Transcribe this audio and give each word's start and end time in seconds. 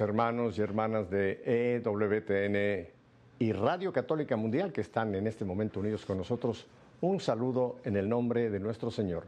hermanos 0.00 0.58
y 0.58 0.62
hermanas 0.62 1.10
de 1.10 1.42
EWTN 1.76 2.88
y 3.38 3.52
Radio 3.52 3.92
Católica 3.92 4.36
Mundial 4.36 4.72
que 4.72 4.80
están 4.80 5.14
en 5.14 5.26
este 5.26 5.44
momento 5.44 5.80
unidos 5.80 6.04
con 6.04 6.18
nosotros, 6.18 6.66
un 7.00 7.20
saludo 7.20 7.76
en 7.84 7.96
el 7.96 8.08
nombre 8.08 8.50
de 8.50 8.60
nuestro 8.60 8.90
Señor. 8.90 9.24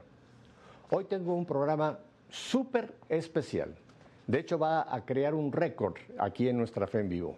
Hoy 0.91 1.05
tengo 1.05 1.35
un 1.35 1.47
programa 1.47 1.99
súper 2.29 2.93
especial. 3.09 3.75
De 4.27 4.41
hecho, 4.41 4.59
va 4.59 4.95
a 4.95 5.05
crear 5.05 5.35
un 5.35 5.53
récord 5.53 5.95
aquí 6.19 6.49
en 6.49 6.59
nuestra 6.59 6.87
fe 6.87 7.01
en 7.01 7.09
vivo, 7.09 7.37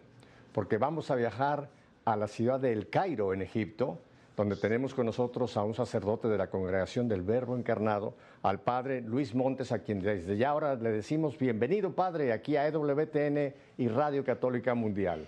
porque 0.52 0.78
vamos 0.78 1.10
a 1.10 1.14
viajar 1.14 1.68
a 2.04 2.16
la 2.16 2.28
ciudad 2.28 2.60
de 2.60 2.72
El 2.72 2.88
Cairo, 2.88 3.32
en 3.32 3.42
Egipto, 3.42 3.98
donde 4.36 4.56
tenemos 4.56 4.94
con 4.94 5.06
nosotros 5.06 5.56
a 5.56 5.62
un 5.62 5.74
sacerdote 5.74 6.28
de 6.28 6.38
la 6.38 6.48
Congregación 6.48 7.08
del 7.08 7.22
Verbo 7.22 7.56
Encarnado, 7.56 8.14
al 8.42 8.60
Padre 8.60 9.00
Luis 9.00 9.34
Montes, 9.34 9.72
a 9.72 9.80
quien 9.80 10.00
desde 10.00 10.36
ya 10.36 10.50
ahora 10.50 10.74
le 10.74 10.90
decimos 10.90 11.38
bienvenido, 11.38 11.92
Padre, 11.92 12.32
aquí 12.32 12.56
a 12.56 12.66
EWTN 12.66 13.54
y 13.78 13.88
Radio 13.88 14.24
Católica 14.24 14.74
Mundial. 14.74 15.26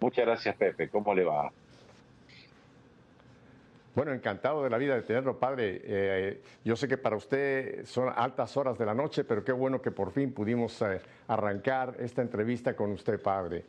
Muchas 0.00 0.26
gracias, 0.26 0.56
Pepe. 0.56 0.88
¿Cómo 0.88 1.14
le 1.14 1.24
va? 1.24 1.50
Bueno, 3.94 4.12
encantado 4.12 4.62
de 4.62 4.70
la 4.70 4.78
vida 4.78 4.94
de 4.94 5.02
tenerlo, 5.02 5.40
padre. 5.40 5.80
Eh, 5.82 6.40
yo 6.64 6.76
sé 6.76 6.86
que 6.86 6.98
para 6.98 7.16
usted 7.16 7.84
son 7.84 8.12
altas 8.14 8.56
horas 8.56 8.78
de 8.78 8.86
la 8.86 8.94
noche, 8.94 9.24
pero 9.24 9.42
qué 9.42 9.50
bueno 9.50 9.82
que 9.82 9.90
por 9.90 10.12
fin 10.12 10.32
pudimos 10.32 10.80
eh, 10.82 11.00
arrancar 11.26 11.96
esta 11.98 12.22
entrevista 12.22 12.76
con 12.76 12.92
usted, 12.92 13.20
padre. 13.20 13.64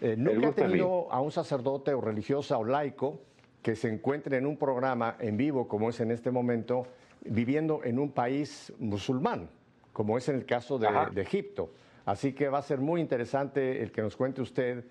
Eh, 0.00 0.14
nunca 0.16 0.48
ha 0.48 0.52
tenido 0.52 1.10
a 1.10 1.20
un 1.20 1.32
sacerdote 1.32 1.92
o 1.92 2.00
religiosa 2.00 2.58
o 2.58 2.64
laico 2.64 3.20
que 3.62 3.74
se 3.74 3.88
encuentre 3.88 4.36
en 4.36 4.46
un 4.46 4.56
programa 4.56 5.16
en 5.18 5.36
vivo, 5.36 5.66
como 5.66 5.90
es 5.90 6.00
en 6.00 6.12
este 6.12 6.30
momento, 6.30 6.86
viviendo 7.24 7.82
en 7.82 7.98
un 7.98 8.12
país 8.12 8.72
musulmán, 8.78 9.50
como 9.92 10.16
es 10.16 10.28
en 10.28 10.36
el 10.36 10.46
caso 10.46 10.78
de, 10.78 10.88
Egipto. 11.20 11.70
Así 12.06 12.32
que 12.32 12.48
va 12.48 12.58
a 12.58 12.62
ser 12.62 12.78
muy 12.78 13.00
interesante 13.00 13.82
el 13.82 13.90
que 13.90 14.00
nos 14.00 14.16
cuente 14.16 14.40
usted 14.40 14.84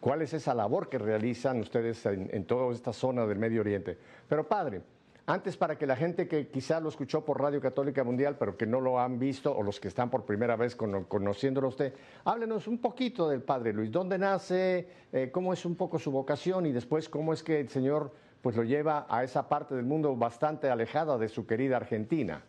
cuál 0.00 0.22
es 0.22 0.32
esa 0.32 0.54
labor 0.54 0.88
que 0.88 0.98
realizan 0.98 1.60
ustedes 1.60 2.06
en, 2.06 2.30
en 2.32 2.44
toda 2.44 2.72
esta 2.72 2.92
zona 2.92 3.26
del 3.26 3.38
Medio 3.38 3.60
Oriente. 3.60 3.98
Pero 4.28 4.48
padre, 4.48 4.82
antes, 5.26 5.56
para 5.56 5.78
que 5.78 5.86
la 5.86 5.94
gente 5.94 6.26
que 6.26 6.48
quizá 6.48 6.80
lo 6.80 6.88
escuchó 6.88 7.24
por 7.24 7.40
Radio 7.40 7.60
Católica 7.60 8.02
Mundial, 8.02 8.36
pero 8.38 8.56
que 8.56 8.66
no 8.66 8.80
lo 8.80 8.98
han 8.98 9.20
visto, 9.20 9.56
o 9.56 9.62
los 9.62 9.78
que 9.78 9.86
están 9.86 10.10
por 10.10 10.24
primera 10.24 10.56
vez 10.56 10.74
conociéndolo 10.74 11.68
usted, 11.68 11.94
háblenos 12.24 12.66
un 12.66 12.78
poquito 12.78 13.28
del 13.28 13.40
Padre 13.40 13.72
Luis. 13.72 13.92
¿Dónde 13.92 14.18
nace? 14.18 14.88
Eh, 15.12 15.30
¿Cómo 15.32 15.52
es 15.52 15.64
un 15.64 15.76
poco 15.76 16.00
su 16.00 16.10
vocación? 16.10 16.66
Y 16.66 16.72
después, 16.72 17.08
¿cómo 17.08 17.32
es 17.32 17.44
que 17.44 17.60
el 17.60 17.68
Señor 17.68 18.12
pues, 18.40 18.56
lo 18.56 18.64
lleva 18.64 19.06
a 19.08 19.22
esa 19.22 19.48
parte 19.48 19.76
del 19.76 19.84
mundo 19.84 20.16
bastante 20.16 20.68
alejada 20.68 21.16
de 21.18 21.28
su 21.28 21.46
querida 21.46 21.76
Argentina? 21.76 22.42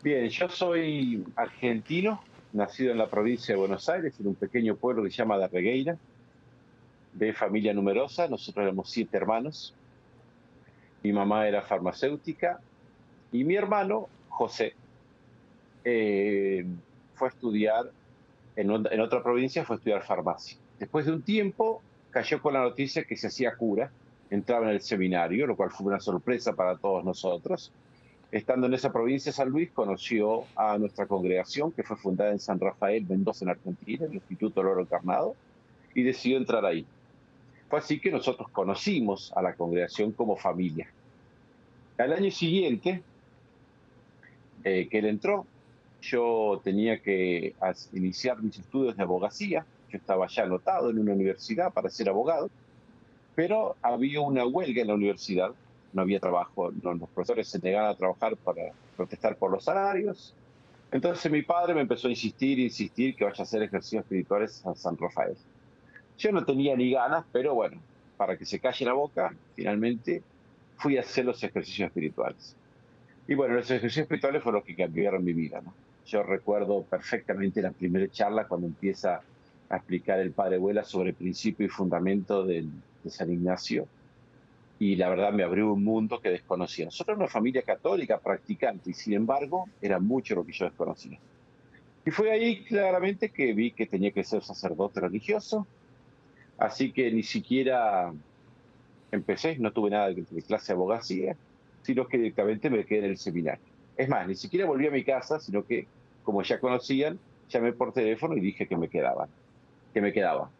Bien, 0.00 0.28
yo 0.28 0.48
soy 0.48 1.24
argentino, 1.34 2.22
nacido 2.52 2.92
en 2.92 2.98
la 2.98 3.08
provincia 3.08 3.54
de 3.54 3.58
Buenos 3.58 3.88
Aires, 3.88 4.14
en 4.20 4.28
un 4.28 4.34
pequeño 4.36 4.76
pueblo 4.76 5.02
que 5.02 5.10
se 5.10 5.16
llama 5.16 5.36
La 5.36 5.48
Regueira, 5.48 5.96
de 7.14 7.32
familia 7.32 7.74
numerosa. 7.74 8.28
Nosotros 8.28 8.62
éramos 8.62 8.88
siete 8.90 9.16
hermanos 9.16 9.74
mi 11.02 11.12
mamá 11.12 11.46
era 11.48 11.62
farmacéutica 11.62 12.60
y 13.32 13.44
mi 13.44 13.56
hermano, 13.56 14.08
José, 14.28 14.74
eh, 15.84 16.64
fue 17.14 17.28
a 17.28 17.30
estudiar 17.30 17.90
en, 18.56 18.70
otra 18.70 19.22
provincia, 19.22 19.64
fue 19.64 19.76
a 19.76 19.78
estudiar 19.78 20.02
farmacia. 20.02 20.58
Después 20.78 21.06
de 21.06 21.12
un 21.12 21.22
tiempo 21.22 21.82
cayó 22.10 22.40
con 22.42 22.54
la 22.54 22.60
noticia 22.60 23.04
que 23.04 23.16
se 23.16 23.28
hacía 23.28 23.56
cura, 23.56 23.90
entraba 24.30 24.66
en 24.66 24.72
el 24.72 24.80
seminario, 24.80 25.46
lo 25.46 25.56
cual 25.56 25.70
fue 25.70 25.86
una 25.86 26.00
sorpresa 26.00 26.52
para 26.52 26.76
todos 26.76 27.04
nosotros. 27.04 27.72
Estando 28.30 28.66
en 28.66 28.74
esa 28.74 28.92
provincia, 28.92 29.32
San 29.32 29.50
Luis 29.50 29.70
conoció 29.70 30.44
a 30.56 30.78
nuestra 30.78 31.06
congregación, 31.06 31.72
que 31.72 31.82
fue 31.82 31.96
fundada 31.96 32.30
en 32.30 32.38
San 32.38 32.58
Rafael, 32.58 33.04
Mendoza, 33.06 33.44
en 33.44 33.50
Argentina, 33.50 34.06
el 34.06 34.14
Instituto 34.14 34.62
Loro 34.62 34.80
Encarnado, 34.80 35.34
y 35.94 36.02
decidió 36.02 36.38
entrar 36.38 36.64
ahí. 36.64 36.86
Así 37.72 38.00
que 38.00 38.10
nosotros 38.10 38.48
conocimos 38.50 39.32
a 39.34 39.42
la 39.42 39.54
congregación 39.54 40.12
como 40.12 40.36
familia. 40.36 40.88
Al 41.96 42.12
año 42.12 42.30
siguiente 42.30 43.02
eh, 44.64 44.88
que 44.90 44.98
él 44.98 45.06
entró, 45.06 45.46
yo 46.02 46.60
tenía 46.62 47.00
que 47.00 47.54
iniciar 47.92 48.42
mis 48.42 48.58
estudios 48.58 48.96
de 48.96 49.02
abogacía. 49.02 49.64
Yo 49.90 49.98
estaba 49.98 50.26
ya 50.26 50.42
anotado 50.44 50.90
en 50.90 50.98
una 50.98 51.12
universidad 51.12 51.72
para 51.72 51.88
ser 51.88 52.08
abogado, 52.08 52.50
pero 53.34 53.76
había 53.80 54.20
una 54.20 54.46
huelga 54.46 54.82
en 54.82 54.88
la 54.88 54.94
universidad. 54.94 55.52
No 55.92 56.02
había 56.02 56.20
trabajo, 56.20 56.70
los 56.70 57.08
profesores 57.10 57.48
se 57.48 57.58
negaban 57.58 57.90
a 57.90 57.94
trabajar 57.94 58.36
para 58.36 58.72
protestar 58.96 59.36
por 59.36 59.50
los 59.50 59.64
salarios. 59.64 60.34
Entonces 60.90 61.30
mi 61.30 61.42
padre 61.42 61.74
me 61.74 61.80
empezó 61.80 62.08
a 62.08 62.10
insistir, 62.10 62.58
insistir 62.58 63.16
que 63.16 63.24
vaya 63.24 63.36
a 63.38 63.42
hacer 63.42 63.62
ejercicios 63.62 64.02
espirituales 64.02 64.64
a 64.66 64.74
San 64.74 64.96
Rafael. 64.96 65.36
Yo 66.22 66.30
no 66.30 66.44
tenía 66.44 66.76
ni 66.76 66.92
ganas, 66.92 67.24
pero 67.32 67.52
bueno, 67.52 67.78
para 68.16 68.36
que 68.36 68.44
se 68.44 68.60
calle 68.60 68.84
la 68.84 68.92
boca, 68.92 69.34
finalmente 69.56 70.22
fui 70.76 70.96
a 70.96 71.00
hacer 71.00 71.24
los 71.24 71.42
ejercicios 71.42 71.88
espirituales. 71.88 72.54
Y 73.26 73.34
bueno, 73.34 73.54
los 73.54 73.68
ejercicios 73.68 74.04
espirituales 74.04 74.40
fueron 74.40 74.60
los 74.60 74.64
que 74.64 74.76
cambiaron 74.76 75.24
mi 75.24 75.32
vida. 75.32 75.60
¿no? 75.62 75.74
Yo 76.06 76.22
recuerdo 76.22 76.84
perfectamente 76.84 77.60
la 77.60 77.72
primera 77.72 78.08
charla 78.08 78.46
cuando 78.46 78.68
empieza 78.68 79.20
a 79.68 79.76
explicar 79.76 80.20
el 80.20 80.30
padre 80.30 80.56
Abuela 80.56 80.84
sobre 80.84 81.12
principio 81.12 81.66
y 81.66 81.68
fundamento 81.68 82.44
de 82.44 82.68
San 83.08 83.32
Ignacio. 83.32 83.88
Y 84.78 84.94
la 84.94 85.08
verdad 85.08 85.32
me 85.32 85.42
abrió 85.42 85.72
un 85.72 85.82
mundo 85.82 86.20
que 86.20 86.30
desconocía. 86.30 86.84
Nosotros 86.84 87.18
una 87.18 87.26
familia 87.26 87.62
católica 87.62 88.18
practicante 88.18 88.90
y 88.90 88.94
sin 88.94 89.14
embargo 89.14 89.68
era 89.80 89.98
mucho 89.98 90.36
lo 90.36 90.46
que 90.46 90.52
yo 90.52 90.66
desconocía. 90.66 91.18
Y 92.06 92.12
fue 92.12 92.30
ahí 92.30 92.62
claramente 92.62 93.30
que 93.30 93.52
vi 93.54 93.72
que 93.72 93.86
tenía 93.86 94.12
que 94.12 94.22
ser 94.22 94.44
sacerdote 94.44 95.00
religioso, 95.00 95.66
Así 96.62 96.92
que 96.92 97.10
ni 97.10 97.24
siquiera 97.24 98.12
empecé, 99.10 99.58
no 99.58 99.72
tuve 99.72 99.90
nada 99.90 100.10
de, 100.10 100.24
clase 100.46 100.68
de 100.68 100.76
abogacía, 100.76 101.36
sino 101.82 102.06
que 102.06 102.18
directamente 102.18 102.70
me 102.70 102.84
quedé 102.84 103.00
en 103.00 103.04
el 103.06 103.18
seminario. 103.18 103.64
Es 103.96 104.08
más, 104.08 104.28
ni 104.28 104.36
siquiera 104.36 104.64
volví 104.64 104.86
a 104.86 104.92
mi 104.92 105.02
casa, 105.02 105.40
sino 105.40 105.66
que, 105.66 105.88
como 106.22 106.40
ya 106.44 106.60
conocían, 106.60 107.18
llamé 107.48 107.72
por 107.72 107.92
teléfono 107.92 108.36
y 108.36 108.40
dije 108.40 108.68
que 108.68 108.76
me 108.76 108.86
quedaba, 108.86 109.26
que 109.92 110.00
me 110.00 110.12
quedaba. 110.12 110.50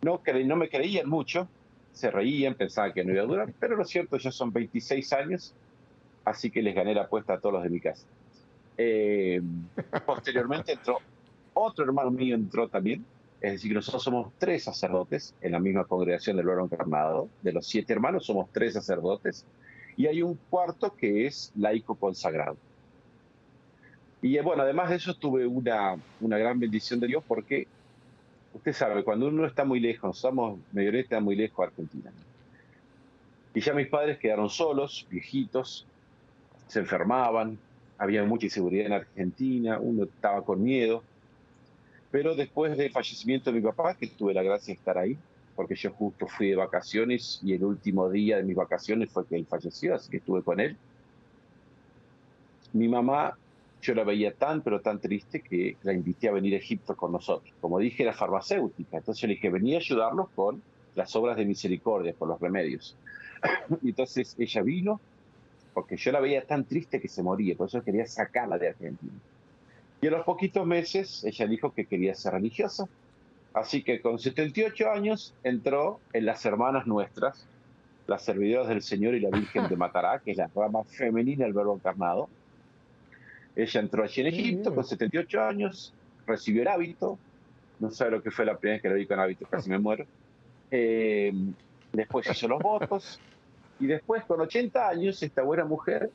No, 0.00 0.22
no 0.46 0.56
me 0.56 0.70
creían 0.70 1.10
mucho, 1.10 1.46
se 1.92 2.10
reían, 2.10 2.54
pensaban 2.54 2.94
que 2.94 3.04
no 3.04 3.12
iba 3.12 3.24
a 3.24 3.26
durar, 3.26 3.52
pero 3.60 3.76
lo 3.76 3.84
cierto, 3.84 4.16
ya 4.16 4.32
son 4.32 4.50
26 4.50 5.12
años, 5.12 5.52
así 6.24 6.50
que 6.50 6.62
les 6.62 6.74
gané 6.74 6.94
la 6.94 7.02
apuesta 7.02 7.34
a 7.34 7.38
todos 7.38 7.56
los 7.56 7.64
de 7.64 7.68
mi 7.68 7.80
casa. 7.80 8.06
Eh, 8.78 9.42
posteriormente 10.06 10.72
entró 10.72 11.00
otro 11.52 11.84
hermano 11.84 12.10
mío, 12.10 12.34
entró 12.34 12.66
también, 12.66 13.04
es 13.44 13.52
decir, 13.52 13.74
nosotros 13.74 14.02
somos 14.02 14.32
tres 14.38 14.64
sacerdotes 14.64 15.34
en 15.42 15.52
la 15.52 15.58
misma 15.58 15.84
congregación 15.84 16.38
del 16.38 16.46
Verbo 16.46 16.64
Encarnado. 16.64 17.28
De 17.42 17.52
los 17.52 17.66
siete 17.66 17.92
hermanos 17.92 18.24
somos 18.24 18.48
tres 18.50 18.72
sacerdotes. 18.72 19.44
Y 19.98 20.06
hay 20.06 20.22
un 20.22 20.38
cuarto 20.48 20.94
que 20.96 21.26
es 21.26 21.52
laico 21.54 21.94
consagrado. 21.94 22.56
Y 24.22 24.38
bueno, 24.38 24.62
además 24.62 24.88
de 24.88 24.96
eso 24.96 25.12
tuve 25.12 25.46
una, 25.46 25.94
una 26.22 26.38
gran 26.38 26.58
bendición 26.58 27.00
de 27.00 27.08
Dios 27.08 27.22
porque 27.28 27.66
usted 28.54 28.72
sabe, 28.72 29.04
cuando 29.04 29.28
uno 29.28 29.44
está 29.44 29.62
muy 29.62 29.78
lejos, 29.78 30.16
somos 30.16 30.58
está 30.74 31.20
muy 31.20 31.36
lejos 31.36 31.58
de 31.58 31.64
Argentina. 31.66 32.12
Y 33.52 33.60
ya 33.60 33.74
mis 33.74 33.88
padres 33.88 34.18
quedaron 34.18 34.48
solos, 34.48 35.06
viejitos, 35.10 35.84
se 36.66 36.78
enfermaban, 36.78 37.58
había 37.98 38.24
mucha 38.24 38.46
inseguridad 38.46 38.86
en 38.86 38.92
Argentina, 38.94 39.78
uno 39.78 40.04
estaba 40.04 40.42
con 40.42 40.62
miedo. 40.62 41.02
Pero 42.14 42.36
después 42.36 42.76
del 42.76 42.92
fallecimiento 42.92 43.50
de 43.50 43.58
mi 43.58 43.66
papá, 43.66 43.96
que 43.96 44.06
tuve 44.06 44.32
la 44.32 44.44
gracia 44.44 44.72
de 44.72 44.78
estar 44.78 44.96
ahí, 44.96 45.18
porque 45.56 45.74
yo 45.74 45.90
justo 45.90 46.28
fui 46.28 46.50
de 46.50 46.54
vacaciones 46.54 47.40
y 47.42 47.54
el 47.54 47.64
último 47.64 48.08
día 48.08 48.36
de 48.36 48.44
mis 48.44 48.54
vacaciones 48.54 49.10
fue 49.10 49.26
que 49.26 49.34
él 49.34 49.46
falleció, 49.46 49.96
así 49.96 50.12
que 50.12 50.18
estuve 50.18 50.40
con 50.44 50.60
él. 50.60 50.76
Mi 52.72 52.86
mamá, 52.86 53.36
yo 53.82 53.96
la 53.96 54.04
veía 54.04 54.32
tan, 54.32 54.62
pero 54.62 54.80
tan 54.80 55.00
triste 55.00 55.40
que 55.40 55.76
la 55.82 55.92
invité 55.92 56.28
a 56.28 56.32
venir 56.32 56.54
a 56.54 56.58
Egipto 56.58 56.94
con 56.94 57.10
nosotros. 57.10 57.52
Como 57.60 57.80
dije, 57.80 58.04
era 58.04 58.12
farmacéutica, 58.12 58.98
entonces 58.98 59.28
le 59.28 59.34
dije, 59.34 59.50
venía 59.50 59.78
a 59.78 59.80
ayudarnos 59.80 60.28
con 60.36 60.62
las 60.94 61.16
obras 61.16 61.36
de 61.36 61.44
misericordia, 61.46 62.12
con 62.12 62.28
los 62.28 62.40
remedios. 62.40 62.96
entonces 63.82 64.36
ella 64.38 64.62
vino, 64.62 65.00
porque 65.72 65.96
yo 65.96 66.12
la 66.12 66.20
veía 66.20 66.46
tan 66.46 66.62
triste 66.62 67.00
que 67.00 67.08
se 67.08 67.24
moría, 67.24 67.56
por 67.56 67.66
eso 67.66 67.82
quería 67.82 68.06
sacarla 68.06 68.56
de 68.56 68.68
Argentina. 68.68 69.18
Y 70.04 70.06
a 70.06 70.10
los 70.10 70.26
poquitos 70.26 70.66
meses 70.66 71.24
ella 71.24 71.46
dijo 71.46 71.72
que 71.72 71.86
quería 71.86 72.14
ser 72.14 72.34
religiosa. 72.34 72.86
Así 73.54 73.82
que 73.82 74.02
con 74.02 74.18
78 74.18 74.90
años 74.90 75.32
entró 75.42 75.98
en 76.12 76.26
las 76.26 76.44
hermanas 76.44 76.86
nuestras, 76.86 77.46
las 78.06 78.22
servidoras 78.22 78.68
del 78.68 78.82
Señor 78.82 79.14
y 79.14 79.20
la 79.20 79.30
Virgen 79.30 79.66
de 79.66 79.76
Matará, 79.78 80.18
que 80.18 80.32
es 80.32 80.36
la 80.36 80.50
rama 80.54 80.84
femenina 80.84 81.46
del 81.46 81.54
verbo 81.54 81.74
encarnado. 81.74 82.28
Ella 83.56 83.80
entró 83.80 84.04
allí 84.04 84.20
en 84.20 84.26
Egipto 84.26 84.74
con 84.74 84.84
78 84.84 85.42
años, 85.42 85.94
recibió 86.26 86.60
el 86.60 86.68
hábito, 86.68 87.18
no 87.80 87.90
sé 87.90 88.10
lo 88.10 88.22
que 88.22 88.30
fue 88.30 88.44
la 88.44 88.58
primera 88.58 88.74
vez 88.74 88.82
que 88.82 88.88
lo 88.90 88.96
vi 88.96 89.06
con 89.06 89.18
hábito, 89.18 89.46
casi 89.46 89.70
me 89.70 89.78
muero. 89.78 90.04
Eh, 90.70 91.32
después 91.94 92.28
hizo 92.30 92.46
los 92.46 92.60
votos 92.60 93.18
y 93.80 93.86
después 93.86 94.22
con 94.24 94.38
80 94.38 94.86
años 94.86 95.22
esta 95.22 95.40
buena 95.40 95.64
mujer 95.64 96.10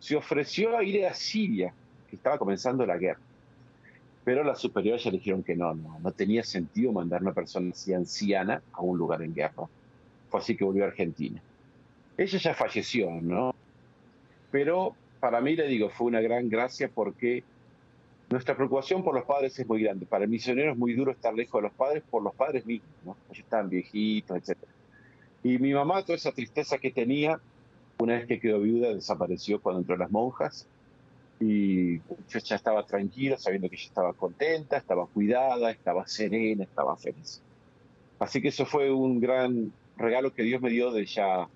se 0.00 0.16
ofreció 0.16 0.76
a 0.76 0.82
ir 0.82 1.06
a 1.06 1.14
Siria 1.14 1.72
que 2.10 2.16
estaba 2.16 2.36
comenzando 2.36 2.84
la 2.84 2.98
guerra. 2.98 3.20
Pero 4.24 4.44
las 4.44 4.58
superiores 4.58 5.02
ya 5.02 5.10
dijeron 5.10 5.42
que 5.42 5.56
no, 5.56 5.74
no, 5.74 6.12
tenía 6.12 6.44
sentido 6.44 6.92
mandar 6.92 7.20
a 7.20 7.22
una 7.22 7.32
persona 7.32 7.70
así 7.72 7.94
anciana 7.94 8.62
a 8.72 8.82
un 8.82 8.98
lugar 8.98 9.22
en 9.22 9.34
guerra. 9.34 9.66
Fue 10.28 10.40
así 10.40 10.56
que 10.56 10.64
volvió 10.64 10.84
a 10.84 10.88
Argentina. 10.88 11.40
Ella 12.18 12.38
ya 12.38 12.54
falleció, 12.54 13.10
¿no? 13.22 13.54
Pero 14.50 14.94
para 15.20 15.40
mí, 15.40 15.56
le 15.56 15.66
digo, 15.66 15.88
fue 15.88 16.08
una 16.08 16.20
gran 16.20 16.48
gracia 16.48 16.90
porque 16.92 17.42
nuestra 18.28 18.54
preocupación 18.54 19.02
por 19.02 19.14
los 19.14 19.24
padres 19.24 19.58
es 19.58 19.66
muy 19.66 19.82
grande. 19.82 20.04
Para 20.04 20.24
el 20.24 20.30
misionero 20.30 20.72
es 20.72 20.78
muy 20.78 20.92
duro 20.92 21.12
estar 21.12 21.32
lejos 21.32 21.60
de 21.60 21.68
los 21.68 21.76
padres 21.76 22.02
por 22.10 22.22
los 22.22 22.34
padres 22.34 22.66
mismos, 22.66 22.90
¿no? 23.04 23.16
Ellos 23.30 23.44
estaban 23.44 23.70
viejitos, 23.70 24.36
etc. 24.36 24.58
Y 25.42 25.58
mi 25.58 25.72
mamá, 25.72 26.02
toda 26.02 26.16
esa 26.16 26.32
tristeza 26.32 26.76
que 26.76 26.90
tenía, 26.90 27.40
una 27.98 28.14
vez 28.14 28.26
que 28.26 28.38
quedó 28.38 28.60
viuda, 28.60 28.94
desapareció 28.94 29.60
cuando 29.60 29.80
entró 29.80 29.96
las 29.96 30.10
monjas 30.10 30.66
y 31.40 31.96
yo 31.96 32.38
ya 32.44 32.56
estaba 32.56 32.84
tranquilo, 32.84 33.38
sabiendo 33.38 33.68
que 33.70 33.76
ella 33.76 33.86
estaba 33.86 34.12
contenta, 34.12 34.76
estaba 34.76 35.06
cuidada, 35.06 35.70
estaba 35.70 36.06
serena, 36.06 36.64
estaba 36.64 36.96
feliz. 36.96 37.40
Así 38.18 38.42
que 38.42 38.48
eso 38.48 38.66
fue 38.66 38.92
un 38.92 39.20
gran 39.20 39.72
regalo 39.96 40.34
que 40.34 40.42
Dios 40.42 40.60
me 40.60 40.68
dio 40.68 40.92
de 40.92 41.06
ya 41.06 41.48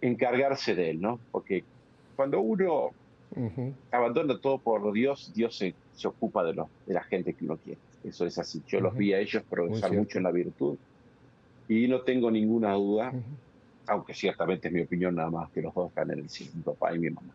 encargarse 0.00 0.74
de 0.74 0.90
él, 0.90 1.00
¿no? 1.00 1.20
Porque 1.30 1.62
cuando 2.16 2.40
uno 2.40 2.90
abandona 3.90 4.38
todo 4.38 4.58
por 4.58 4.90
Dios, 4.92 5.30
Dios 5.34 5.56
se, 5.56 5.74
se 5.94 6.08
ocupa 6.08 6.42
de, 6.42 6.54
lo, 6.54 6.70
de 6.86 6.94
la 6.94 7.02
gente 7.02 7.34
que 7.34 7.44
uno 7.44 7.58
quiere. 7.58 7.78
Eso 8.02 8.24
es 8.24 8.38
así. 8.38 8.62
Yo 8.66 8.80
los 8.80 8.96
vi 8.96 9.12
a 9.12 9.20
ellos 9.20 9.42
progresar 9.48 9.92
mucho 9.92 10.16
en 10.16 10.24
la 10.24 10.30
virtud 10.30 10.78
y 11.68 11.86
no 11.86 12.00
tengo 12.00 12.30
ninguna 12.30 12.72
duda, 12.72 13.12
aunque 13.86 14.14
ciertamente 14.14 14.68
es 14.68 14.74
mi 14.74 14.80
opinión 14.80 15.14
nada 15.14 15.30
más, 15.30 15.50
que 15.50 15.60
los 15.60 15.74
dos 15.74 15.90
están 15.90 16.10
en 16.10 16.20
el 16.20 16.30
cielo, 16.30 16.52
mi 16.54 16.62
papá 16.62 16.94
y 16.94 16.98
mi 16.98 17.10
mamá. 17.10 17.32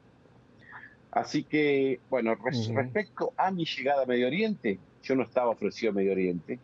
Así 1.15 1.45
que, 1.45 2.01
bueno, 2.09 2.35
respecto 2.35 3.31
a 3.37 3.49
mi 3.49 3.63
llegada 3.63 4.03
a 4.03 4.05
Medio 4.05 4.27
Oriente, 4.27 4.77
yo 5.01 5.15
no 5.15 5.23
estaba 5.23 5.51
ofrecido 5.51 5.93
a 5.93 5.95
Medio 5.95 6.11
Oriente. 6.11 6.59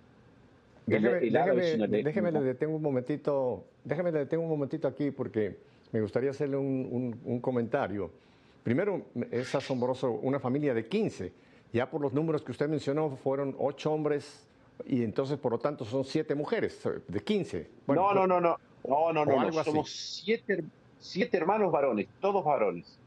Déjeme, 0.86 1.88
déjeme, 2.04 2.32
le 2.34 2.42
detengo 2.42 2.76
un 2.76 2.82
momentito, 2.82 3.64
déjeme 3.86 4.12
le 4.12 4.20
detengo 4.20 4.44
un 4.44 4.50
momentito 4.50 4.90
aquí 4.90 5.10
porque 5.10 5.58
me 5.94 6.02
gustaría 6.02 6.32
hacerle 6.32 6.58
un, 6.58 7.40
comentario. 7.42 8.12
Primero, 8.62 9.06
es 9.32 9.56
asombroso, 9.56 10.12
una 10.12 10.38
familia 10.38 10.74
de 10.74 10.86
15. 10.86 11.32
Ya 11.72 11.90
por 11.90 12.02
los 12.02 12.12
números 12.12 12.42
que 12.42 12.52
usted 12.52 12.68
mencionó, 12.68 13.10
fueron 13.24 13.56
ocho 13.58 13.94
hombres 13.94 14.46
y 14.86 15.02
entonces, 15.06 15.40
por 15.40 15.54
lo 15.54 15.60
tanto, 15.60 15.86
son 15.86 16.04
siete 16.04 16.36
mujeres, 16.36 16.78
de 17.08 17.20
15. 17.22 17.70
no, 17.88 18.14
no, 18.14 18.28
no, 18.28 18.42
no, 18.42 18.58
no, 18.84 19.14
no, 19.14 19.26
no, 19.26 19.50
no. 19.50 19.64
somos 19.64 19.90
siete, 19.90 20.62
siete 21.00 21.38
hermanos 21.38 21.72
varones, 21.72 22.10
todos 22.20 22.44
varones. 22.44 23.00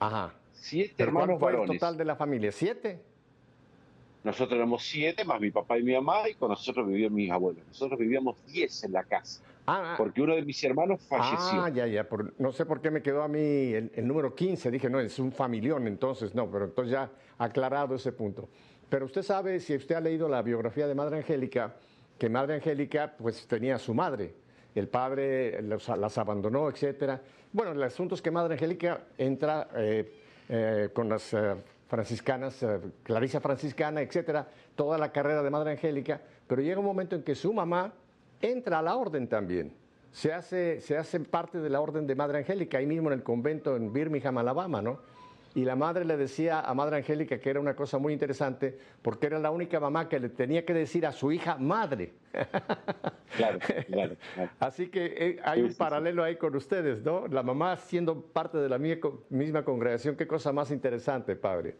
Ajá. 0.00 0.34
Siete 0.52 1.02
hermanos 1.02 1.38
cuál 1.38 1.56
fue 1.56 1.64
el 1.64 1.70
total 1.72 1.96
de 1.96 2.04
la 2.04 2.16
familia? 2.16 2.52
¿Siete? 2.52 3.00
Nosotros 4.24 4.56
éramos 4.56 4.82
siete, 4.82 5.24
más 5.24 5.40
mi 5.40 5.50
papá 5.50 5.78
y 5.78 5.82
mi 5.82 5.94
mamá, 5.94 6.28
y 6.28 6.34
con 6.34 6.50
nosotros 6.50 6.86
vivían 6.86 7.14
mis 7.14 7.30
abuelos. 7.30 7.62
Nosotros 7.68 7.98
vivíamos 7.98 8.36
diez 8.46 8.82
en 8.84 8.92
la 8.92 9.04
casa. 9.04 9.40
Ah, 9.66 9.92
ah, 9.92 9.94
porque 9.96 10.22
uno 10.22 10.34
de 10.34 10.42
mis 10.42 10.62
hermanos 10.64 11.00
falleció. 11.06 11.62
Ah, 11.62 11.68
ya, 11.68 11.86
ya. 11.86 12.06
no 12.38 12.52
sé 12.52 12.64
por 12.64 12.80
qué 12.80 12.90
me 12.90 13.02
quedó 13.02 13.22
a 13.22 13.28
mí 13.28 13.38
el, 13.38 14.06
número 14.06 14.34
15. 14.34 14.70
Dije, 14.70 14.88
no, 14.88 14.98
es 14.98 15.18
un 15.18 15.30
familión, 15.30 15.86
entonces 15.86 16.34
no, 16.34 16.50
pero 16.50 16.64
entonces 16.64 16.92
ya 16.92 17.10
aclarado 17.36 17.94
ese 17.94 18.12
punto. 18.12 18.48
Pero 18.88 19.04
usted 19.04 19.22
sabe, 19.22 19.60
si 19.60 19.76
usted 19.76 19.94
ha 19.94 20.00
leído 20.00 20.28
la 20.28 20.40
biografía 20.42 20.86
de 20.86 20.94
Madre 20.94 21.18
Angélica, 21.18 21.76
que 22.18 22.28
Madre 22.28 22.54
Angélica 22.54 23.14
pues 23.16 23.46
tenía 23.46 23.76
a 23.76 23.78
su 23.78 23.92
madre. 23.92 24.34
El 24.74 24.88
padre 24.88 25.60
las 25.62 26.18
abandonó, 26.18 26.68
etcétera. 26.70 27.20
Bueno, 27.52 27.72
el 27.72 27.82
asunto 27.82 28.14
es 28.14 28.20
que 28.20 28.30
Madre 28.30 28.54
Angélica 28.54 29.00
entra 29.16 29.68
eh, 29.74 30.12
eh, 30.50 30.90
con 30.92 31.08
las 31.08 31.32
eh, 31.32 31.54
franciscanas, 31.88 32.64
Clarisa 33.02 33.40
franciscana, 33.40 34.02
etcétera, 34.02 34.46
toda 34.74 34.98
la 34.98 35.10
carrera 35.10 35.42
de 35.42 35.48
Madre 35.48 35.70
Angélica, 35.70 36.20
pero 36.46 36.60
llega 36.60 36.78
un 36.78 36.84
momento 36.84 37.16
en 37.16 37.22
que 37.22 37.34
su 37.34 37.52
mamá 37.54 37.94
entra 38.42 38.80
a 38.80 38.82
la 38.82 38.96
orden 38.96 39.28
también. 39.28 39.72
Se 40.12 40.32
hace, 40.32 40.80
se 40.82 40.98
hace 40.98 41.20
parte 41.20 41.58
de 41.58 41.70
la 41.70 41.80
orden 41.80 42.06
de 42.06 42.14
Madre 42.14 42.38
Angélica, 42.38 42.78
ahí 42.78 42.86
mismo 42.86 43.08
en 43.08 43.14
el 43.14 43.22
convento 43.22 43.76
en 43.76 43.92
Birmingham, 43.92 44.36
Alabama, 44.36 44.82
¿no? 44.82 45.00
Y 45.58 45.64
la 45.64 45.74
madre 45.74 46.04
le 46.04 46.16
decía 46.16 46.60
a 46.60 46.72
Madre 46.72 46.98
Angélica 46.98 47.40
que 47.40 47.50
era 47.50 47.58
una 47.58 47.74
cosa 47.74 47.98
muy 47.98 48.12
interesante 48.12 48.78
porque 49.02 49.26
era 49.26 49.40
la 49.40 49.50
única 49.50 49.80
mamá 49.80 50.08
que 50.08 50.20
le 50.20 50.28
tenía 50.28 50.64
que 50.64 50.72
decir 50.72 51.04
a 51.04 51.10
su 51.10 51.32
hija 51.32 51.56
madre. 51.58 52.12
Claro, 53.36 53.58
claro. 53.86 54.16
Así 54.58 54.88
que 54.88 55.14
eh, 55.16 55.40
hay 55.44 55.60
un 55.62 55.74
paralelo 55.74 56.24
ahí 56.24 56.36
con 56.36 56.56
ustedes, 56.56 57.04
¿no? 57.04 57.28
La 57.28 57.42
mamá 57.42 57.76
siendo 57.76 58.20
parte 58.20 58.58
de 58.58 58.68
la 58.68 58.78
misma 58.78 59.62
congregación, 59.64 60.16
qué 60.16 60.26
cosa 60.26 60.50
más 60.50 60.70
interesante, 60.70 61.36
padre. 61.36 61.76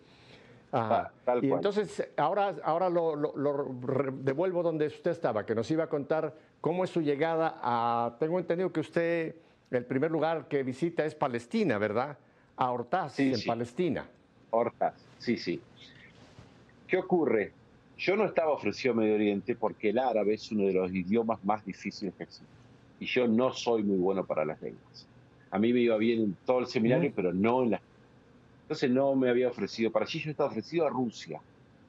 Ajá. 0.71 1.11
y 1.41 1.51
entonces, 1.51 2.07
ahora, 2.17 2.55
ahora 2.63 2.91
lo, 2.91 3.17
lo, 3.17 3.75
devuelvo 4.13 4.63
donde 4.63 4.87
usted 4.87 5.11
estaba, 5.11 5.47
que 5.47 5.55
nos 5.55 5.69
iba 5.71 5.85
a 5.85 5.89
contar 5.89 6.35
cómo 6.61 6.85
es 6.85 6.91
su 6.91 7.01
llegada 7.01 7.59
a... 7.61 8.17
Tengo 8.21 8.39
entendido 8.39 8.71
que 8.71 8.81
usted, 8.81 9.37
el 9.71 9.87
primer 9.87 10.11
lugar 10.11 10.47
que 10.49 10.63
visita 10.63 11.05
es 11.07 11.15
Palestina, 11.15 11.79
¿verdad? 11.79 12.19
A 12.59 12.73
Hortaz, 12.73 13.21
en 13.21 13.41
Palestina. 13.47 14.05
Hortaz, 14.51 14.95
sí, 15.19 15.37
sí. 15.37 15.61
¿Qué 16.89 16.97
ocurre? 16.97 17.53
Yo 17.97 18.17
no 18.17 18.25
estaba 18.25 18.51
ofrecido 18.51 18.95
a 18.95 18.97
Medio 18.97 19.15
Oriente 19.15 19.55
porque 19.55 19.91
el 19.91 19.99
árabe 19.99 20.35
es 20.35 20.51
uno 20.51 20.67
de 20.67 20.73
los 20.73 20.93
idiomas 20.93 21.43
más 21.45 21.65
difíciles 21.65 22.15
que 22.15 22.25
existen. 22.25 22.49
Y 23.01 23.07
yo 23.07 23.29
no 23.29 23.53
soy 23.53 23.85
muy 23.85 23.99
bueno 23.99 24.25
para 24.25 24.45
las 24.45 24.61
lenguas. 24.61 25.07
A 25.51 25.59
mí 25.59 25.73
me 25.73 25.81
iba 25.81 25.97
bien 25.97 26.21
en 26.21 26.37
todo 26.45 26.59
el 26.59 26.67
seminario, 26.67 27.13
pero 27.15 27.33
no 27.33 27.63
en 27.63 27.71
las... 27.71 27.81
Entonces 28.63 28.91
no 28.91 29.15
me 29.15 29.31
había 29.31 29.49
ofrecido. 29.49 29.93
Para 29.93 30.05
allí 30.05 30.21
yo 30.21 30.31
estaba 30.31 30.51
ofrecido 30.51 30.87
a 30.87 30.91
Rusia, 30.91 31.41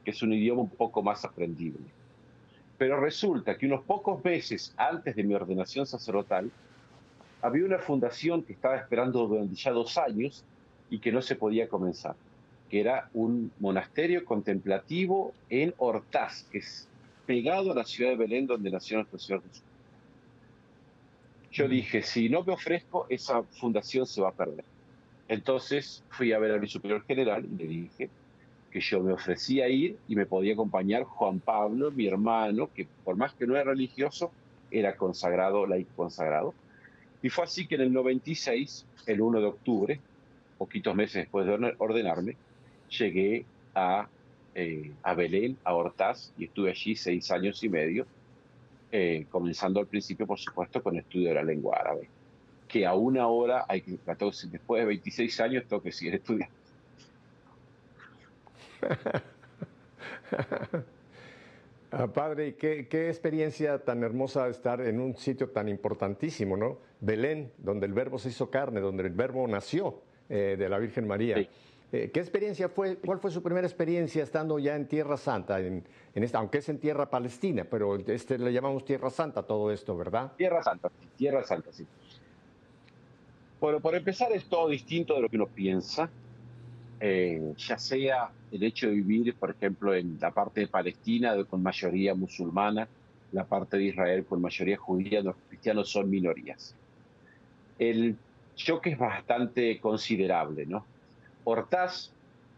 que 0.05 0.11
es 0.11 0.21
un 0.21 0.33
idioma 0.33 0.61
un 0.61 0.69
poco 0.69 1.01
más 1.01 1.25
aprendible. 1.25 1.85
Pero 2.77 2.99
resulta 2.99 3.57
que 3.57 3.65
unos 3.65 3.83
pocos 3.83 4.23
meses 4.23 4.73
antes 4.77 5.15
de 5.15 5.23
mi 5.23 5.33
ordenación 5.33 5.85
sacerdotal, 5.85 6.49
había 7.41 7.65
una 7.65 7.79
fundación 7.79 8.43
que 8.43 8.53
estaba 8.53 8.77
esperando 8.77 9.27
durante 9.27 9.55
ya 9.55 9.71
dos 9.71 9.97
años 9.97 10.43
y 10.89 10.99
que 10.99 11.11
no 11.11 11.21
se 11.21 11.35
podía 11.35 11.67
comenzar, 11.67 12.15
que 12.69 12.79
era 12.79 13.09
un 13.13 13.51
monasterio 13.59 14.25
contemplativo 14.25 15.33
en 15.49 15.73
Hortaz, 15.77 16.43
que 16.51 16.59
es 16.59 16.87
pegado 17.25 17.71
a 17.71 17.75
la 17.75 17.83
ciudad 17.83 18.11
de 18.11 18.17
Belén 18.17 18.47
donde 18.47 18.71
nació 18.71 18.97
nuestro 18.97 19.19
Señor 19.19 19.43
Jesús. 19.43 19.63
Yo 21.51 21.67
mm. 21.67 21.69
dije, 21.69 22.01
si 22.01 22.29
no 22.29 22.43
me 22.43 22.53
ofrezco, 22.53 23.05
esa 23.09 23.43
fundación 23.43 24.05
se 24.05 24.21
va 24.21 24.29
a 24.29 24.33
perder. 24.33 24.65
Entonces 25.27 26.03
fui 26.09 26.33
a 26.33 26.39
ver 26.39 26.53
a 26.53 26.57
mi 26.57 26.67
superior 26.67 27.03
general 27.05 27.45
y 27.45 27.55
le 27.55 27.67
dije 27.67 28.09
que 28.71 28.81
yo 28.81 29.01
me 29.01 29.13
ofrecía 29.13 29.67
ir 29.67 29.97
y 30.07 30.15
me 30.15 30.25
podía 30.25 30.53
acompañar 30.53 31.03
Juan 31.03 31.39
Pablo, 31.39 31.91
mi 31.91 32.07
hermano, 32.07 32.69
que 32.73 32.87
por 33.03 33.15
más 33.15 33.33
que 33.33 33.47
no 33.47 33.55
era 33.55 33.71
religioso, 33.71 34.31
era 34.71 34.95
consagrado, 34.95 35.65
laico 35.65 35.91
consagrado. 35.95 36.53
Y 37.21 37.29
fue 37.29 37.43
así 37.43 37.67
que 37.67 37.75
en 37.75 37.81
el 37.81 37.93
96, 37.93 38.85
el 39.07 39.21
1 39.21 39.39
de 39.39 39.45
octubre, 39.45 39.99
poquitos 40.59 40.93
meses 40.93 41.23
después 41.23 41.47
de 41.47 41.73
ordenarme, 41.79 42.35
llegué 42.89 43.45
a, 43.73 44.07
eh, 44.53 44.91
a 45.01 45.15
Belén, 45.15 45.57
a 45.63 45.73
Hortaz, 45.73 46.31
y 46.37 46.43
estuve 46.43 46.69
allí 46.69 46.95
seis 46.95 47.31
años 47.31 47.63
y 47.63 47.69
medio, 47.69 48.05
eh, 48.91 49.25
comenzando 49.31 49.79
al 49.79 49.87
principio, 49.87 50.27
por 50.27 50.37
supuesto, 50.37 50.83
con 50.83 50.95
el 50.95 51.01
estudio 51.01 51.29
de 51.29 51.35
la 51.35 51.43
lengua 51.43 51.77
árabe, 51.77 52.09
que 52.67 52.85
aún 52.85 53.17
ahora, 53.17 53.65
hay 53.69 53.81
que, 53.81 53.97
después 54.51 54.81
de 54.81 54.85
26 54.85 55.39
años, 55.39 55.63
tengo 55.67 55.81
que 55.81 55.91
seguir 55.91 56.15
estudiando. 56.15 56.53
Ah, 61.91 62.05
padre, 62.05 62.55
¿qué, 62.55 62.87
qué 62.87 63.09
experiencia 63.09 63.83
tan 63.83 64.03
hermosa 64.03 64.47
estar 64.47 64.79
en 64.79 64.99
un 64.99 65.17
sitio 65.17 65.49
tan 65.49 65.67
importantísimo, 65.67 66.55
¿no? 66.55 66.77
Belén, 67.01 67.51
donde 67.57 67.87
el 67.87 67.93
verbo 67.93 68.19
se 68.19 68.29
hizo 68.29 68.51
carne, 68.51 68.79
donde 68.79 69.07
el 69.07 69.09
verbo 69.09 69.47
nació. 69.47 70.03
Eh, 70.29 70.55
de 70.59 70.69
la 70.69 70.77
Virgen 70.77 71.07
María. 71.07 71.39
Eh, 71.91 72.11
¿Qué 72.13 72.19
experiencia 72.19 72.69
fue, 72.69 72.97
cuál 72.97 73.17
fue 73.17 73.31
su 73.31 73.41
primera 73.41 73.65
experiencia 73.65 74.21
estando 74.21 74.59
ya 74.59 74.75
en 74.75 74.87
Tierra 74.87 75.17
Santa, 75.17 75.59
en, 75.59 75.83
esta, 76.13 76.37
aunque 76.37 76.59
es 76.59 76.69
en 76.69 76.77
Tierra 76.77 77.09
Palestina, 77.09 77.63
pero 77.63 77.95
este 77.95 78.37
le 78.37 78.53
llamamos 78.53 78.85
Tierra 78.85 79.09
Santa 79.09 79.41
todo 79.41 79.71
esto, 79.71 79.97
¿verdad? 79.97 80.33
Tierra 80.37 80.61
Santa, 80.61 80.91
Tierra 81.17 81.43
Santa, 81.43 81.71
sí. 81.73 81.83
Bueno, 83.59 83.79
por 83.79 83.95
empezar 83.95 84.31
es 84.31 84.45
todo 84.45 84.69
distinto 84.69 85.15
de 85.15 85.21
lo 85.21 85.29
que 85.29 85.37
uno 85.37 85.47
piensa, 85.47 86.11
eh, 86.99 87.51
ya 87.57 87.79
sea 87.79 88.29
el 88.51 88.61
hecho 88.61 88.85
de 88.85 88.93
vivir, 88.93 89.33
por 89.33 89.49
ejemplo, 89.49 89.95
en 89.95 90.19
la 90.21 90.29
parte 90.29 90.61
de 90.61 90.67
Palestina 90.67 91.43
con 91.45 91.63
mayoría 91.63 92.13
musulmana, 92.13 92.87
la 93.31 93.45
parte 93.45 93.77
de 93.77 93.85
Israel 93.85 94.25
con 94.25 94.41
mayoría 94.41 94.77
judía, 94.77 95.23
los 95.23 95.35
cristianos 95.47 95.89
son 95.89 96.07
minorías. 96.07 96.75
El 97.79 98.15
choque 98.59 98.91
es 98.91 98.97
bastante 98.97 99.79
considerable, 99.79 100.65
¿no? 100.65 100.85
Hortaz 101.45 102.11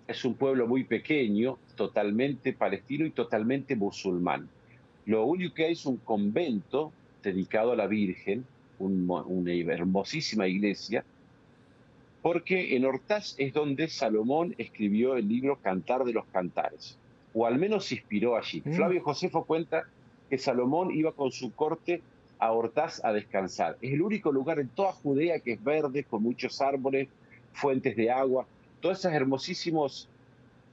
es 0.07 0.25
un 0.25 0.33
pueblo 0.33 0.67
muy 0.67 0.83
pequeño, 0.83 1.57
totalmente 1.75 2.53
palestino 2.53 3.05
y 3.05 3.11
totalmente 3.11 3.75
musulmán. 3.75 4.49
Lo 5.05 5.25
único 5.25 5.53
que 5.53 5.65
hay 5.65 5.73
es 5.73 5.85
un 5.85 5.97
convento 5.97 6.91
dedicado 7.23 7.71
a 7.71 7.75
la 7.75 7.87
Virgen, 7.87 8.45
una 8.79 9.53
hermosísima 9.53 10.47
iglesia, 10.47 11.05
porque 12.21 12.75
en 12.75 12.85
Hortaz 12.85 13.35
es 13.37 13.53
donde 13.53 13.87
Salomón 13.87 14.55
escribió 14.57 15.15
el 15.15 15.27
libro 15.27 15.59
Cantar 15.61 16.03
de 16.03 16.13
los 16.13 16.25
Cantares, 16.25 16.97
o 17.33 17.45
al 17.45 17.57
menos 17.57 17.85
se 17.85 17.95
inspiró 17.95 18.35
allí. 18.35 18.61
Mm. 18.65 18.73
Flavio 18.73 19.03
Josefo 19.03 19.43
cuenta 19.45 19.83
que 20.29 20.37
Salomón 20.37 20.91
iba 20.91 21.11
con 21.11 21.31
su 21.31 21.53
corte 21.53 22.01
a 22.41 22.51
Hortaz 22.51 23.05
a 23.05 23.13
descansar. 23.13 23.77
Es 23.81 23.93
el 23.93 24.01
único 24.01 24.31
lugar 24.31 24.59
en 24.59 24.67
toda 24.67 24.91
Judea 24.93 25.39
que 25.39 25.53
es 25.53 25.63
verde, 25.63 26.03
con 26.03 26.23
muchos 26.23 26.59
árboles, 26.59 27.07
fuentes 27.53 27.95
de 27.95 28.09
agua, 28.09 28.45
todos 28.81 28.99
esos 28.99 29.13
hermosísimos 29.13 30.09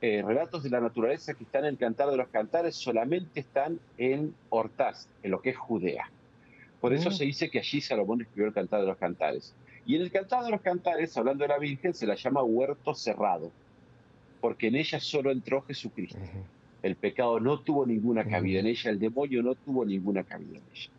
eh, 0.00 0.22
relatos 0.24 0.62
de 0.62 0.70
la 0.70 0.80
naturaleza 0.80 1.34
que 1.34 1.44
están 1.44 1.64
en 1.64 1.72
el 1.72 1.76
Cantar 1.76 2.08
de 2.10 2.16
los 2.16 2.28
Cantares 2.28 2.74
solamente 2.74 3.40
están 3.40 3.78
en 3.98 4.34
Hortaz, 4.48 5.08
en 5.22 5.30
lo 5.30 5.42
que 5.42 5.50
es 5.50 5.56
Judea. 5.58 6.10
Por 6.80 6.94
eso 6.94 7.10
mm. 7.10 7.12
se 7.12 7.24
dice 7.24 7.50
que 7.50 7.58
allí 7.58 7.80
Salomón 7.82 8.22
escribió 8.22 8.46
el 8.46 8.54
Cantar 8.54 8.80
de 8.80 8.86
los 8.86 8.96
Cantares. 8.96 9.54
Y 9.84 9.96
en 9.96 10.02
el 10.02 10.10
Cantar 10.10 10.44
de 10.44 10.50
los 10.50 10.62
Cantares, 10.62 11.16
hablando 11.18 11.44
de 11.44 11.48
la 11.48 11.58
Virgen, 11.58 11.92
se 11.92 12.06
la 12.06 12.14
llama 12.14 12.42
huerto 12.42 12.94
cerrado, 12.94 13.50
porque 14.40 14.68
en 14.68 14.76
ella 14.76 15.00
solo 15.00 15.30
entró 15.30 15.62
Jesucristo. 15.62 16.18
El 16.82 16.94
pecado 16.96 17.40
no 17.40 17.60
tuvo 17.60 17.84
ninguna 17.84 18.24
cabida 18.24 18.60
en 18.60 18.66
ella, 18.66 18.90
el 18.90 18.98
demonio 18.98 19.42
no 19.42 19.54
tuvo 19.54 19.84
ninguna 19.84 20.22
cabida 20.22 20.56
en 20.56 20.62
ella. 20.72 20.90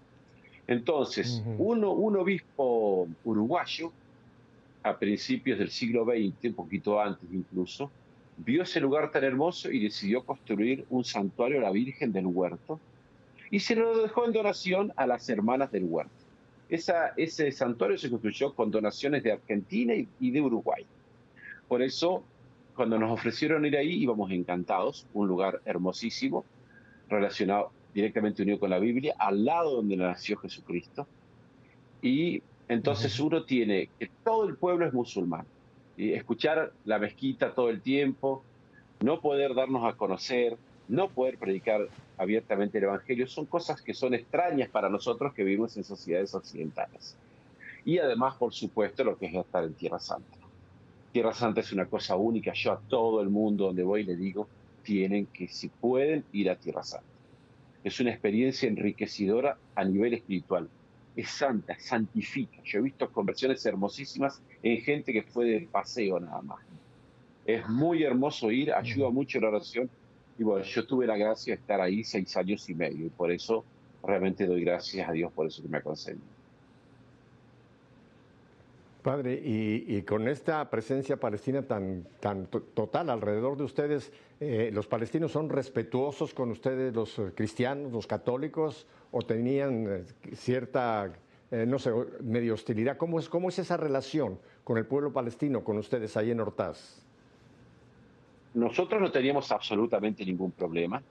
Entonces, 0.70 1.42
uno, 1.58 1.94
un 1.94 2.16
obispo 2.18 3.08
uruguayo, 3.24 3.92
a 4.84 5.00
principios 5.00 5.58
del 5.58 5.72
siglo 5.72 6.06
XX, 6.06 6.50
un 6.50 6.54
poquito 6.54 7.02
antes 7.02 7.28
incluso, 7.34 7.90
vio 8.38 8.62
ese 8.62 8.80
lugar 8.80 9.10
tan 9.10 9.24
hermoso 9.24 9.72
y 9.72 9.80
decidió 9.80 10.24
construir 10.24 10.86
un 10.92 11.04
santuario 11.04 11.58
a 11.58 11.64
la 11.64 11.72
Virgen 11.72 12.12
del 12.12 12.28
Huerto 12.28 12.80
y 13.50 13.62
se 13.62 13.76
lo 13.76 14.00
dejó 14.04 14.28
en 14.28 14.32
donación 14.32 14.94
a 14.96 15.08
las 15.08 15.28
hermanas 15.28 15.72
del 15.72 15.86
Huerto. 15.86 16.12
Esa, 16.70 17.14
ese 17.18 17.52
santuario 17.52 17.98
se 17.98 18.12
construyó 18.12 18.54
con 18.54 18.70
donaciones 18.70 19.24
de 19.24 19.32
Argentina 19.32 19.96
y, 19.96 20.30
de 20.30 20.40
Uruguay. 20.40 20.86
Por 21.68 21.82
eso, 21.82 22.24
cuando 22.76 23.00
nos 23.00 23.10
ofrecieron 23.10 23.66
ir 23.66 23.76
ahí, 23.76 24.04
íbamos 24.04 24.30
encantados, 24.30 25.08
un 25.16 25.28
lugar 25.28 25.62
hermosísimo, 25.66 26.46
relacionado 27.10 27.72
directamente 27.94 28.44
unido 28.44 28.60
con 28.60 28.70
la 28.70 28.80
Biblia, 28.80 29.16
al 29.18 29.46
lado 29.46 29.78
donde 29.78 29.98
nació 29.98 30.38
Jesucristo. 30.38 31.08
Y 32.02 32.42
entonces 32.68 33.20
uno 33.20 33.44
tiene 33.44 33.90
que 34.00 34.10
todo 34.24 34.48
el 34.48 34.56
pueblo 34.56 34.86
es 34.86 34.94
musulmán 34.94 35.46
escuchar 36.00 36.72
la 36.86 36.98
mezquita 36.98 37.54
todo 37.54 37.70
el 37.70 37.82
tiempo, 37.82 38.44
no 39.02 39.20
poder 39.20 39.54
darnos 39.54 39.84
a 39.84 39.98
conocer, 39.98 40.58
no 40.88 41.10
poder 41.10 41.38
predicar 41.38 41.88
abiertamente 42.18 42.78
el 42.78 42.86
Evangelio, 42.86 43.28
son 43.28 43.46
cosas 43.46 43.82
que 43.82 43.94
son 43.94 44.14
extrañas 44.14 44.70
para 44.70 44.90
nosotros 44.90 45.34
que 45.34 45.44
vivimos 45.44 45.76
en 45.78 45.84
sociedades 45.84 46.34
occidentales. 46.34 47.16
Y 47.86 47.98
además, 48.00 48.36
por 48.36 48.54
supuesto, 48.54 49.04
lo 49.04 49.18
que 49.18 49.28
es 49.28 49.36
estar 49.36 49.64
en 49.64 49.74
Tierra 49.74 50.00
Santa. 50.00 50.38
Tierra 51.12 51.34
Santa 51.34 51.62
es 51.62 51.72
una 51.72 51.86
cosa 51.86 52.16
única. 52.16 52.54
Yo 52.54 52.74
a 52.74 52.80
todo 52.80 53.22
el 53.22 53.30
mundo 53.30 53.66
donde 53.66 53.84
voy 53.84 54.04
le 54.04 54.16
digo, 54.16 54.48
tienen 54.84 55.26
que, 55.28 55.48
si 55.48 55.70
pueden, 55.70 56.24
ir 56.34 56.50
a 56.50 56.56
Tierra 56.56 56.84
Santa. 56.84 57.06
Es 57.84 58.00
una 58.00 58.12
experiencia 58.12 58.68
enriquecedora 58.68 59.58
a 59.76 59.84
nivel 59.86 60.14
espiritual 60.14 60.70
es 61.20 61.30
santa, 61.32 61.78
santifica. 61.80 62.62
Yo 62.64 62.80
he 62.80 62.84
visto 62.84 63.12
conversiones 63.12 63.66
hermosísimas 63.66 64.42
en 64.64 64.82
gente 64.82 65.12
que 65.12 65.24
fue 65.24 65.46
de 65.46 65.68
paseo 65.70 66.20
nada 66.20 66.42
más. 66.42 66.60
Es 67.46 67.68
muy 67.68 68.04
hermoso 68.04 68.52
ir, 68.52 68.74
ayuda 68.74 69.10
mucho 69.10 69.40
la 69.40 69.50
oración. 69.50 69.90
Y 70.38 70.44
bueno, 70.44 70.64
yo 70.64 70.86
tuve 70.86 71.06
la 71.06 71.18
gracia 71.18 71.56
de 71.56 71.60
estar 71.60 71.82
ahí 71.82 72.04
seis 72.04 72.38
años 72.38 72.70
y 72.70 72.74
medio 72.74 73.06
y 73.06 73.10
por 73.10 73.32
eso 73.32 73.66
realmente 74.04 74.46
doy 74.46 74.64
gracias 74.64 75.10
a 75.10 75.12
Dios 75.12 75.32
por 75.34 75.48
eso 75.48 75.62
que 75.62 75.68
me 75.68 75.82
concedido. 75.82 76.39
Padre, 79.02 79.42
y, 79.42 80.02
con 80.02 80.28
esta 80.28 80.70
presencia 80.70 81.18
palestina 81.18 81.62
tan, 81.62 82.06
tan 82.20 82.48
total 82.48 83.10
alrededor 83.10 83.56
de 83.58 83.64
ustedes, 83.64 84.12
eh, 84.42 84.72
¿los 84.74 84.88
palestinos 84.88 85.32
son 85.32 85.50
respetuosos 85.50 86.34
con 86.34 86.52
ustedes, 86.52 86.94
los 86.94 87.18
eh, 87.18 87.32
cristianos, 87.34 87.94
los 87.94 88.08
católicos, 88.08 88.88
o 89.12 89.22
tenían 89.22 89.88
eh, 89.88 90.06
cierta, 90.36 91.14
no 91.50 91.80
sé, 91.80 91.92
medio 92.22 92.56
hostilidad? 92.56 92.98
¿Cómo 92.98 93.20
es, 93.20 93.30
¿Cómo 93.30 93.48
es 93.48 93.60
esa 93.60 93.78
relación 93.78 94.38
con 94.66 94.78
el 94.78 94.86
pueblo 94.86 95.14
palestino, 95.14 95.64
con 95.64 95.78
ustedes 95.78 96.18
ahí 96.18 96.32
en 96.32 96.42
Hortaz? 96.42 97.02
Nosotros 98.54 99.00
no 99.00 99.12
teníamos 99.12 99.50
absolutamente 99.52 100.26
ningún 100.26 100.52
problema. 100.52 101.02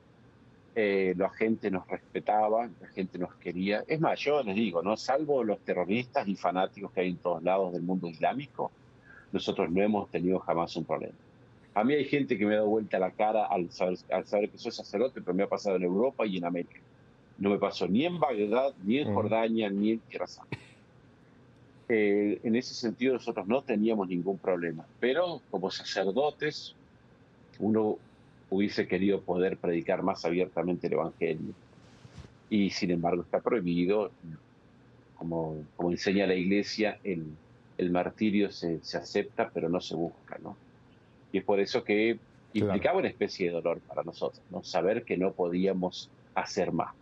Eh, 0.74 1.14
la 1.16 1.30
gente 1.30 1.70
nos 1.70 1.88
respetaba, 1.88 2.68
la 2.80 2.88
gente 2.88 3.18
nos 3.18 3.34
quería. 3.36 3.84
Es 3.88 4.00
más, 4.00 4.20
yo 4.20 4.42
les 4.42 4.54
digo, 4.54 4.82
¿no? 4.82 4.96
salvo 4.96 5.42
los 5.42 5.58
terroristas 5.60 6.28
y 6.28 6.36
fanáticos 6.36 6.92
que 6.92 7.00
hay 7.00 7.08
en 7.10 7.16
todos 7.16 7.42
lados 7.42 7.72
del 7.72 7.82
mundo 7.82 8.08
islámico, 8.08 8.70
nosotros 9.32 9.70
no 9.70 9.82
hemos 9.82 10.08
tenido 10.10 10.38
jamás 10.38 10.76
un 10.76 10.84
problema. 10.84 11.14
A 11.74 11.84
mí 11.84 11.94
hay 11.94 12.04
gente 12.04 12.38
que 12.38 12.46
me 12.46 12.54
ha 12.54 12.58
dado 12.58 12.68
vuelta 12.68 12.98
la 12.98 13.10
cara 13.10 13.46
al 13.46 13.70
saber, 13.70 14.50
que 14.50 14.58
soy 14.58 14.72
sacerdote, 14.72 15.20
pero 15.20 15.34
me 15.34 15.42
ha 15.42 15.48
pasado 15.48 15.76
en 15.76 15.84
Europa 15.84 16.26
y 16.26 16.36
en 16.36 16.44
América. 16.44 16.80
No 17.38 17.50
me 17.50 17.58
pasó 17.58 17.86
ni 17.86 18.04
en 18.04 18.18
Bagdad, 18.18 18.74
ni 18.82 18.98
en 18.98 19.10
mm. 19.10 19.14
Jordania, 19.14 19.70
ni 19.70 19.92
en 19.92 19.98
Tierra 20.00 20.26
Santa. 20.26 20.58
Eh, 21.88 22.40
en 22.42 22.54
ese 22.54 22.74
sentido 22.74 23.14
nosotros 23.14 23.46
no 23.46 23.62
teníamos 23.62 24.08
ningún 24.08 24.36
problema, 24.36 24.84
pero 25.00 25.40
como 25.50 25.70
sacerdotes 25.70 26.74
uno 27.58 27.96
hubiese 28.50 28.86
querido 28.86 29.20
poder 29.20 29.56
predicar 29.56 30.02
más 30.02 30.24
abiertamente 30.24 30.86
el 30.86 30.94
Evangelio. 30.94 31.52
Y 32.50 32.70
sin 32.70 32.90
embargo 32.90 33.22
está 33.22 33.40
prohibido, 33.40 34.10
como, 35.16 35.56
como 35.76 35.90
enseña 35.90 36.26
la 36.26 36.34
Iglesia, 36.34 36.98
el, 37.04 37.26
el 37.76 37.90
martirio 37.90 38.50
se, 38.50 38.80
se, 38.82 38.96
acepta 38.96 39.50
pero 39.52 39.68
no 39.68 39.80
se 39.80 39.94
busca. 39.94 40.38
¿no? 40.42 40.56
Y 41.32 41.38
es 41.38 41.44
por 41.44 41.60
eso 41.60 41.84
que 41.84 42.18
implicaba 42.54 42.98
una 42.98 43.08
especie 43.08 43.48
de 43.48 43.52
dolor 43.52 43.80
para 43.80 44.02
nosotros, 44.02 44.42
¿no? 44.50 44.64
saber 44.64 45.04
que 45.04 45.16
no 45.16 45.32
podíamos 45.32 46.10
hacer 46.34 46.72
más. 46.72 46.94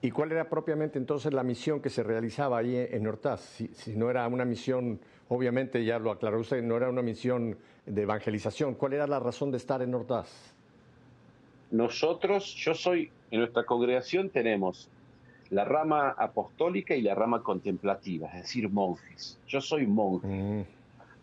¿Y 0.00 0.10
cuál 0.10 0.32
era 0.32 0.48
propiamente 0.48 0.98
entonces 0.98 1.34
la 1.34 1.42
misión 1.42 1.80
que 1.80 1.90
se 1.90 2.02
realizaba 2.02 2.58
ahí 2.58 2.76
en 2.76 3.06
Hortaz? 3.06 3.40
Si, 3.40 3.68
si, 3.68 3.94
no 3.94 4.08
era 4.08 4.26
una 4.26 4.46
misión, 4.46 4.98
obviamente 5.32 5.84
ya 5.84 5.98
lo 5.98 6.10
aclaró 6.10 6.40
usted, 6.40 6.62
no 6.62 6.76
era 6.76 6.90
una 6.90 7.02
misión 7.02 7.56
de 7.86 8.02
evangelización. 8.02 8.74
¿Cuál 8.74 8.92
era 8.92 9.06
la 9.06 9.18
razón 9.18 9.50
de 9.50 9.56
estar 9.56 9.80
en 9.80 9.94
Hortaz? 9.94 10.54
Nosotros, 11.70 12.54
yo 12.54 12.74
soy, 12.74 13.10
en 13.30 13.40
nuestra 13.40 13.64
congregación 13.64 14.28
tenemos 14.28 14.90
la 15.48 15.64
rama 15.64 16.10
apostólica 16.10 16.94
y 16.94 17.02
la 17.02 17.14
rama 17.14 17.42
contemplativa, 17.42 18.28
es 18.28 18.42
decir, 18.42 18.68
monjes. 18.68 19.38
Yo 19.46 19.60
soy 19.60 19.86
monje. 19.86 20.26
Mm. 20.26 20.64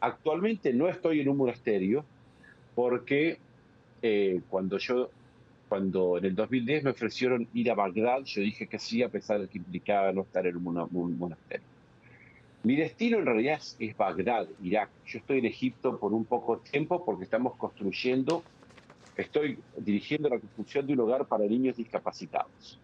Actualmente 0.01 0.74
no 0.74 0.88
estoy 0.88 1.22
en 1.22 1.30
un 1.30 1.38
monasterio 1.38 2.04
porque 2.74 3.38
eh, 4.01 4.42
cuando 4.50 4.78
yo 4.78 5.10
cuando 5.68 6.18
en 6.18 6.25
el 6.25 6.36
2010 6.36 6.84
me 6.84 6.89
ofrecieron 6.89 7.48
ir 7.54 7.70
a 7.70 7.75
Bagdad, 7.75 8.24
yo 8.24 8.42
dije 8.42 8.66
que 8.66 8.80
sí, 8.80 9.04
a 9.04 9.10
pesar 9.10 9.39
de 9.39 9.48
que 9.48 9.60
implicaba 9.60 10.12
no 10.12 10.22
estar 10.22 10.48
en 10.48 10.56
un, 10.58 11.18
monasterio. 11.20 11.68
Mi 12.63 12.75
destino 12.75 13.20
en 13.20 13.25
realidad 13.25 13.62
es, 13.80 13.98
Bagdad, 13.98 14.48
Irak. 14.62 14.89
Yo 15.06 15.20
estoy 15.20 15.39
en 15.39 15.46
Egipto 15.46 15.98
por 15.98 16.13
un 16.13 16.25
poco 16.25 16.58
tiempo 16.58 17.04
porque 17.06 17.24
estamos 17.24 17.56
construyendo, 17.56 18.44
estoy 19.16 19.58
dirigiendo 19.78 20.30
la 20.30 20.39
construcción 20.39 20.86
de 20.86 20.94
un 20.94 21.00
hogar 21.01 21.25
para 21.25 21.46
niños 21.46 21.78
discapacitados. 21.78 22.80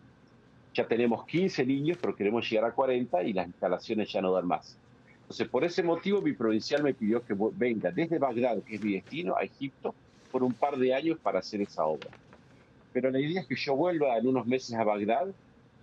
Ya 0.74 0.88
tenemos 0.88 1.25
15 1.25 1.65
niños, 1.65 1.98
pero 2.01 2.15
queremos 2.15 2.50
llegar 2.50 2.70
a 2.70 2.74
40 2.74 3.24
y 3.24 3.34
las 3.34 3.48
instalaciones 3.48 4.12
ya 4.12 4.22
no 4.22 4.32
dan 4.32 4.48
más. 4.48 4.77
Entonces, 5.22 5.48
por 5.48 5.63
ese 5.63 5.84
motivo, 5.84 6.22
mi 6.22 6.34
provincial 6.34 6.84
me 6.84 6.94
pidió 6.94 7.25
que 7.25 7.36
venga 7.53 7.91
desde 7.91 8.20
Bagdad, 8.20 8.62
que 8.63 8.75
es 8.75 8.82
mi 8.82 8.94
destino, 8.94 9.36
a 9.36 9.44
Egipto, 9.44 9.96
por 10.32 10.44
un 10.44 10.53
par 10.53 10.77
de 10.77 10.94
años 10.94 11.17
para 11.20 11.39
hacer 11.39 11.62
esa 11.62 11.86
obra 11.86 12.10
pero 12.96 13.12
la 13.12 13.20
idea 13.20 13.41
es 13.41 13.48
que 13.48 13.58
yo 13.58 13.75
vuelva 13.75 14.17
en 14.17 14.25
unos 14.25 14.48
meses 14.48 14.74
a 14.74 14.86
Bagdad 14.86 15.27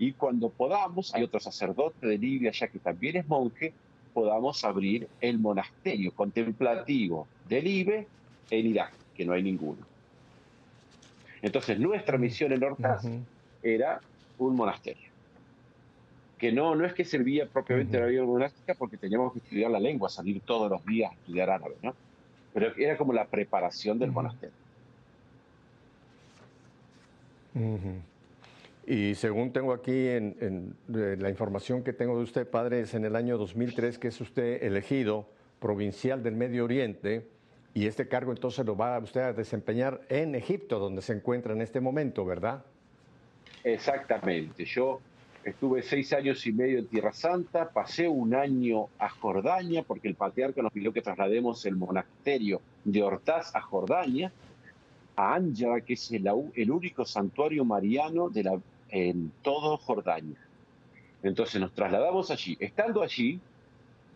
y 0.03 0.15
cuando 0.15 0.51
podamos, 0.51 1.15
hay 1.15 1.23
otro 1.23 1.39
sacerdote 1.39 2.09
de 2.09 2.19
Libia 2.19 2.51
ya 2.51 2.67
que 2.67 2.81
también 2.81 3.19
es 3.19 3.29
monje, 3.29 3.73
podamos 4.13 4.65
abrir 4.65 5.07
el 5.21 5.39
monasterio 5.39 6.11
contemplativo 6.11 7.29
de 7.49 7.63
Libe 7.63 8.09
en 8.51 8.67
Irak, 8.67 8.93
que 9.15 9.25
no 9.25 9.33
hay 9.33 9.45
ninguno. 9.45 9.79
Entonces 11.41 11.79
nuestra 11.79 12.19
misión 12.19 12.53
en 12.53 12.65
Hortaz 12.65 13.05
era 13.63 14.01
un 14.39 14.57
monasterio, 14.57 15.09
que 16.37 16.51
no, 16.51 16.75
no 16.75 16.85
es 16.85 16.95
que 16.95 17.05
servía 17.05 17.47
propiamente 17.47 18.01
la 18.01 18.07
vida 18.07 18.25
monástica 18.25 18.75
porque 18.75 18.97
teníamos 18.97 19.33
que 19.35 19.39
estudiar 19.39 19.71
la 19.71 19.79
lengua, 19.79 20.09
salir 20.09 20.41
todos 20.41 20.69
los 20.69 20.85
días 20.85 21.13
a 21.13 21.15
estudiar 21.15 21.49
árabe, 21.49 21.77
¿no? 21.81 21.95
Pero 22.53 22.75
era 22.77 22.97
como 22.97 23.13
la 23.13 23.27
preparación 23.27 24.01
del 24.01 24.11
monasterio. 24.11 24.57
Y 28.87 29.15
según 29.15 29.53
tengo 29.53 29.73
aquí 29.73 30.09
en, 30.09 30.75
la 30.89 31.31
información 31.31 31.85
que 31.85 31.93
tengo 31.93 32.17
de 32.17 32.25
usted, 32.25 32.49
padre, 32.49 32.81
es 32.81 32.95
en 32.95 33.05
el 33.05 33.15
año 33.15 33.39
2003 33.39 33.99
que 33.99 34.09
es 34.09 34.21
usted 34.21 34.63
elegido 34.63 35.29
provincial 35.61 36.23
del 36.23 36.35
Medio 36.35 36.65
Oriente 36.65 37.29
y 37.75 37.87
este 37.87 38.09
cargo 38.09 38.33
entonces 38.33 38.67
lo 38.67 38.77
va 38.77 38.99
usted 38.99 39.21
a 39.21 39.33
desempeñar 39.33 40.01
en 40.09 40.35
Egipto, 40.35 40.79
donde 40.79 41.01
se 41.01 41.13
encuentra 41.13 41.53
en 41.53 41.63
este 41.63 41.81
momento, 41.81 42.25
¿verdad? 42.25 42.65
Exactamente. 43.65 44.65
Yo 44.65 45.01
Estuve 45.45 45.83
seis 45.83 46.13
años 46.13 46.47
y 46.47 46.53
medio 46.53 46.79
en 46.79 46.87
Tierra 46.87 47.13
Santa, 47.13 47.69
pasé 47.69 48.07
un 48.07 48.33
año 48.33 48.87
a 49.01 49.09
Jordania, 49.09 49.83
porque 49.83 50.07
el 50.07 50.15
patriarca 50.15 50.63
nos 50.63 50.73
pidió 50.73 50.93
que 50.93 51.03
traslademos 51.03 51.67
el 51.67 51.75
monasterio 51.75 52.61
de 52.85 53.03
Hortaz 53.03 53.53
a 53.57 53.61
Jordania, 53.61 54.33
a 55.17 55.35
Ánjara, 55.35 55.81
que 55.81 55.95
es 55.95 56.13
el 56.13 56.71
único 56.71 57.05
santuario 57.05 57.65
mariano 57.65 58.29
de 58.29 58.45
la, 58.45 58.61
en 58.93 59.33
todo 59.43 59.79
Jordania. 59.79 60.37
Entonces 61.23 61.61
nos 61.61 61.73
trasladamos 61.73 62.31
allí. 62.31 62.57
Estando 62.61 63.03
allí, 63.03 63.41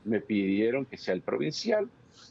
me 0.04 0.20
pidieron 0.20 0.84
que 0.84 0.98
sea 0.98 1.14
el 1.14 1.22
provincial. 1.22 1.88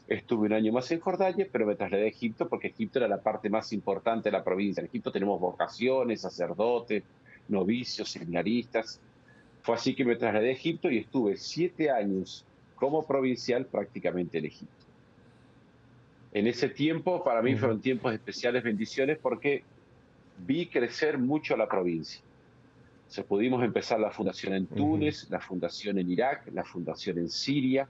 Estuve 0.08 0.46
un 0.46 0.52
año 0.52 0.72
más 0.72 0.90
en 0.92 1.00
Jordania, 1.00 1.46
pero 1.50 1.66
me 1.66 1.74
trasladé 1.74 2.04
a 2.04 2.08
Egipto 2.08 2.48
porque 2.48 2.68
Egipto 2.68 3.00
era 3.00 3.08
la 3.08 3.20
parte 3.20 3.50
más 3.50 3.72
importante 3.72 4.30
de 4.30 4.32
la 4.32 4.44
provincia. 4.44 4.80
En 4.80 4.86
Egipto 4.86 5.10
tenemos 5.10 5.40
vocaciones, 5.40 6.20
sacerdotes, 6.20 7.02
novicios, 7.48 8.08
seminaristas. 8.10 9.00
Fue 9.62 9.74
así 9.74 9.94
que 9.94 10.04
me 10.04 10.14
trasladé 10.14 10.50
a 10.50 10.52
Egipto 10.52 10.88
y 10.88 10.98
estuve 10.98 11.36
siete 11.36 11.90
años 11.90 12.44
como 12.76 13.04
provincial 13.04 13.66
prácticamente 13.66 14.38
en 14.38 14.44
Egipto. 14.44 14.84
En 16.32 16.46
ese 16.46 16.68
tiempo, 16.68 17.24
para 17.24 17.42
mí 17.42 17.56
fueron 17.56 17.80
tiempos 17.80 18.12
de 18.12 18.16
especiales 18.16 18.62
bendiciones 18.62 19.18
porque 19.18 19.64
vi 20.46 20.66
crecer 20.66 21.18
mucho 21.18 21.56
la 21.56 21.66
provincia. 21.66 22.20
Se 23.08 23.22
pudimos 23.22 23.62
empezar 23.62 24.00
la 24.00 24.10
fundación 24.10 24.54
en 24.54 24.66
Túnez, 24.66 25.30
la 25.30 25.40
fundación 25.40 25.98
en 25.98 26.10
Irak, 26.10 26.48
la 26.52 26.64
fundación 26.64 27.18
en 27.18 27.28
Siria. 27.28 27.88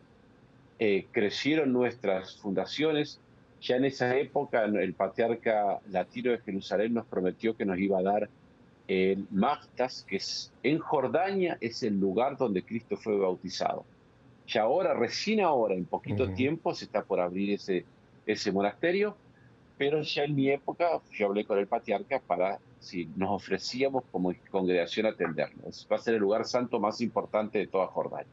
Eh, 0.78 1.06
crecieron 1.10 1.72
nuestras 1.72 2.36
fundaciones. 2.36 3.20
Ya 3.62 3.76
en 3.76 3.86
esa 3.86 4.16
época 4.16 4.64
el 4.64 4.92
patriarca 4.92 5.80
latino 5.90 6.30
de 6.30 6.38
Jerusalén 6.38 6.92
nos 6.92 7.06
prometió 7.06 7.56
que 7.56 7.64
nos 7.64 7.78
iba 7.78 7.98
a 7.98 8.02
dar 8.02 8.28
el 8.88 9.26
Magtas, 9.30 10.04
que 10.08 10.16
es 10.16 10.52
en 10.62 10.78
Jordania, 10.78 11.58
es 11.60 11.82
el 11.82 11.98
lugar 11.98 12.36
donde 12.36 12.62
Cristo 12.62 12.96
fue 12.96 13.18
bautizado. 13.18 13.84
Ya 14.46 14.62
ahora, 14.62 14.94
recién 14.94 15.40
ahora, 15.40 15.74
en 15.74 15.86
poquito 15.86 16.30
tiempo, 16.30 16.72
se 16.74 16.84
está 16.84 17.02
por 17.02 17.18
abrir 17.18 17.54
ese, 17.54 17.84
ese 18.26 18.52
monasterio, 18.52 19.16
pero 19.76 20.02
ya 20.02 20.24
en 20.24 20.36
mi 20.36 20.50
época 20.50 21.00
yo 21.12 21.26
hablé 21.26 21.44
con 21.44 21.58
el 21.58 21.66
patriarca 21.66 22.20
para 22.24 22.60
si 22.80 23.06
nos 23.16 23.30
ofrecíamos 23.30 24.04
como 24.12 24.32
congregación 24.50 25.06
atenderlo. 25.06 25.64
Va 25.90 25.96
a 25.96 25.98
ser 25.98 26.14
el 26.14 26.20
lugar 26.20 26.44
santo 26.44 26.78
más 26.78 27.00
importante 27.00 27.58
de 27.58 27.66
toda 27.66 27.86
Jordania. 27.88 28.26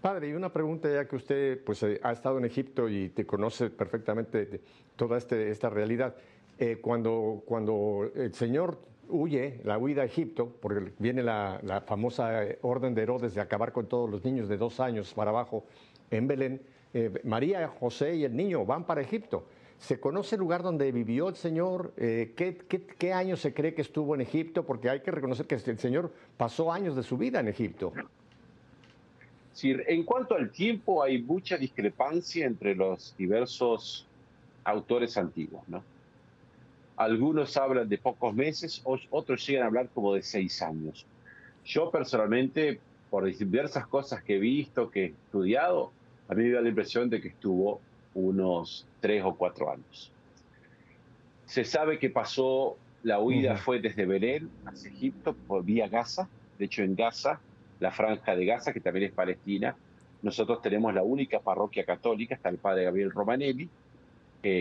Padre, 0.00 0.28
y 0.28 0.32
una 0.32 0.52
pregunta 0.52 0.88
ya 0.88 1.08
que 1.08 1.16
usted 1.16 1.64
pues, 1.64 1.82
eh, 1.82 2.00
ha 2.04 2.12
estado 2.12 2.38
en 2.38 2.44
Egipto 2.44 2.88
y 2.88 3.08
te 3.08 3.26
conoce 3.26 3.68
perfectamente 3.68 4.60
toda 4.94 5.18
este, 5.18 5.50
esta 5.50 5.68
realidad. 5.70 6.14
Eh, 6.58 6.78
cuando, 6.80 7.42
cuando 7.44 8.08
el 8.14 8.32
Señor 8.32 8.78
huye, 9.08 9.60
la 9.64 9.76
huida 9.76 10.02
a 10.02 10.04
Egipto, 10.04 10.52
porque 10.60 10.92
viene 10.98 11.22
la, 11.22 11.82
famosa 11.86 12.44
eh, 12.44 12.58
orden 12.62 12.94
de 12.94 13.02
Herodes 13.02 13.34
de 13.34 13.40
acabar 13.40 13.72
con 13.72 13.86
todos 13.86 14.08
los 14.08 14.24
niños 14.24 14.48
de 14.48 14.56
dos 14.56 14.78
años 14.78 15.12
para 15.14 15.30
abajo 15.30 15.64
en 16.10 16.26
Belén, 16.28 16.62
María, 17.22 17.68
José 17.68 18.16
y 18.16 18.24
el 18.24 18.34
niño 18.34 18.64
van 18.64 18.84
para 18.84 19.02
Egipto. 19.02 19.44
¿Se 19.78 20.00
conoce 20.00 20.34
el 20.34 20.40
lugar 20.40 20.62
donde 20.62 20.90
vivió 20.90 21.28
el 21.28 21.36
Señor? 21.36 21.92
¿qué, 21.96 22.58
qué, 22.98 23.12
año 23.12 23.36
se 23.36 23.54
cree 23.54 23.74
que 23.74 23.82
estuvo 23.82 24.14
en 24.14 24.20
Egipto? 24.20 24.66
Porque 24.66 24.90
hay 24.90 25.00
que 25.00 25.10
reconocer 25.10 25.46
que 25.46 25.54
el 25.54 25.78
Señor 25.78 26.12
pasó 26.36 26.72
años 26.72 26.96
de 26.96 27.02
su 27.02 27.16
vida 27.16 27.40
en 27.40 27.48
Egipto. 27.48 27.92
Sí, 29.52 29.74
en 29.86 30.04
cuanto 30.04 30.36
al 30.36 30.50
tiempo, 30.50 31.02
hay 31.02 31.20
mucha 31.20 31.56
discrepancia 31.56 32.46
entre 32.46 32.74
los 32.74 33.14
diversos 33.16 34.06
autores 34.64 35.16
antiguos, 35.16 35.62
¿no? 35.68 35.82
Algunos 36.96 37.56
hablan 37.56 37.88
de 37.88 37.98
pocos 37.98 38.34
meses, 38.34 38.82
otros 38.84 39.46
llegan 39.46 39.64
a 39.64 39.66
hablar 39.66 39.88
como 39.94 40.14
de 40.14 40.22
seis 40.22 40.62
años. 40.62 41.06
Yo 41.64 41.90
personalmente, 41.90 42.80
por 43.10 43.24
diversas 43.24 43.86
cosas 43.86 44.22
que 44.22 44.36
he 44.36 44.38
visto, 44.38 44.90
que 44.90 45.04
he 45.04 45.06
estudiado, 45.06 45.92
a 46.28 46.34
mí 46.34 46.44
me 46.44 46.50
da 46.50 46.60
la 46.60 46.68
impresión 46.68 47.08
de 47.08 47.20
que 47.20 47.28
estuvo 47.28 47.80
unos 48.14 48.86
tres 49.00 49.22
o 49.24 49.34
cuatro 49.34 49.70
años. 49.70 50.10
Se 51.46 51.64
sabe 51.64 51.98
que 51.98 52.10
pasó, 52.10 52.76
la 53.02 53.20
huida 53.20 53.56
fue 53.56 53.80
desde 53.80 54.06
Belén 54.06 54.50
hacia 54.66 54.90
Egipto 54.90 55.34
por 55.46 55.64
vía 55.64 55.88
Gaza. 55.88 56.28
De 56.58 56.66
hecho, 56.66 56.82
en 56.82 56.94
Gaza, 56.94 57.40
la 57.80 57.90
franja 57.90 58.34
de 58.36 58.44
Gaza, 58.44 58.72
que 58.72 58.80
también 58.80 59.06
es 59.06 59.12
Palestina, 59.12 59.76
nosotros 60.22 60.60
tenemos 60.60 60.92
la 60.92 61.02
única 61.02 61.38
parroquia 61.38 61.84
católica, 61.84 62.34
está 62.34 62.48
el 62.48 62.58
padre 62.58 62.84
Gabriel 62.84 63.12
Romanelli, 63.12 63.68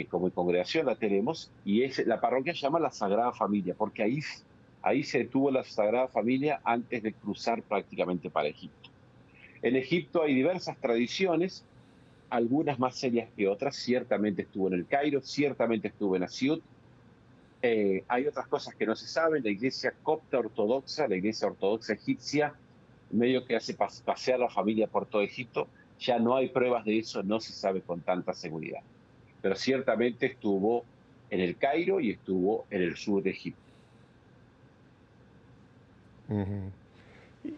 como 0.10 0.30
congregación 0.32 0.86
la 0.86 0.96
tenemos, 0.96 1.50
y 1.66 1.84
es, 1.84 2.06
la 2.06 2.20
parroquia 2.20 2.54
se 2.54 2.62
llama 2.62 2.80
la 2.80 2.92
Sagrada 2.92 3.32
Familia, 3.32 3.74
porque 3.78 4.04
ahí, 4.04 4.20
ahí 4.82 5.04
se 5.04 5.20
detuvo 5.20 5.50
la 5.52 5.64
Sagrada 5.64 6.08
Familia 6.08 6.60
antes 6.64 7.02
de 7.04 7.14
cruzar 7.14 7.62
prácticamente 7.64 8.30
para 8.30 8.48
Egipto. 8.48 8.90
En 9.62 9.76
Egipto 9.76 10.24
hay 10.24 10.36
diversas 10.36 10.78
tradiciones, 10.78 11.64
algunas 12.30 12.80
más 12.80 12.96
serias 12.96 13.30
que 13.36 13.48
otras, 13.48 13.76
ciertamente 13.76 14.44
estuvo 14.44 14.68
en 14.68 14.74
el 14.74 14.86
Cairo, 14.86 15.22
ciertamente 15.22 15.88
estuvo 15.88 16.16
en 16.16 16.24
Asiut, 16.24 16.62
eh, 17.62 18.04
hay 18.08 18.28
otras 18.28 18.48
cosas 18.48 18.76
que 18.76 18.86
no 18.86 18.96
se 18.96 19.08
saben, 19.08 19.44
la 19.44 19.50
iglesia 19.50 19.94
copta 20.04 20.38
ortodoxa, 20.40 21.08
la 21.08 21.16
iglesia 21.16 21.48
ortodoxa 21.48 21.94
egipcia, 21.94 22.54
medio 23.12 23.46
que 23.46 23.56
hace 23.56 23.74
pasear 23.74 24.40
a 24.40 24.44
la 24.44 24.50
familia 24.50 24.88
por 24.88 25.06
todo 25.06 25.22
Egipto, 25.22 25.68
ya 26.00 26.20
no 26.20 26.36
hay 26.36 26.50
pruebas 26.50 26.86
de 26.86 27.00
eso, 27.00 27.24
no 27.24 27.40
se 27.40 27.54
sabe 27.54 27.82
con 27.82 28.02
tanta 28.02 28.34
seguridad. 28.34 28.82
Pero 29.42 29.56
ciertamente 29.56 30.28
estuvo 30.28 30.86
en 31.30 31.40
el 31.40 31.58
Cairo 31.58 32.00
y 32.00 32.12
estuvo 32.12 32.66
en 32.70 32.82
el 32.82 32.96
sur 32.96 33.24
de 33.24 33.32
Egipto. 33.32 33.62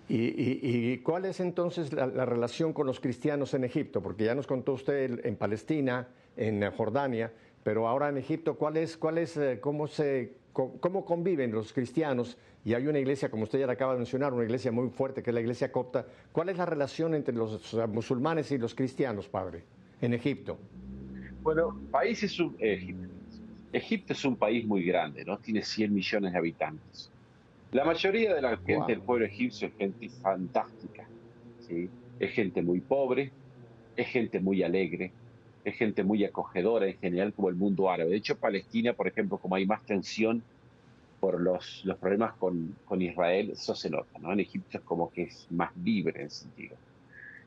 ¿Y, 0.08 0.98
cuál 1.00 1.26
es 1.26 1.40
entonces 1.40 1.94
la, 1.94 2.26
relación 2.26 2.74
con 2.74 2.88
los 2.88 3.00
cristianos 3.00 3.54
en 3.54 3.64
Egipto? 3.64 4.02
Porque 4.02 4.26
ya 4.26 4.36
nos 4.36 4.48
contó 4.48 4.74
usted 4.74 5.26
en 5.26 5.36
Palestina, 5.36 6.08
en 6.38 6.70
Jordania, 6.72 7.32
pero 7.64 7.88
ahora 7.88 8.10
en 8.10 8.18
Egipto, 8.18 8.56
¿cuál 8.56 8.78
es, 8.78 8.98
cuál 8.98 9.18
es, 9.18 9.38
eh, 9.38 9.60
cómo, 9.62 9.88
se, 9.88 10.34
cómo 10.54 11.06
conviven 11.06 11.52
los 11.52 11.74
cristianos? 11.74 12.38
Y 12.66 12.74
hay 12.74 12.88
una 12.88 13.00
iglesia, 13.00 13.30
como 13.30 13.44
usted 13.44 13.60
ya 13.60 13.68
la 13.68 13.74
acaba 13.74 13.94
de 13.94 14.00
mencionar, 14.00 14.34
una 14.34 14.44
iglesia 14.44 14.72
muy 14.72 14.90
fuerte, 14.90 15.24
que 15.24 15.30
es 15.30 15.34
la 15.34 15.42
iglesia 15.42 15.72
copta. 15.72 16.06
¿Cuál 16.32 16.50
es 16.50 16.58
la 16.58 16.66
relación 16.66 17.14
entre 17.14 17.34
los 17.34 17.74
musulmanes 17.88 18.52
y 18.52 18.58
los 18.58 18.76
cristianos, 18.76 19.28
padre, 19.28 19.64
en 20.02 20.14
Egipto? 20.14 20.58
Bueno, 21.42 21.80
país 21.92 22.22
es 22.24 22.40
un, 22.40 22.56
Egipto. 22.60 23.08
Egipto 23.72 24.14
es 24.14 24.26
un 24.26 24.36
país 24.36 24.66
muy 24.66 24.84
grande, 24.84 25.24
¿no? 25.24 25.38
Tiene 25.38 25.64
100 25.64 25.94
millones 25.94 26.32
de 26.34 26.38
habitantes. 26.38 27.10
La 27.72 27.84
mayoría 27.86 28.34
de 28.34 28.42
la 28.42 28.58
gente 28.58 28.92
del 28.94 29.02
pueblo 29.02 29.26
egipcio 29.26 29.68
es 29.68 29.74
gente 29.76 30.10
fantástica, 30.10 31.08
¿sí? 31.68 31.90
Es 32.20 32.32
gente 32.32 32.62
muy 32.62 32.80
pobre, 32.80 33.32
es 33.96 34.08
gente 34.08 34.40
muy 34.40 34.64
alegre, 34.64 35.12
es 35.64 35.76
gente 35.76 36.04
muy 36.04 36.26
acogedora 36.26 36.88
en 36.88 36.98
general 36.98 37.34
como 37.34 37.50
el 37.50 37.56
mundo 37.56 37.90
árabe. 37.90 38.12
De 38.12 38.18
hecho, 38.18 38.38
Palestina, 38.38 38.94
por 38.94 39.08
ejemplo, 39.08 39.38
como 39.38 39.56
hay 39.56 39.66
más 39.66 39.84
tensión 39.84 40.42
por 41.20 41.40
los, 41.40 41.82
los 41.86 41.98
problemas 41.98 42.34
con, 42.36 42.76
con 42.86 43.02
Israel, 43.02 43.52
eso 43.52 43.76
se 43.76 43.90
nota, 43.90 44.18
¿no? 44.20 44.34
En 44.34 44.40
Egipto 44.40 44.78
es 44.78 44.84
como 44.84 45.12
que 45.12 45.24
es 45.24 45.48
más 45.52 45.76
libre 45.78 46.22
en 46.22 46.28
ese 46.28 46.44
sentido. 46.44 46.76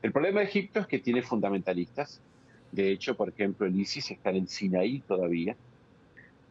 El 0.01 0.11
problema 0.11 0.39
de 0.39 0.45
Egipto 0.45 0.79
es 0.79 0.87
que 0.87 0.99
tiene 0.99 1.21
fundamentalistas 1.21 2.21
de 2.73 2.89
hecho, 2.89 3.15
por 3.15 3.29
ejemplo, 3.29 3.67
el 3.67 3.79
ISIS 3.79 4.09
está 4.09 4.31
en 4.31 4.47
Sinaí 4.47 4.99
todavía. 5.01 5.55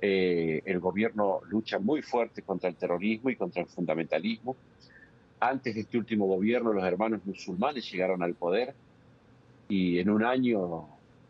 Eh, 0.04 0.62
el 0.64 0.80
gobierno 0.80 1.42
lucha 1.48 1.78
muy 1.78 2.02
fuerte 2.02 2.42
contra 2.42 2.68
el 2.68 2.74
terrorismo 2.74 3.30
y 3.30 3.36
contra 3.36 3.62
el 3.62 3.68
fundamentalismo. 3.68 4.56
Antes 5.38 5.76
de 5.76 5.82
este 5.82 5.96
último 5.96 6.26
gobierno, 6.26 6.72
los 6.72 6.82
hermanos 6.82 7.24
musulmanes 7.24 7.88
llegaron 7.90 8.20
al 8.24 8.34
poder 8.34 8.74
y 9.68 10.00
en 10.00 10.10
un 10.10 10.24
año 10.24 10.88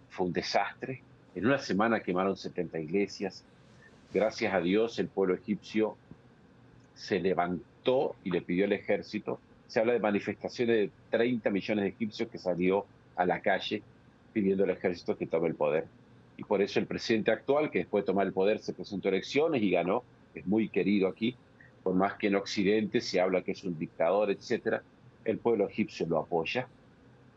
fue 0.08 0.26
un 0.26 0.32
desastre. 0.32 1.02
En 1.34 1.44
una 1.46 1.58
semana 1.58 2.00
quemaron 2.00 2.34
70 2.34 2.78
iglesias. 2.80 3.44
Gracias 4.12 4.54
a 4.54 4.60
Dios, 4.60 4.98
el 4.98 5.08
pueblo 5.08 5.34
egipcio 5.34 5.96
se 6.94 7.20
levantó 7.20 8.16
y 8.24 8.30
le 8.30 8.40
pidió 8.40 8.64
al 8.64 8.72
ejército. 8.72 9.38
Se 9.66 9.80
habla 9.80 9.92
de 9.92 10.00
manifestaciones 10.00 10.76
de 10.76 10.90
30 11.10 11.50
millones 11.50 11.82
de 11.82 11.88
egipcios 11.90 12.30
que 12.30 12.38
salió 12.38 12.86
a 13.16 13.26
la 13.26 13.40
calle 13.40 13.82
pidiendo 14.32 14.64
al 14.64 14.70
ejército 14.70 15.16
que 15.16 15.26
tome 15.26 15.48
el 15.48 15.56
poder. 15.56 15.84
Y 16.42 16.44
por 16.44 16.60
eso 16.60 16.80
el 16.80 16.86
presidente 16.86 17.30
actual, 17.30 17.70
que 17.70 17.78
después 17.78 18.02
de 18.02 18.06
tomar 18.06 18.26
el 18.26 18.32
poder 18.32 18.58
se 18.58 18.72
presentó 18.72 19.06
a 19.06 19.12
elecciones 19.12 19.62
y 19.62 19.70
ganó, 19.70 20.02
es 20.34 20.44
muy 20.44 20.68
querido 20.68 21.06
aquí, 21.06 21.36
por 21.84 21.94
más 21.94 22.14
que 22.14 22.26
en 22.26 22.34
Occidente 22.34 23.00
se 23.00 23.20
habla 23.20 23.42
que 23.42 23.52
es 23.52 23.62
un 23.62 23.78
dictador, 23.78 24.28
etcétera, 24.28 24.82
el 25.24 25.38
pueblo 25.38 25.68
egipcio 25.68 26.04
lo 26.04 26.18
apoya 26.18 26.66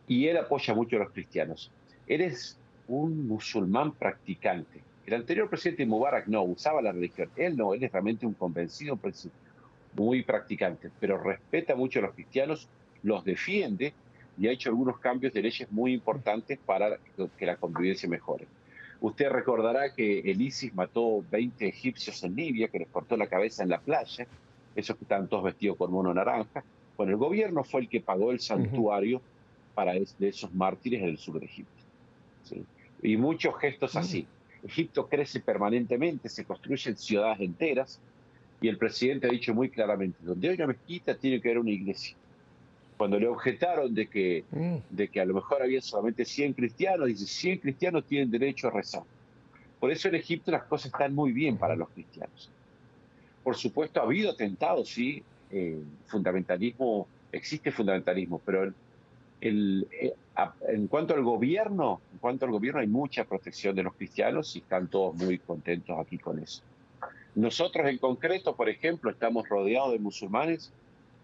y 0.08 0.26
él 0.26 0.38
apoya 0.38 0.74
mucho 0.74 0.96
a 0.96 1.00
los 1.02 1.12
cristianos. 1.12 1.70
Eres 2.08 2.58
un 2.88 3.28
musulmán 3.28 3.92
practicante. 3.92 4.82
El 5.06 5.14
anterior 5.14 5.48
presidente 5.52 5.86
Mubarak 5.86 6.26
no 6.26 6.42
usaba 6.42 6.82
la 6.82 6.92
religión, 6.92 7.30
él 7.36 7.56
no, 7.56 7.76
él 7.76 7.84
es 7.84 7.92
realmente 7.92 8.26
un 8.26 8.34
convencido, 8.34 8.98
muy 9.94 10.24
practicante, 10.24 10.90
pero 11.00 11.22
respeta 11.22 11.76
mucho 11.76 12.00
a 12.00 12.02
los 12.02 12.16
cristianos, 12.16 12.68
los 13.04 13.24
defiende 13.24 13.94
y 14.36 14.48
ha 14.48 14.52
hecho 14.52 14.70
algunos 14.70 14.98
cambios 14.98 15.32
de 15.32 15.44
leyes 15.44 15.72
muy 15.72 15.94
importantes 15.94 16.58
para 16.66 16.98
que 17.38 17.46
la 17.46 17.56
convivencia 17.58 18.10
mejore. 18.10 18.48
Usted 19.02 19.30
recordará 19.30 19.94
que 19.94 20.20
el 20.20 20.42
ISIS 20.42 20.74
mató 20.74 21.24
20 21.30 21.68
egipcios 21.68 22.24
en 22.24 22.36
Libia, 22.36 22.68
que 22.68 22.80
les 22.80 22.88
cortó 22.88 23.18
la 23.18 23.28
cabeza 23.28 23.64
en 23.64 23.70
la 23.70 23.80
playa, 23.80 24.28
esos 24.76 24.96
que 24.98 25.04
estaban 25.04 25.28
todos 25.28 25.44
vestidos 25.44 25.78
con 25.78 25.92
mono 25.92 26.14
naranja. 26.14 26.64
Bueno, 26.98 27.12
el 27.12 27.18
gobierno 27.18 27.64
fue 27.64 27.82
el 27.82 27.90
que 27.90 28.02
pagó 28.02 28.32
el 28.32 28.40
santuario 28.40 29.22
para 29.74 29.94
de 29.94 30.28
esos 30.28 30.54
mártires 30.54 31.02
en 31.02 31.10
el 31.10 31.18
sur 31.18 31.40
de 31.40 31.46
Egipto. 31.46 31.84
Y 33.04 33.18
muchos 33.18 33.58
gestos 33.60 33.96
así. 33.96 34.26
Egipto 34.64 35.08
crece 35.08 35.42
permanentemente, 35.42 36.28
se 36.30 36.46
construyen 36.46 36.98
ciudades 36.98 37.40
enteras, 37.42 38.00
y 38.62 38.68
el 38.68 38.78
presidente 38.78 39.28
ha 39.28 39.30
dicho 39.30 39.54
muy 39.54 39.70
claramente, 39.70 40.18
donde 40.24 40.50
hay 40.50 40.56
una 40.56 40.68
mezquita 40.68 41.16
tiene 41.16 41.40
que 41.40 41.50
haber 41.50 41.60
una 41.60 41.72
iglesia. 41.72 42.16
Cuando 42.98 43.20
le 43.20 43.28
objetaron 43.28 43.94
de 43.94 44.08
que, 44.08 44.46
mm. 44.52 44.76
de 44.90 45.08
que 45.10 45.20
a 45.20 45.26
lo 45.26 45.34
mejor 45.34 45.62
había 45.62 45.82
solamente 45.82 46.24
100 46.26 46.54
cristianos, 46.54 47.08
dice, 47.08 47.26
100 47.26 47.60
cristianos 47.60 48.06
tienen 48.06 48.32
derecho 48.32 48.68
a 48.68 48.72
rezar. 48.72 49.04
Por 49.80 49.92
eso 49.92 50.08
en 50.08 50.16
Egipto 50.16 50.52
las 50.52 50.64
cosas 50.64 50.88
están 50.88 51.14
muy 51.14 51.32
bien 51.32 51.58
para 51.58 51.76
los 51.76 51.90
cristianos. 51.90 52.50
Por 53.44 53.56
supuesto, 53.56 54.00
ha 54.00 54.04
habido 54.04 54.32
atentados, 54.32 54.90
sí, 54.90 55.22
eh, 55.52 55.78
fundamentalismo, 56.08 57.08
existe 57.32 57.72
fundamentalismo, 57.72 58.42
pero 58.44 58.74
el, 59.42 59.88
eh, 59.92 60.14
en 60.68 60.88
cuanto 60.88 61.14
al 61.14 61.24
gobierno, 61.24 62.02
en 62.14 62.20
cuanto 62.20 62.46
al 62.46 62.52
gobierno 62.52 62.80
hay 62.80 62.88
mucha 62.88 63.26
protección 63.26 63.76
de 63.76 63.84
los 63.84 63.94
cristianos 63.94 64.56
y 64.56 64.60
están 64.60 64.88
todos 64.88 65.16
muy 65.16 65.38
contentos 65.38 65.98
aquí 66.00 66.18
con 66.18 66.40
eso. 66.40 66.62
Nosotros 67.36 67.88
en 67.88 67.98
concreto, 67.98 68.56
por 68.56 68.70
ejemplo, 68.70 69.12
estamos 69.12 69.48
rodeados 69.48 69.92
de 69.92 70.00
musulmanes 70.00 70.72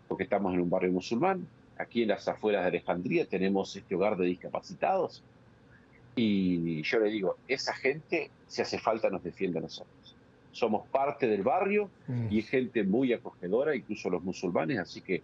porque 0.07 0.23
estamos 0.23 0.53
en 0.53 0.62
un 0.62 0.69
barrio 0.69 0.91
musulmán. 0.91 1.47
Aquí 1.82 2.04
en 2.04 2.10
las 2.10 2.28
afueras 2.28 2.62
de 2.62 2.67
Alejandría 2.67 3.26
tenemos 3.26 3.76
este 3.76 3.96
hogar 3.96 4.15
de 4.15 4.28
discapacitados. 4.28 5.24
Y 6.15 6.84
yo 6.84 7.00
le 7.00 7.10
digo, 7.10 7.38
esa 7.48 7.74
gente, 7.74 8.30
si 8.48 8.62
hace 8.62 8.78
falta, 8.78 9.10
nos 9.10 9.24
defiende 9.24 9.58
a 9.60 9.63
nosotros. 9.63 10.15
Somos 10.52 10.88
parte 10.89 11.28
del 11.28 11.41
barrio 11.41 11.89
y 12.30 12.39
es 12.39 12.50
gente 12.50 12.84
muy 12.84 13.13
acogedora, 13.13 13.76
incluso 13.76 14.10
los 14.10 14.22
musulmanes. 14.22 14.78
Así 14.78 15.02
que 15.02 15.24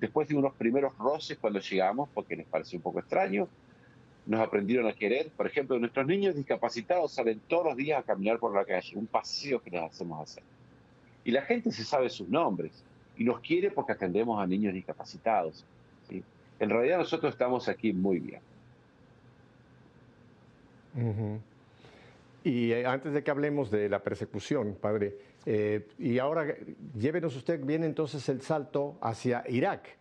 después 0.00 0.28
de 0.28 0.36
unos 0.36 0.54
primeros 0.54 0.96
roces 0.96 1.38
cuando 1.38 1.58
llegamos, 1.58 2.08
porque 2.14 2.36
les 2.36 2.46
pareció 2.46 2.78
un 2.78 2.82
poco 2.82 3.00
extraño, 3.00 3.48
nos 4.26 4.40
aprendieron 4.40 4.86
a 4.86 4.92
querer. 4.92 5.30
Por 5.30 5.46
ejemplo, 5.46 5.78
nuestros 5.78 6.06
niños 6.06 6.36
discapacitados 6.36 7.12
salen 7.12 7.40
todos 7.48 7.64
los 7.64 7.76
días 7.76 7.98
a 7.98 8.02
caminar 8.02 8.38
por 8.38 8.54
la 8.54 8.64
calle, 8.64 8.96
un 8.96 9.06
paseo 9.06 9.60
que 9.60 9.70
les 9.70 9.82
hacemos 9.82 10.22
hacer. 10.22 10.44
Y 11.24 11.32
la 11.32 11.42
gente 11.42 11.72
se 11.72 11.82
sabe 11.82 12.10
sus 12.10 12.28
nombres 12.28 12.84
y 13.16 13.24
nos 13.24 13.40
quiere 13.40 13.70
porque 13.70 13.92
atendemos 13.92 14.40
a 14.40 14.46
niños 14.46 14.74
discapacitados. 14.74 15.64
En 16.10 16.70
realidad 16.70 16.98
nosotros 16.98 17.32
estamos 17.32 17.68
aquí 17.68 17.92
muy 17.92 18.18
bien. 18.18 18.40
Y 22.42 22.72
eh, 22.72 22.86
antes 22.86 23.12
de 23.12 23.22
que 23.22 23.30
hablemos 23.30 23.70
de 23.70 23.88
la 23.88 24.02
persecución, 24.02 24.76
padre, 24.80 25.14
eh, 25.44 25.86
y 25.98 26.18
ahora 26.18 26.54
llévenos 26.98 27.36
usted 27.36 27.62
bien 27.62 27.84
entonces 27.84 28.28
el 28.28 28.40
salto 28.40 28.96
hacia 29.02 29.44
Irak 29.48 29.96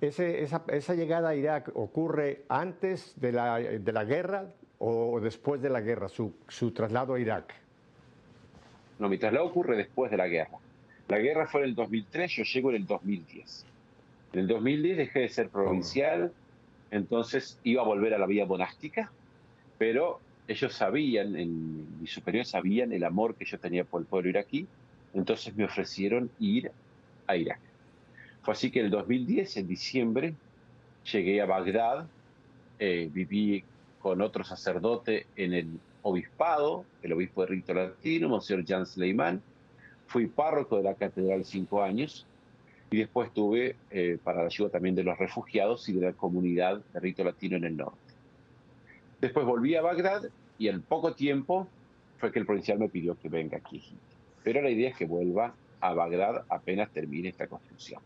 esa, 0.00 0.94
llegada 0.94 1.30
a 1.30 1.34
Irak 1.34 1.70
ocurre 1.74 2.44
antes 2.48 3.12
de 3.20 3.32
la, 3.32 3.58
de 3.58 3.92
la 3.92 4.04
guerra 4.04 4.46
o 4.78 5.20
después 5.20 5.60
de 5.60 5.68
la 5.68 5.80
guerra, 5.82 6.08
su, 6.08 6.34
su, 6.48 6.72
traslado 6.72 7.14
a 7.14 7.20
Irak? 7.20 7.54
No, 8.98 9.08
mi 9.08 9.18
traslado 9.18 9.46
ocurre 9.46 9.76
después 9.76 10.10
de 10.10 10.16
la 10.16 10.26
guerra. 10.26 10.58
La 11.08 11.18
guerra 11.18 11.46
fue 11.46 11.62
en 11.62 11.68
el 11.68 11.74
2003, 11.74 12.30
yo 12.32 12.44
llego 12.44 12.70
en 12.70 12.76
el 12.76 12.86
2010. 12.86 13.66
En 14.32 14.40
el 14.40 14.46
2010 14.46 14.96
dejé 14.96 15.20
de 15.20 15.28
ser 15.28 15.48
provincial, 15.48 16.32
entonces 16.90 17.58
iba 17.64 17.82
a 17.82 17.84
volver 17.84 18.14
a 18.14 18.18
la 18.18 18.26
vida 18.26 18.46
monástica, 18.46 19.10
pero 19.78 20.20
ellos 20.46 20.74
sabían, 20.74 21.36
en, 21.36 22.00
mis 22.00 22.12
superiores 22.12 22.48
sabían 22.48 22.92
el 22.92 23.04
amor 23.04 23.34
que 23.34 23.44
yo 23.44 23.58
tenía 23.58 23.84
por 23.84 24.00
el 24.00 24.06
pueblo 24.06 24.30
iraquí, 24.30 24.66
entonces 25.14 25.54
me 25.56 25.64
ofrecieron 25.64 26.30
ir 26.38 26.70
a 27.26 27.36
Irak. 27.36 27.58
Fue 28.42 28.52
así 28.52 28.70
que 28.70 28.80
en 28.80 28.86
el 28.86 28.90
2010, 28.92 29.56
en 29.56 29.66
diciembre, 29.66 30.34
llegué 31.10 31.40
a 31.40 31.46
Bagdad, 31.46 32.06
eh, 32.78 33.10
viví 33.12 33.64
con 34.00 34.22
otro 34.22 34.44
sacerdote 34.44 35.26
en 35.36 35.54
el 35.54 35.68
obispado, 36.02 36.84
el 37.02 37.12
obispo 37.12 37.42
de 37.42 37.48
rito 37.48 37.74
latino, 37.74 38.28
Monseñor 38.28 38.64
Jan 38.66 38.86
Sleiman. 38.86 39.42
Fui 40.06 40.26
párroco 40.26 40.78
de 40.78 40.84
la 40.84 40.94
catedral 40.94 41.44
cinco 41.44 41.82
años 41.82 42.26
y 42.90 42.98
después 42.98 43.28
estuve 43.28 43.76
eh, 43.90 44.18
para 44.22 44.40
la 44.40 44.46
ayuda 44.46 44.70
también 44.70 44.94
de 44.94 45.04
los 45.04 45.16
refugiados 45.16 45.88
y 45.88 45.92
de 45.92 46.06
la 46.06 46.12
comunidad 46.12 46.82
de 46.92 47.00
rito 47.00 47.22
latino 47.22 47.56
en 47.56 47.64
el 47.64 47.76
norte. 47.76 47.98
Después 49.20 49.46
volví 49.46 49.76
a 49.76 49.82
Bagdad 49.82 50.24
y 50.58 50.68
en 50.68 50.82
poco 50.82 51.14
tiempo 51.14 51.68
fue 52.18 52.32
que 52.32 52.40
el 52.40 52.46
provincial 52.46 52.78
me 52.78 52.88
pidió 52.88 53.16
que 53.18 53.28
venga 53.28 53.58
aquí. 53.58 53.82
Pero 54.42 54.60
la 54.60 54.70
idea 54.70 54.90
es 54.90 54.96
que 54.96 55.06
vuelva 55.06 55.54
a 55.80 55.94
Bagdad 55.94 56.44
apenas 56.48 56.90
termine 56.90 57.28
esta 57.28 57.46
construcción. 57.46 58.02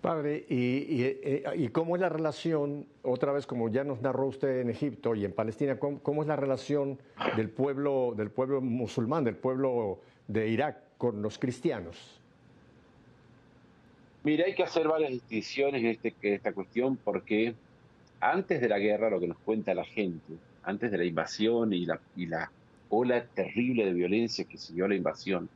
Padre, 0.00 0.44
eh, 0.50 1.44
y, 1.56 1.68
cómo 1.68 1.96
es 1.96 2.00
la 2.02 2.08
relación, 2.08 2.84
otra 3.02 3.32
vez 3.32 3.46
como 3.46 3.70
ya 3.70 3.84
nos 3.84 4.02
narró 4.02 4.26
usted 4.26 4.60
en 4.60 4.68
Egipto 4.68 5.14
y 5.14 5.24
en 5.24 5.32
Palestina, 5.32 5.78
cómo, 5.78 6.22
es 6.22 6.28
la 6.28 6.36
relación 6.36 6.98
del 7.36 7.48
pueblo, 7.48 8.12
del 8.16 8.30
pueblo 8.30 8.60
musulmán, 8.60 9.24
del 9.24 9.36
pueblo 9.36 10.00
de 10.28 10.48
Irak 10.48 10.78
con 10.98 11.22
los 11.22 11.38
cristianos? 11.38 12.20
Mira, 14.22 14.46
hay 14.46 14.54
que 14.54 14.62
hacer 14.62 14.88
varias 14.88 15.10
distinciones 15.10 15.82
en, 15.82 15.86
este, 15.88 16.14
esta 16.34 16.52
cuestión 16.52 16.96
porque 16.96 17.54
antes 18.20 18.60
de 18.60 18.68
la 18.68 18.78
guerra, 18.78 19.10
lo 19.10 19.20
que 19.20 19.28
nos 19.28 19.38
cuenta 19.38 19.74
la 19.74 19.84
gente, 19.84 20.34
antes 20.62 20.90
de 20.90 20.96
la 20.96 21.04
invasión 21.04 21.72
y 21.74 21.84
la, 21.84 22.00
y 22.16 22.26
la 22.26 22.50
ola 22.88 23.22
terrible 23.22 23.84
de 23.84 23.92
violencia 23.92 24.46
que 24.46 24.56
siguió 24.56 24.88
la 24.88 24.94
invasión, 24.94 25.48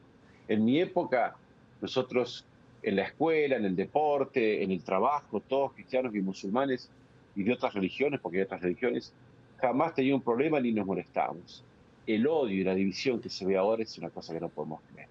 en 0.48 0.66
mi 0.66 0.80
época, 0.80 1.36
nosotros 1.80 2.46
en 2.82 2.96
la 2.96 3.04
escuela, 3.04 3.58
en 3.58 3.66
el 3.66 3.76
deporte, 3.76 4.64
en 4.64 4.72
el 4.72 4.82
trabajo, 4.82 5.40
todos 5.40 5.74
cristianos 5.74 6.16
y 6.16 6.22
musulmanes 6.22 6.90
y 7.36 7.44
de 7.44 7.54
otras 7.54 7.76
religiones, 7.76 8.20
porque 8.20 8.40
hay 8.40 8.46
otras 8.46 8.62
religiones, 8.62 9.14
jamás 9.60 9.94
tenía 9.94 10.16
un 10.16 10.22
problema 10.22 10.60
ni 10.60 10.72
nos 10.72 10.88
molestábamos. 10.88 11.64
El 12.08 12.28
odio 12.28 12.62
y 12.62 12.64
la 12.64 12.76
división 12.76 13.20
que 13.20 13.30
se 13.30 13.46
ve 13.46 13.58
ahora 13.58 13.84
es 13.84 13.98
una 13.98 14.10
cosa 14.10 14.34
que 14.34 14.40
no 14.40 14.50
podemos 14.50 14.82
creer. 14.92 15.10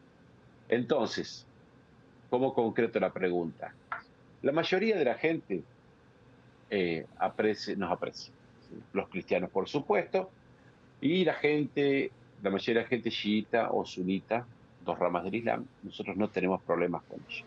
Entonces, 0.68 1.46
¿cómo 2.30 2.54
concreto 2.54 3.00
la 3.00 3.12
pregunta? 3.12 3.74
La 4.42 4.52
mayoría 4.52 4.96
de 4.96 5.04
la 5.04 5.14
gente 5.14 5.62
eh, 6.70 7.06
nos 7.76 7.90
aprecia. 7.90 8.32
Los 8.92 9.08
cristianos, 9.08 9.50
por 9.50 9.68
supuesto, 9.68 10.30
y 11.00 11.24
la 11.24 11.34
gente, 11.34 12.10
la 12.42 12.50
mayoría 12.50 12.80
de 12.80 12.84
la 12.84 12.88
gente 12.88 13.10
chiita 13.10 13.70
o 13.70 13.84
sunita, 13.84 14.46
dos 14.84 14.98
ramas 14.98 15.24
del 15.24 15.36
Islam, 15.36 15.66
nosotros 15.82 16.16
no 16.16 16.28
tenemos 16.28 16.62
problemas 16.62 17.02
con 17.04 17.20
ellos. 17.28 17.44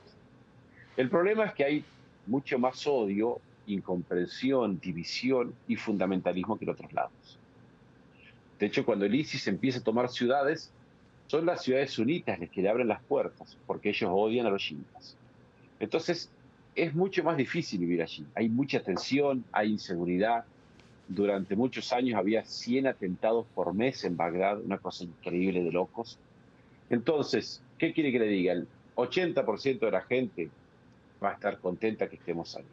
El 0.95 1.09
problema 1.09 1.45
es 1.45 1.53
que 1.53 1.63
hay 1.63 1.85
mucho 2.25 2.57
más 2.59 2.85
odio, 2.87 3.39
incomprensión, 3.67 4.79
división 4.79 5.53
y 5.67 5.75
fundamentalismo 5.75 6.57
que 6.57 6.65
en 6.65 6.71
otros 6.71 6.93
lados. 6.93 7.39
De 8.59 8.65
hecho, 8.65 8.85
cuando 8.85 9.05
el 9.05 9.15
ISIS 9.15 9.47
empieza 9.47 9.79
a 9.79 9.83
tomar 9.83 10.09
ciudades, 10.09 10.71
son 11.27 11.45
las 11.45 11.63
ciudades 11.63 11.91
sunitas 11.91 12.39
las 12.39 12.49
que 12.49 12.61
le 12.61 12.69
abren 12.69 12.87
las 12.87 13.01
puertas, 13.03 13.57
porque 13.67 13.89
ellos 13.89 14.09
odian 14.13 14.45
a 14.45 14.49
los 14.49 14.61
chiitas. 14.61 15.15
Entonces, 15.79 16.29
es 16.75 16.93
mucho 16.93 17.23
más 17.23 17.37
difícil 17.37 17.79
vivir 17.79 18.01
allí. 18.01 18.25
Hay 18.35 18.49
mucha 18.49 18.79
tensión, 18.81 19.43
hay 19.51 19.71
inseguridad. 19.71 20.45
Durante 21.07 21.55
muchos 21.55 21.91
años 21.91 22.17
había 22.17 22.45
100 22.45 22.87
atentados 22.87 23.45
por 23.55 23.73
mes 23.73 24.03
en 24.03 24.15
Bagdad, 24.15 24.61
una 24.61 24.77
cosa 24.77 25.03
increíble 25.03 25.63
de 25.63 25.71
locos. 25.71 26.19
Entonces, 26.89 27.61
¿qué 27.77 27.93
quiere 27.93 28.11
que 28.11 28.19
le 28.19 28.27
diga? 28.27 28.53
El 28.53 28.67
80% 28.95 29.79
de 29.79 29.91
la 29.91 30.01
gente 30.01 30.49
va 31.21 31.31
a 31.31 31.33
estar 31.33 31.59
contenta 31.59 32.07
que 32.07 32.15
estemos 32.15 32.55
ahí. 32.55 32.65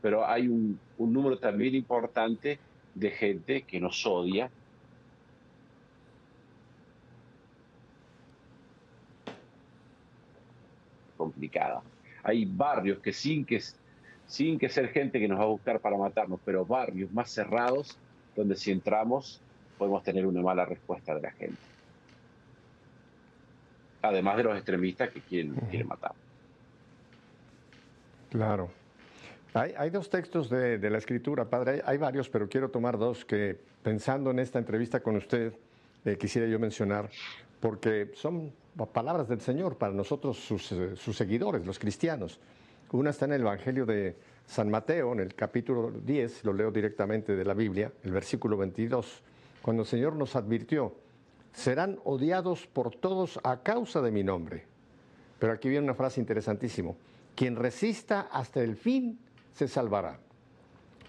Pero 0.00 0.26
hay 0.26 0.46
un, 0.46 0.78
número 0.98 1.38
también 1.38 1.74
importante 1.74 2.58
de 2.98 3.10
gente 3.10 3.62
que 3.62 3.80
nos 3.80 4.04
odia. 4.06 4.50
Complicada. 11.16 11.82
Hay 12.22 12.44
barrios 12.44 12.98
que 12.98 13.12
sin 13.12 13.44
que 13.44 13.60
sin 14.26 14.58
que 14.58 14.68
ser 14.68 14.90
gente 14.90 15.18
que 15.18 15.26
nos 15.26 15.38
va 15.38 15.44
a 15.44 15.46
buscar 15.46 15.80
para 15.80 15.96
matarnos, 15.96 16.38
pero 16.44 16.66
barrios 16.66 17.10
más 17.12 17.30
cerrados 17.30 17.96
donde 18.36 18.56
si 18.56 18.70
entramos 18.70 19.40
podemos 19.78 20.02
tener 20.02 20.26
una 20.26 20.42
mala 20.42 20.66
respuesta 20.66 21.14
de 21.14 21.22
la 21.22 21.30
gente. 21.30 21.60
Además 24.02 24.36
de 24.36 24.42
los 24.44 24.56
extremistas 24.56 25.10
que 25.10 25.20
quieren, 25.22 25.54
quieren 25.70 25.88
matar. 25.88 26.12
Claro. 28.30 28.70
Hay, 29.54 29.90
dos 29.90 30.10
textos 30.10 30.50
de, 30.50 30.78
la 30.90 30.98
escritura, 30.98 31.48
padre, 31.48 31.82
hay, 31.84 31.96
varios, 31.96 32.28
pero 32.28 32.48
quiero 32.48 32.70
tomar 32.70 32.98
dos 32.98 33.24
que 33.24 33.58
pensando 33.82 34.30
en 34.30 34.38
esta 34.38 34.58
entrevista 34.58 35.00
con 35.00 35.16
usted 35.16 35.54
eh, 36.04 36.16
quisiera 36.18 36.46
yo 36.46 36.58
mencionar, 36.58 37.08
porque 37.58 38.10
son 38.14 38.52
palabras 38.92 39.26
del 39.26 39.40
Señor 39.40 39.76
para 39.76 39.92
nosotros, 39.94 40.38
sus, 40.38 40.70
eh, 40.72 40.96
sus, 40.96 41.16
seguidores, 41.16 41.64
los 41.66 41.78
cristianos. 41.78 42.38
Una 42.92 43.10
está 43.10 43.24
en 43.24 43.32
el 43.32 43.40
Evangelio 43.40 43.86
de 43.86 44.16
San 44.46 44.70
Mateo, 44.70 45.12
en 45.12 45.20
el 45.20 45.34
capítulo 45.34 45.90
10, 45.90 46.44
lo 46.44 46.52
leo 46.52 46.70
directamente 46.70 47.34
de 47.34 47.44
la 47.44 47.54
Biblia, 47.54 47.90
el 48.04 48.12
versículo 48.12 48.56
22, 48.58 49.22
cuando 49.62 49.82
el 49.82 49.88
Señor 49.88 50.14
nos 50.14 50.36
advirtió, 50.36 50.94
serán 51.52 51.98
odiados 52.04 52.66
por 52.66 52.94
todos 52.94 53.40
a 53.42 53.62
causa 53.62 54.02
de 54.02 54.10
mi 54.10 54.22
nombre. 54.22 54.64
Pero 55.38 55.52
aquí 55.52 55.68
viene 55.68 55.84
una 55.84 55.94
frase 55.94 56.20
interesantísima, 56.20 56.92
quien 57.34 57.56
resista 57.56 58.28
hasta 58.30 58.62
el 58.62 58.76
fin 58.76 59.18
se 59.58 59.66
salvará. 59.66 60.16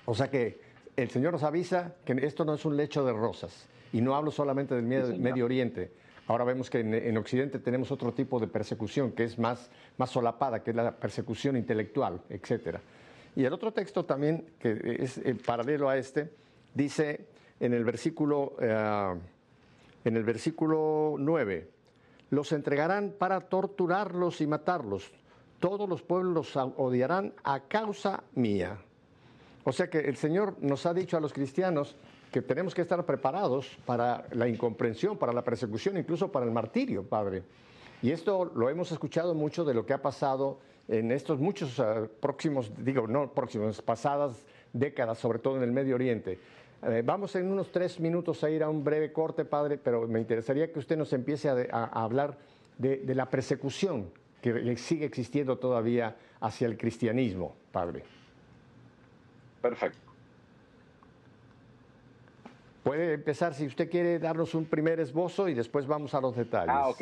O 0.06 0.16
sea 0.16 0.28
que 0.28 0.60
el 0.96 1.10
Señor 1.12 1.34
nos 1.34 1.44
avisa 1.44 1.94
que 2.04 2.14
esto 2.26 2.44
no 2.44 2.56
es 2.56 2.66
un 2.66 2.76
lecho 2.76 3.06
de 3.06 3.14
rosas. 3.14 3.68
Y 3.94 4.02
no 4.02 4.16
hablo 4.16 4.32
solamente 4.32 4.74
del 4.74 4.84
Medio, 4.84 5.46
Oriente. 5.46 5.92
Ahora 6.28 6.44
vemos 6.44 6.70
que 6.70 6.80
en, 6.80 7.18
Occidente 7.18 7.60
tenemos 7.60 7.92
otro 7.92 8.12
tipo 8.12 8.40
de 8.40 8.48
persecución 8.48 9.12
que 9.12 9.24
es 9.24 9.38
más, 9.38 9.70
más 9.98 10.10
solapada, 10.10 10.64
que 10.64 10.72
es 10.72 10.76
la 10.76 10.92
persecución 10.92 11.58
intelectual, 11.58 12.22
etc. 12.30 12.78
Y 13.36 13.46
el 13.46 13.54
otro 13.54 13.72
texto 13.72 14.06
también, 14.06 14.46
que 14.60 14.98
es 15.00 15.20
el 15.20 15.38
paralelo 15.38 15.90
a 15.90 15.98
este, 15.98 16.32
dice 16.74 17.28
en 17.60 17.74
el 17.74 17.84
versículo, 17.84 18.56
eh, 18.60 19.16
en 20.06 20.18
el 20.18 20.24
versículo 20.24 21.16
9, 21.20 21.70
los 22.32 22.52
entregarán 22.52 23.14
para 23.18 23.42
torturarlos 23.42 24.42
y 24.42 24.48
matarlos 24.48 25.12
todos 25.60 25.88
los 25.88 26.02
pueblos 26.02 26.56
los 26.56 26.74
odiarán 26.78 27.34
a 27.43 27.62
causa 27.62 28.24
mía. 28.36 28.78
O 29.63 29.72
sea 29.72 29.89
que 29.89 30.00
el 30.00 30.15
Señor 30.15 30.56
nos 30.62 30.86
ha 30.86 30.93
dicho 30.93 31.17
a 31.17 31.19
los 31.19 31.34
cristianos 31.34 31.95
que 32.32 32.41
tenemos 32.41 32.74
que 32.74 32.82
estar 32.82 33.06
preparados 33.06 33.78
para 33.86 34.26
la 34.32 34.48
incomprensión, 34.48 35.17
para 35.17 35.34
la 35.34 35.43
persecución, 35.43 35.98
incluso 35.98 36.32
para 36.32 36.45
el 36.45 36.52
martirio, 36.52 37.04
Padre. 37.04 37.43
Y 38.02 38.12
esto 38.12 38.52
lo 38.56 38.69
hemos 38.69 38.91
escuchado 38.91 39.34
mucho 39.34 39.65
de 39.65 39.74
lo 39.74 39.86
que 39.86 39.93
ha 39.93 40.02
pasado 40.02 40.60
en 40.88 41.12
estos 41.12 41.39
muchos 41.39 41.80
ah, 41.80 42.08
próximos, 42.19 42.72
digo, 42.78 43.08
no 43.08 43.32
próximos, 43.34 43.82
pasadas 43.82 44.45
décadas, 44.74 45.17
sobre 45.17 45.39
todo 45.39 45.58
en 45.58 45.63
el 45.63 45.72
Medio 45.72 45.95
Oriente. 45.95 46.39
Eh, 46.84 47.04
vamos 47.06 47.36
en 47.36 47.52
unos 47.52 47.72
tres 47.72 48.00
minutos 48.00 48.43
a 48.43 48.50
ir 48.50 48.63
a 48.63 48.69
un 48.69 48.84
breve 48.84 49.12
corte, 49.12 49.43
Padre, 49.43 49.78
pero 49.78 50.08
me 50.08 50.19
interesaría 50.19 50.72
que 50.72 50.80
usted 50.80 50.98
nos 50.98 51.12
empiece 51.12 51.50
a, 51.50 51.86
hablar 51.86 52.38
de 52.78 53.13
la 53.13 53.30
persecución 53.30 54.10
que 54.41 54.78
sigue 54.78 55.06
existiendo 55.06 55.58
todavía 55.58 56.15
hacia 56.39 56.67
el 56.67 56.78
cristianismo, 56.78 57.56
padre. 57.71 58.04
Perfecto. 59.62 59.99
Puede 62.84 63.13
empezar 63.13 63.54
si 63.54 63.65
usted 63.65 63.89
quiere 63.89 64.19
darnos 64.19 64.56
un 64.56 64.65
primer 64.65 64.99
esbozo 64.99 65.49
y 65.49 65.54
después 65.54 65.86
vamos 65.86 66.13
a 66.13 66.21
los 66.21 66.36
detalles. 66.36 66.73
Ah, 66.73 66.88
ok. 66.88 67.02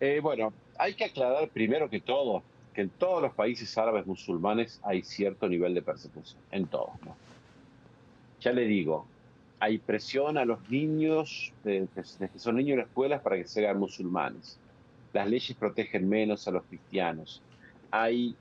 Eh, 0.00 0.20
bueno, 0.22 0.52
hay 0.78 0.94
que 0.94 1.04
aclarar 1.04 1.48
primero 1.48 1.88
que 1.88 2.00
todo 2.00 2.42
que 2.74 2.82
en 2.82 2.90
todos 2.90 3.22
los 3.22 3.32
países 3.32 3.78
árabes 3.78 4.06
musulmanes 4.06 4.78
hay 4.82 5.02
cierto 5.02 5.48
nivel 5.48 5.72
de 5.72 5.80
persecución, 5.80 6.38
en 6.50 6.66
todos. 6.66 6.90
Ya 8.42 8.52
le 8.52 8.66
digo, 8.66 9.06
hay 9.58 9.78
presión 9.78 10.36
a 10.36 10.44
los 10.44 10.68
niños, 10.68 11.54
desde 11.64 11.88
que 12.28 12.38
son 12.38 12.56
niños 12.56 12.72
en 12.72 12.78
las 12.80 12.88
escuelas, 12.88 13.22
para 13.22 13.36
que 13.36 13.46
sean 13.48 13.78
musulmanes 13.78 14.58
las 15.16 15.30
leyes 15.30 15.56
protegen 15.56 16.06
menos 16.06 16.46
a 16.46 16.50
los 16.50 16.62
cristianos. 16.64 17.42
Hay, 17.90 18.36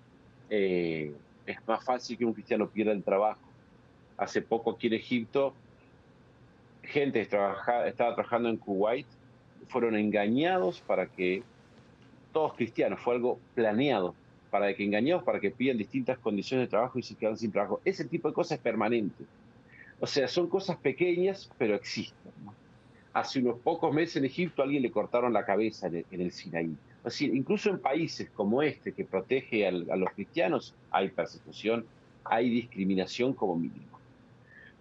eh, 0.50 1.14
es 1.46 1.58
más 1.66 1.82
fácil 1.86 2.18
que 2.18 2.26
un 2.26 2.34
cristiano 2.34 2.68
pierda 2.68 2.92
el 2.92 3.02
trabajo. 3.02 3.40
Hace 4.18 4.42
poco 4.42 4.72
aquí 4.72 4.88
en 4.88 4.94
Egipto, 4.96 5.54
gente 6.84 7.20
que 7.20 7.38
estaba 7.88 8.14
trabajando 8.14 8.50
en 8.50 8.58
Kuwait, 8.58 9.08
fueron 9.70 9.96
engañados 9.96 10.82
para 10.82 11.06
que, 11.06 11.44
todos 12.34 12.54
cristianos, 12.56 13.00
fue 13.00 13.16
algo 13.16 13.40
planeado, 13.54 14.14
para 14.52 14.74
que 14.76 14.84
engañados, 14.84 15.24
para 15.24 15.40
que 15.40 15.52
pidan 15.52 15.78
distintas 15.78 16.18
condiciones 16.18 16.68
de 16.68 16.72
trabajo 16.72 17.00
y 17.00 17.04
se 17.04 17.16
quedan 17.16 17.38
sin 17.38 17.54
trabajo. 17.54 17.80
Ese 17.86 18.04
tipo 18.04 18.28
de 18.28 18.34
cosas 18.34 18.58
es 18.58 18.62
permanente. 18.62 19.24
O 20.02 20.08
sea, 20.08 20.28
son 20.28 20.50
cosas 20.50 20.76
pequeñas, 20.76 21.50
pero 21.58 21.74
existen 21.74 22.34
hace 23.16 23.40
unos 23.40 23.60
pocos 23.60 23.94
meses 23.94 24.18
en 24.18 24.26
Egipto 24.26 24.62
a 24.62 24.66
alguien 24.66 24.84
le 24.84 24.92
cortaron 24.92 25.32
la 25.32 25.46
cabeza 25.46 25.88
en 25.88 26.22
el, 26.22 26.32
Sinaí. 26.34 26.76
Incluso 27.22 27.70
en 27.70 27.80
países 27.80 28.30
como 28.32 28.62
este 28.62 28.92
que 28.92 29.06
protege 29.06 29.66
a 29.66 29.72
los 29.72 30.10
cristianos 30.12 30.76
hay 30.92 31.08
persecución, 31.08 31.86
hay 32.26 32.50
discriminación 32.50 33.34
como 33.34 33.56
mínimo. 33.56 33.98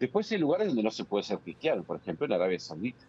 Después 0.00 0.32
hay 0.32 0.38
lugares 0.38 0.66
donde 0.66 0.82
no 0.82 0.90
se 0.90 1.04
puede 1.04 1.22
ser 1.22 1.38
cristiano, 1.38 1.84
por 1.84 1.98
ejemplo 1.98 2.26
en 2.26 2.32
Arabia 2.32 2.58
Saudita. 2.58 3.04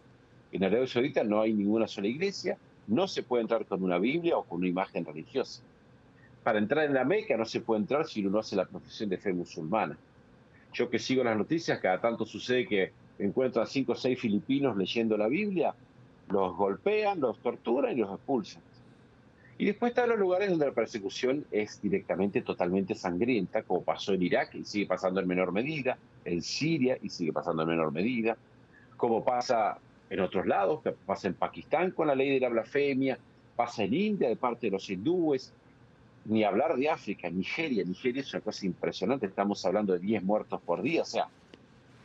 En 0.52 0.64
Arabia 0.64 0.86
Saudita 0.86 1.24
no 1.24 1.42
hay 1.42 1.54
ninguna 1.54 1.88
sola 1.88 2.08
iglesia, 2.08 2.60
no 2.86 3.08
se 3.08 3.24
puede 3.24 3.42
entrar 3.42 3.66
con 3.66 3.82
una 3.82 3.98
Biblia 3.98 4.38
o 4.38 4.44
con 4.44 4.60
una 4.60 4.68
imagen 4.68 5.06
religiosa. 5.06 5.64
Para 6.44 6.60
entrar 6.60 6.86
en 6.86 6.94
la 6.94 7.04
Meca 7.04 7.36
no 7.36 7.46
se 7.46 7.62
puede 7.62 7.82
entrar 7.82 8.06
si 8.06 8.22
uno 8.22 8.30
no 8.30 8.40
hace 8.40 8.56
la 8.56 8.66
profesión 8.66 9.10
de 9.10 9.18
fe 9.18 9.34
musulmana. 9.34 9.98
Yo 10.72 10.88
que 10.88 11.00
sigo 11.00 11.24
las 11.24 11.36
noticias, 11.36 11.80
cada 11.80 12.00
tanto 12.00 12.28
sucede 12.28 12.68
que 12.68 12.92
encuentran 13.20 13.68
cinco 13.68 13.94
o 13.94 13.96
seis 13.96 14.20
filipinos 14.20 14.76
leyendo 14.78 15.18
la 15.18 15.28
Biblia, 15.28 15.74
los 16.30 16.56
golpean, 16.56 17.20
los 17.20 17.38
torturan 17.40 17.98
y 17.98 18.02
los 18.02 18.12
expulsan. 18.12 18.62
Y 19.58 19.66
después 19.66 19.92
están 19.92 20.10
los 20.10 20.20
lugares 20.20 20.50
donde 20.50 20.66
la 20.66 20.74
persecución 20.74 21.46
es 21.50 21.82
directamente 21.82 22.42
totalmente 22.42 22.94
sangrienta, 22.94 23.64
como 23.64 23.84
pasó 23.84 24.14
en 24.14 24.24
Irak 24.24 24.54
y 24.56 24.66
sigue 24.66 24.86
pasando 24.86 25.22
en 25.22 25.28
menor 25.28 25.54
medida, 25.54 25.98
en 26.26 26.42
Siria 26.42 26.98
y 27.02 27.10
sigue 27.10 27.32
pasando 27.32 27.62
en 27.62 27.70
menor 27.70 27.94
medida, 27.94 28.36
como 28.98 29.24
pasa 29.24 29.78
en 30.10 30.20
otros 30.20 30.46
lados, 30.46 30.82
que 30.84 30.92
pasa 30.92 31.28
en 31.28 31.36
Pakistán 31.36 31.92
con 31.92 32.08
la 32.08 32.16
ley 32.16 32.32
de 32.32 32.42
la 32.42 32.50
blasfemia, 32.50 33.18
pasa 33.56 33.84
en 33.84 33.94
India 33.94 34.28
de 34.28 34.36
parte 34.36 34.68
de 34.68 34.72
los 34.72 34.90
hindúes, 34.90 35.54
ni 36.26 36.44
hablar 36.44 36.76
de 36.76 36.90
África, 36.90 37.30
Nigeria, 37.30 37.84
Nigeria 37.86 38.22
es 38.22 38.34
una 38.34 38.42
cosa 38.42 38.66
impresionante, 38.66 39.28
estamos 39.28 39.64
hablando 39.66 39.94
de 39.94 40.00
10 40.00 40.24
muertos 40.24 40.60
por 40.62 40.82
día, 40.82 41.04
o 41.04 41.06
sea, 41.06 41.28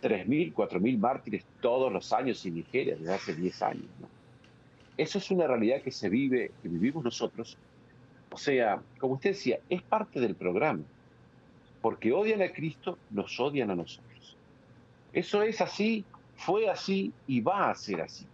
3.000, 0.03 0.55
4.000 0.55 0.99
mártires 0.99 1.45
todos 1.61 1.93
los 1.93 2.13
años 2.13 2.45
en 2.47 2.55
Nigeria 2.55 2.97
desde 2.97 3.15
hace 3.15 3.35
10 3.35 3.63
años. 3.63 3.85
Eso 4.97 5.19
es 5.19 5.31
una 5.31 5.47
realidad 5.47 5.83
que 5.83 5.91
se 5.91 6.09
vive, 6.09 6.51
que 6.63 6.69
vivimos 6.69 7.05
nosotros. 7.05 7.57
O 8.31 8.37
sea, 8.37 8.83
como 8.99 9.15
usted 9.15 9.31
decía, 9.31 9.59
es 9.69 9.83
parte 9.83 10.21
del 10.21 10.35
programa. 10.35 10.83
Porque 11.81 12.13
odian 12.13 12.43
a 12.43 12.51
Cristo, 12.51 12.99
nos 13.11 13.39
odian 13.41 13.71
a 13.71 13.77
nosotros. 13.77 14.37
Eso 15.13 15.43
es 15.43 15.61
así, 15.61 16.05
fue 16.37 16.69
así 16.69 17.13
y 17.27 17.41
va 17.41 17.71
a 17.71 17.75
ser 17.75 18.03
así. 18.03 18.27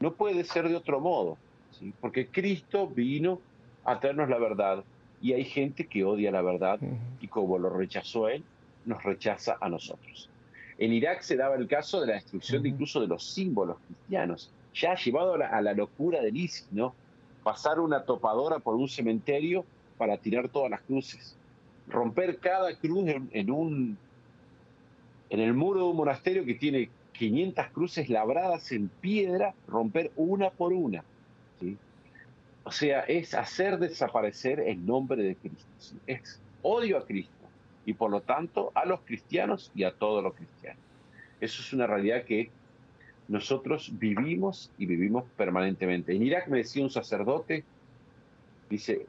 No 0.00 0.12
puede 0.12 0.44
ser 0.44 0.68
de 0.68 0.76
otro 0.76 1.00
modo. 1.00 1.38
¿sí? 1.78 1.92
Porque 2.00 2.26
Cristo 2.26 2.86
vino 2.86 3.40
a 3.84 3.98
traernos 3.98 4.28
la 4.28 4.38
verdad 4.38 4.84
y 5.20 5.32
hay 5.32 5.44
gente 5.44 5.86
que 5.86 6.04
odia 6.04 6.30
la 6.30 6.42
verdad 6.42 6.78
y 7.20 7.28
como 7.28 7.58
lo 7.58 7.70
rechazó 7.70 8.28
él, 8.28 8.42
nos 8.84 9.02
rechaza 9.02 9.56
a 9.60 9.68
nosotros. 9.68 10.28
En 10.78 10.92
Irak 10.92 11.22
se 11.22 11.36
daba 11.36 11.56
el 11.56 11.68
caso 11.68 12.00
de 12.00 12.06
la 12.08 12.14
destrucción 12.14 12.62
de 12.62 12.70
incluso 12.70 13.00
de 13.00 13.06
los 13.06 13.24
símbolos 13.24 13.76
cristianos, 13.86 14.50
ya 14.74 14.94
llevado 14.94 15.34
a 15.34 15.60
la, 15.60 15.72
locura 15.74 16.20
del 16.20 16.36
ISIS, 16.36 16.68
¿no? 16.72 16.94
Pasar 17.42 17.80
una 17.80 18.04
topadora 18.04 18.58
por 18.58 18.74
un 18.76 18.88
cementerio 18.88 19.64
para 19.98 20.16
tirar 20.16 20.48
todas 20.48 20.70
las 20.70 20.80
cruces, 20.80 21.36
romper 21.88 22.38
cada 22.38 22.74
cruz 22.76 23.08
en, 23.32 23.50
un 23.50 23.98
en 25.30 25.40
el 25.40 25.54
muro 25.54 25.80
de 25.80 25.86
un 25.86 25.96
monasterio 25.96 26.44
que 26.44 26.54
tiene 26.54 26.88
500 27.12 27.66
cruces 27.68 28.08
labradas 28.08 28.72
en 28.72 28.88
piedra, 28.88 29.54
romper 29.68 30.10
una 30.16 30.50
por 30.50 30.72
una. 30.72 31.04
O 32.64 32.70
sea, 32.70 33.00
es 33.00 33.34
hacer 33.34 33.78
desaparecer 33.78 34.60
el 34.60 34.86
nombre 34.86 35.22
de 35.22 35.34
Cristo. 35.34 35.96
Es 36.06 36.40
odio 36.62 36.98
a 36.98 37.04
Cristo 37.04 37.41
y 37.86 37.94
por 37.94 38.10
lo 38.10 38.20
tanto 38.20 38.72
a 38.74 38.86
los 38.86 39.00
cristianos 39.00 39.70
y 39.74 39.84
a 39.84 39.92
todos 39.92 40.22
los 40.22 40.34
cristianos. 40.34 40.82
Eso 41.40 41.62
es 41.62 41.72
una 41.72 41.86
realidad 41.86 42.24
que 42.24 42.50
nosotros 43.28 43.90
vivimos 43.98 44.70
y 44.78 44.86
vivimos 44.86 45.24
permanentemente. 45.36 46.14
En 46.14 46.22
Irak 46.22 46.48
me 46.48 46.58
decía 46.58 46.82
un 46.82 46.90
sacerdote, 46.90 47.64
dice, 48.68 49.06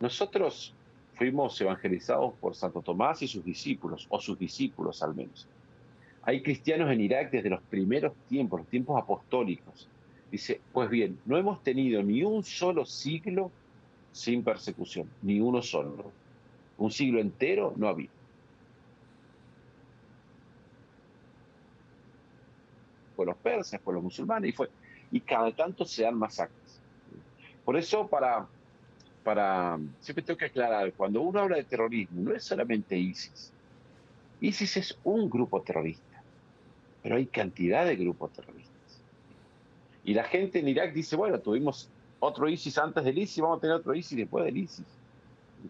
nosotros 0.00 0.74
fuimos 1.14 1.58
evangelizados 1.60 2.34
por 2.34 2.54
Santo 2.54 2.82
Tomás 2.82 3.22
y 3.22 3.28
sus 3.28 3.44
discípulos, 3.44 4.06
o 4.10 4.20
sus 4.20 4.38
discípulos 4.38 5.02
al 5.02 5.14
menos. 5.14 5.48
Hay 6.22 6.42
cristianos 6.42 6.90
en 6.90 7.00
Irak 7.00 7.30
desde 7.30 7.48
los 7.48 7.62
primeros 7.62 8.12
tiempos, 8.28 8.60
los 8.60 8.68
tiempos 8.68 9.00
apostólicos. 9.00 9.88
Dice, 10.30 10.60
pues 10.72 10.90
bien, 10.90 11.18
no 11.24 11.38
hemos 11.38 11.62
tenido 11.62 12.02
ni 12.02 12.22
un 12.22 12.42
solo 12.42 12.84
siglo 12.84 13.50
sin 14.12 14.42
persecución, 14.42 15.08
ni 15.22 15.40
uno 15.40 15.62
solo. 15.62 16.10
Un 16.78 16.90
siglo 16.90 17.20
entero 17.20 17.72
no 17.76 17.88
había. 17.88 18.10
Fue 23.14 23.24
los 23.24 23.36
persas, 23.36 23.80
fue 23.82 23.94
los 23.94 24.02
musulmanes 24.02 24.50
y 24.50 24.52
fue 24.52 24.68
y 25.10 25.20
cada 25.20 25.52
tanto 25.52 25.84
se 25.84 26.02
dan 26.02 26.16
masacres. 26.16 26.80
Por 27.64 27.76
eso 27.76 28.06
para 28.06 28.46
para 29.26 29.76
siempre 29.98 30.22
tengo 30.22 30.38
que 30.38 30.44
aclarar, 30.44 30.92
cuando 30.92 31.20
uno 31.20 31.40
habla 31.40 31.56
de 31.56 31.64
terrorismo, 31.64 32.20
no 32.20 32.32
es 32.32 32.44
solamente 32.44 32.96
ISIS. 32.96 33.52
ISIS 34.40 34.76
es 34.76 34.98
un 35.02 35.28
grupo 35.28 35.60
terrorista, 35.62 36.22
pero 37.02 37.16
hay 37.16 37.26
cantidad 37.26 37.84
de 37.84 37.96
grupos 37.96 38.30
terroristas. 38.32 39.00
Y 40.04 40.14
la 40.14 40.22
gente 40.22 40.60
en 40.60 40.68
Irak 40.68 40.92
dice, 40.92 41.16
bueno, 41.16 41.40
tuvimos 41.40 41.90
otro 42.20 42.48
ISIS 42.48 42.78
antes 42.78 43.02
del 43.02 43.18
ISIS, 43.18 43.42
vamos 43.42 43.58
a 43.58 43.60
tener 43.62 43.76
otro 43.76 43.94
ISIS 43.96 44.16
después 44.16 44.44
del 44.44 44.58
ISIS. 44.58 44.86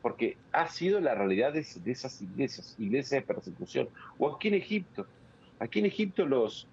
Porque 0.00 0.37
ha 0.52 0.68
sido 0.68 1.00
la 1.00 1.14
realidad 1.14 1.52
de, 1.52 1.61
esas 1.61 2.22
iglesias, 2.22 2.74
iglesias 2.78 3.22
de 3.22 3.26
persecución. 3.26 3.88
O 4.18 4.35
aquí 4.35 4.48
en 4.48 4.54
Egipto. 4.54 5.06
Aquí 5.59 5.78
en 5.78 5.87
Egipto 5.87 6.26
los, 6.26 6.66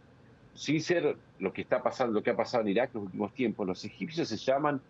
sin 0.53 0.81
ser 0.81 1.17
lo 1.39 1.53
que 1.53 1.61
está 1.61 1.81
pasando, 1.81 2.13
lo 2.13 2.23
que 2.23 2.31
ha 2.31 2.35
pasado 2.35 2.63
en 2.63 2.69
Irak 2.69 2.91
en 2.93 3.01
los 3.01 3.05
últimos 3.05 3.33
tiempos, 3.33 3.67
los 3.67 3.85
egipcios 3.85 4.27
se 4.27 4.37
llaman 4.37 4.81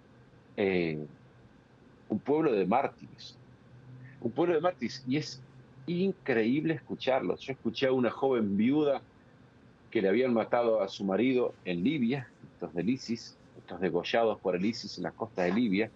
eh, 0.57 1.05
un 2.09 2.19
pueblo 2.19 2.51
de 2.51 2.65
mártires. 2.65 3.37
Un 4.21 4.31
pueblo 4.31 4.55
de 4.55 4.61
mártires. 4.61 5.03
Y 5.07 5.17
es 5.17 5.41
increíble 5.87 6.75
escucharlos. 6.75 7.41
Yo 7.41 7.53
escuché 7.53 7.87
a 7.87 7.91
una 7.91 8.09
joven 8.09 8.57
viuda 8.57 9.01
que 9.91 10.01
le 10.01 10.09
habían 10.09 10.33
matado 10.33 10.81
a 10.81 10.87
su 10.87 11.03
marido 11.03 11.53
en 11.65 11.83
Libia, 11.83 12.27
estos 12.53 12.73
del 12.73 12.89
ISIS, 12.89 13.37
estos 13.59 13.79
degollados 13.79 14.39
por 14.39 14.55
el 14.55 14.65
ISIS 14.65 14.97
en 14.97 15.03
la 15.03 15.11
costa 15.11 15.43
de 15.43 15.53
Libia, 15.53 15.91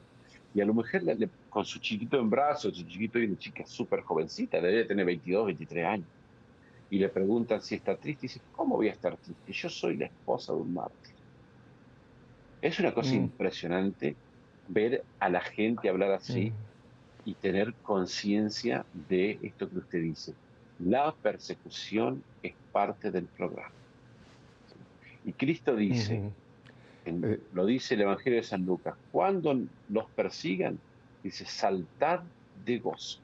y 0.54 0.62
a 0.62 0.66
la 0.66 0.72
mujer 0.72 1.04
con 1.50 1.66
su 1.66 1.80
chiquito 1.80 2.20
en 2.20 2.30
brazos, 2.30 2.76
su 2.76 2.84
chiquito 2.84 3.20
y 3.20 3.26
una 3.26 3.38
chica 3.38 3.66
súper 3.66 4.02
jovencita, 4.02 4.60
debe 4.60 4.86
tener 4.86 5.06
22, 5.06 5.46
23 5.48 5.86
años, 5.86 6.08
y 6.90 7.00
le 7.00 7.10
preguntan 7.10 7.62
si 7.62 7.76
está 7.76 7.96
triste, 7.96 8.26
y 8.26 8.30
dice, 8.30 8.42
¿cómo 8.56 8.76
voy 8.76 8.88
a 8.88 8.94
estar 8.94 9.16
triste? 9.18 9.52
Yo 9.52 9.70
soy 9.70 9.98
la 9.98 10.06
esposa 10.06 10.54
de 10.54 10.60
un 10.60 10.74
mártir. 10.74 11.16
Es 12.62 12.80
una 12.80 12.94
cosa 12.94 13.12
mm. 13.12 13.16
impresionante 13.16 14.16
ver 14.68 15.04
a 15.20 15.30
la 15.30 15.42
gente 15.42 15.90
hablar 15.90 16.12
así 16.12 16.52
y 17.26 17.34
tener 17.36 17.74
conciencia 17.84 18.86
de 19.10 19.40
esto 19.42 19.70
que 19.70 19.78
usted 19.78 20.02
dice. 20.02 20.34
La 20.80 21.14
persecución 21.14 22.24
es 22.42 22.54
parte 22.72 23.12
del 23.12 23.26
programa. 23.26 23.72
Y 25.26 25.34
Cristo 25.34 25.76
dice, 25.76 26.32
eh. 27.10 27.40
lo 27.54 27.66
dice 27.66 27.96
el 27.96 28.02
Evangelio 28.02 28.40
de 28.40 28.44
San 28.44 28.66
Lucas, 28.66 28.96
cuando 29.12 29.58
los 29.90 30.06
persigan, 30.12 30.78
dice, 31.24 31.46
saltad 31.46 32.22
de 32.66 32.80
gozo. 32.80 33.20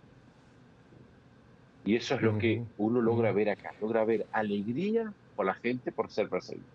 Y 1.85 1.95
eso 1.95 2.15
es 2.15 2.21
lo 2.21 2.37
que 2.37 2.63
uno 2.77 3.01
logra 3.01 3.31
ver 3.33 3.49
acá, 3.49 3.73
logra 3.81 4.05
ver 4.05 4.25
alegría 4.31 5.11
por 5.35 5.45
la 5.45 5.53
gente 5.55 5.91
por 5.91 6.09
ser 6.09 6.29
perseguido. 6.29 6.65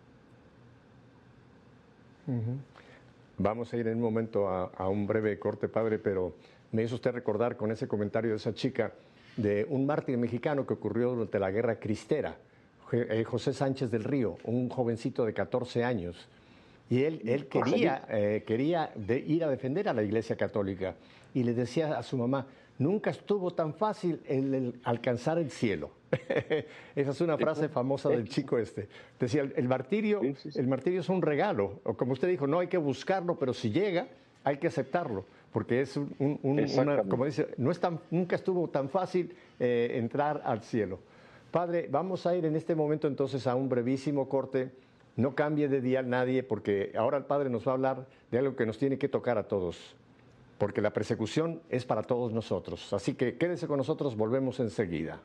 Vamos 3.38 3.72
a 3.72 3.76
ir 3.78 3.88
en 3.88 3.96
un 3.96 4.02
momento 4.02 4.48
a, 4.48 4.88
un 4.88 5.06
breve 5.06 5.38
corte, 5.38 5.68
padre, 5.68 5.98
pero 5.98 6.34
me 6.72 6.82
hizo 6.82 6.96
usted 6.96 7.12
recordar 7.12 7.56
con 7.56 7.70
ese 7.70 7.88
comentario 7.88 8.30
de 8.30 8.36
esa 8.36 8.52
chica 8.52 8.92
de 9.36 9.66
un 9.70 9.86
mártir 9.86 10.18
mexicano 10.18 10.66
que 10.66 10.74
ocurrió 10.74 11.10
durante 11.10 11.38
la 11.38 11.50
guerra 11.50 11.78
cristera, 11.78 12.36
eh, 12.92 13.24
José 13.24 13.52
Sánchez 13.52 13.90
del 13.90 14.04
Río, 14.04 14.36
un 14.44 14.68
jovencito 14.68 15.24
de 15.24 15.32
14 15.32 15.84
años. 15.84 16.28
Y 16.90 17.02
él, 17.02 17.20
él 17.26 17.46
quería, 17.48 18.04
eh, 18.08 18.44
quería 18.46 18.92
ir 19.26 19.44
a 19.44 19.48
defender 19.48 19.88
a 19.88 19.92
la 19.92 20.02
Iglesia 20.02 20.36
Católica 20.36 20.94
y 21.34 21.42
le 21.42 21.52
decía 21.52 21.98
a 21.98 22.02
su 22.02 22.16
mamá, 22.16 22.46
nunca 22.78 23.10
estuvo 23.10 23.52
tan 23.52 23.74
fácil 23.74 24.20
el 24.26 24.80
alcanzar 24.84 25.38
el 25.38 25.50
cielo. 25.50 25.90
Esa 26.96 27.10
es 27.10 27.20
una 27.20 27.36
frase 27.36 27.68
famosa 27.68 28.08
del 28.08 28.28
chico 28.28 28.58
este. 28.58 28.88
Decía, 29.18 29.42
el 29.42 29.68
martirio, 29.68 30.22
el 30.22 30.66
martirio 30.66 31.00
es 31.00 31.08
un 31.08 31.20
regalo, 31.20 31.80
o 31.84 31.94
como 31.94 32.12
usted 32.12 32.28
dijo, 32.28 32.46
no 32.46 32.60
hay 32.60 32.68
que 32.68 32.78
buscarlo, 32.78 33.38
pero 33.38 33.52
si 33.52 33.70
llega, 33.70 34.08
hay 34.44 34.56
que 34.56 34.68
aceptarlo, 34.68 35.26
porque 35.52 35.82
es 35.82 35.96
un, 35.96 36.38
una, 36.42 37.02
como 37.04 37.26
dice, 37.26 37.48
no 37.58 37.70
es 37.70 37.78
tan, 37.78 38.00
nunca 38.10 38.36
estuvo 38.36 38.68
tan 38.68 38.88
fácil 38.88 39.34
eh, 39.60 39.92
entrar 39.94 40.40
al 40.44 40.62
cielo. 40.62 41.00
Padre, 41.50 41.88
vamos 41.90 42.26
a 42.26 42.36
ir 42.36 42.44
en 42.44 42.56
este 42.56 42.74
momento 42.74 43.06
entonces 43.06 43.46
a 43.46 43.54
un 43.54 43.68
brevísimo 43.68 44.28
corte. 44.28 44.70
No 45.18 45.34
cambie 45.34 45.66
de 45.66 45.80
día 45.80 46.00
nadie, 46.02 46.44
porque 46.44 46.92
ahora 46.96 47.18
el 47.18 47.24
Padre 47.24 47.50
nos 47.50 47.66
va 47.66 47.72
a 47.72 47.74
hablar 47.74 48.06
de 48.30 48.38
algo 48.38 48.54
que 48.54 48.64
nos 48.64 48.78
tiene 48.78 48.98
que 48.98 49.08
tocar 49.08 49.36
a 49.36 49.48
todos, 49.48 49.96
porque 50.58 50.80
la 50.80 50.92
persecución 50.92 51.60
es 51.70 51.84
para 51.84 52.04
todos 52.04 52.32
nosotros. 52.32 52.92
Así 52.92 53.14
que 53.14 53.36
quédese 53.36 53.66
con 53.66 53.78
nosotros, 53.78 54.16
volvemos 54.16 54.60
enseguida. 54.60 55.18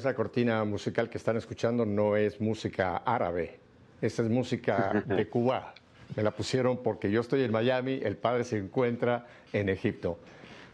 Esa 0.00 0.14
cortina 0.14 0.64
musical 0.64 1.10
que 1.10 1.18
están 1.18 1.36
escuchando 1.36 1.84
no 1.84 2.16
es 2.16 2.40
música 2.40 2.96
árabe, 2.98 3.58
esa 4.00 4.22
es 4.22 4.30
música 4.30 5.04
de 5.06 5.28
Cuba. 5.28 5.74
Me 6.16 6.22
la 6.22 6.30
pusieron 6.30 6.78
porque 6.82 7.10
yo 7.10 7.20
estoy 7.20 7.42
en 7.42 7.52
Miami, 7.52 8.00
el 8.02 8.16
padre 8.16 8.44
se 8.44 8.56
encuentra 8.56 9.26
en 9.52 9.68
Egipto. 9.68 10.18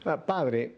Ah, 0.04 0.24
padre, 0.24 0.76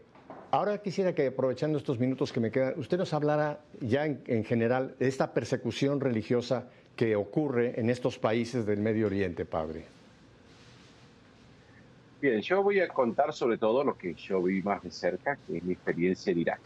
ahora 0.49 0.79
quisiera 0.79 1.13
que 1.13 1.27
aprovechando 1.27 1.77
estos 1.77 1.99
minutos 1.99 2.33
que 2.33 2.39
me 2.39 2.49
quedan, 2.49 2.73
usted 2.77 2.97
nos 2.97 3.13
hablara 3.13 3.59
ya 3.81 4.05
en, 4.05 4.43
general 4.43 4.95
de 4.97 5.07
esta 5.07 5.31
persecución 5.31 6.01
religiosa 6.01 6.67
que 6.95 7.15
ocurre 7.15 7.79
en 7.79 7.91
estos 7.91 8.17
países 8.17 8.65
del 8.65 8.79
Medio 8.79 9.05
Oriente, 9.05 9.45
padre. 9.45 9.85
Bien, 12.19 12.41
yo 12.41 12.63
voy 12.63 12.79
a 12.79 12.87
contar 12.87 13.31
sobre 13.31 13.59
todo 13.59 13.83
lo 13.83 13.95
que 13.95 14.15
yo 14.15 14.41
vi 14.41 14.63
más 14.63 14.81
de 14.81 14.89
cerca, 14.89 15.37
que 15.47 15.57
es 15.57 15.63
mi 15.63 15.73
experiencia 15.73 16.31
en 16.31 16.39
Irak. 16.39 16.59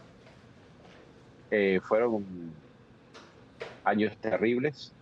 Eh, 1.56 1.80
fueron 1.80 2.52
años 3.84 4.18
terribles 4.18 4.92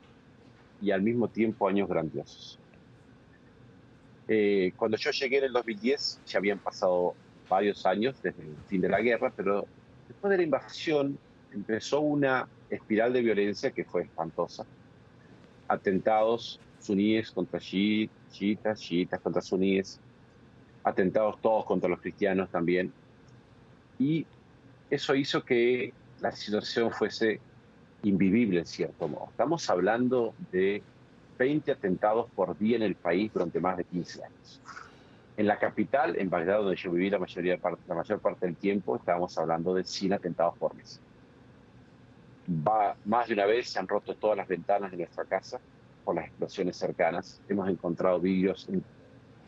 y 0.78 0.90
al 0.90 1.00
mismo 1.00 1.30
tiempo 1.30 1.66
años 1.66 1.88
grandiosos. 1.88 2.60
Eh, 4.28 4.74
cuando 4.76 4.98
yo 4.98 5.10
llegué 5.12 5.38
en 5.38 5.44
el 5.44 5.52
2010 5.54 6.20
ya 6.26 6.38
habían 6.38 6.60
pasado 6.60 7.16
varios 7.48 7.86
años 7.86 8.20
desde 8.20 8.42
el 8.42 8.58
fin 8.66 8.82
de 8.82 8.90
la 8.90 9.00
guerra, 9.00 9.32
pero 9.34 9.66
después 10.06 10.30
de 10.30 10.36
la 10.36 10.42
invasión 10.42 11.18
empezó 11.50 12.00
una 12.00 12.46
espiral 12.68 13.14
de 13.14 13.22
violencia 13.22 13.72
que 13.72 13.86
fue 13.86 14.02
espantosa. 14.02 14.66
Atentados 15.68 16.60
suníes 16.78 17.30
contra 17.30 17.60
chiitas, 17.60 18.78
chiitas 18.78 19.22
contra 19.22 19.40
suníes, 19.40 20.02
atentados 20.84 21.40
todos 21.40 21.64
contra 21.64 21.88
los 21.88 22.00
cristianos 22.02 22.50
también. 22.50 22.92
Y 23.98 24.26
eso 24.90 25.14
hizo 25.14 25.42
que 25.42 25.94
la 26.22 26.32
situación 26.32 26.90
fuese 26.92 27.40
invivible 28.04 28.60
en 28.60 28.66
cierto 28.66 29.08
modo. 29.08 29.26
Estamos 29.30 29.68
hablando 29.68 30.34
de 30.52 30.82
20 31.38 31.72
atentados 31.72 32.30
por 32.30 32.56
día 32.56 32.76
en 32.76 32.82
el 32.82 32.94
país 32.94 33.32
durante 33.32 33.60
más 33.60 33.76
de 33.76 33.84
15 33.84 34.24
años. 34.24 34.60
En 35.36 35.46
la 35.46 35.58
capital, 35.58 36.16
en 36.16 36.30
Bagdad, 36.30 36.58
donde 36.58 36.76
yo 36.76 36.92
viví 36.92 37.10
la, 37.10 37.18
mayoría, 37.18 37.58
la 37.88 37.94
mayor 37.94 38.20
parte 38.20 38.46
del 38.46 38.54
tiempo, 38.54 38.96
estábamos 38.96 39.36
hablando 39.36 39.74
de 39.74 39.84
100 39.84 40.12
atentados 40.12 40.56
por 40.58 40.74
mes. 40.74 41.00
Va, 42.48 42.96
más 43.04 43.28
de 43.28 43.34
una 43.34 43.46
vez 43.46 43.70
se 43.70 43.78
han 43.78 43.88
roto 43.88 44.14
todas 44.14 44.36
las 44.36 44.46
ventanas 44.46 44.90
de 44.90 44.98
nuestra 44.98 45.24
casa 45.24 45.58
por 46.04 46.14
las 46.14 46.26
explosiones 46.26 46.76
cercanas. 46.76 47.40
Hemos 47.48 47.68
encontrado 47.68 48.20
vidrios 48.20 48.68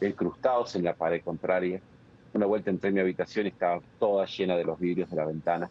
incrustados 0.00 0.74
en 0.74 0.84
la 0.84 0.94
pared 0.94 1.22
contraria. 1.22 1.80
Una 2.32 2.46
vuelta 2.46 2.70
entré 2.70 2.88
en 2.88 2.94
mi 2.94 3.00
habitación 3.00 3.46
y 3.46 3.50
estaba 3.50 3.80
toda 4.00 4.26
llena 4.26 4.56
de 4.56 4.64
los 4.64 4.78
vidrios 4.80 5.08
de 5.10 5.16
la 5.16 5.26
ventana 5.26 5.70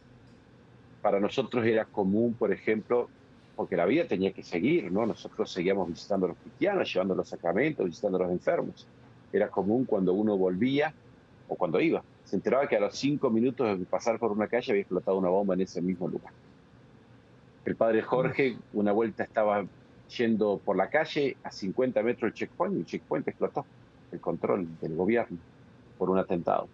para 1.04 1.20
nosotros 1.20 1.66
era 1.66 1.84
común, 1.84 2.34
por 2.34 2.54
ejemplo, 2.54 3.10
porque 3.58 3.76
la 3.76 3.86
vida 3.86 4.08
tenía 4.08 4.32
que 4.32 4.42
seguir, 4.42 4.90
¿no? 4.90 5.06
Nosotros 5.06 5.52
seguíamos 5.52 5.90
visitando 5.90 6.26
a 6.26 6.30
los 6.30 6.38
cristianos, 6.38 6.92
llevando 6.92 7.14
los 7.14 7.28
sacramentos, 7.28 7.86
visitando 7.86 8.18
a 8.18 8.22
los 8.22 8.32
enfermos. 8.32 8.88
Era 9.34 9.50
común 9.50 9.84
cuando 9.84 10.14
uno 10.14 10.38
volvía 10.38 10.94
o 11.50 11.56
cuando 11.56 11.82
iba. 11.82 12.02
Se 12.24 12.38
enteraba 12.38 12.68
que 12.68 12.78
a 12.78 12.80
los 12.80 12.98
cinco 12.98 13.30
minutos 13.30 13.78
de 13.78 13.86
pasar 13.86 14.18
por 14.18 14.32
una 14.32 14.48
calle 14.48 14.72
había 14.72 14.82
explotado 14.82 15.18
una 15.18 15.28
bomba 15.28 15.56
en 15.56 15.62
ese 15.62 15.82
mismo 15.82 16.08
lugar. 16.08 16.32
El 17.66 17.76
padre 17.76 18.02
Jorge, 18.02 18.58
una 18.72 18.94
vuelta 18.94 19.24
estaba 19.24 19.66
yendo 20.18 20.62
por 20.64 20.78
la 20.78 20.90
calle 20.90 21.36
a 21.44 21.52
50 21.52 22.02
metros 22.02 22.32
del 22.32 22.34
checkpoint 22.34 22.78
y 22.78 22.80
el 22.80 22.86
checkpoint 22.86 23.28
explotó, 23.28 23.66
el 24.14 24.22
control 24.22 24.68
del 24.80 24.96
gobierno, 24.96 25.38
por 25.98 26.10
un 26.10 26.18
atentado. 26.18 26.70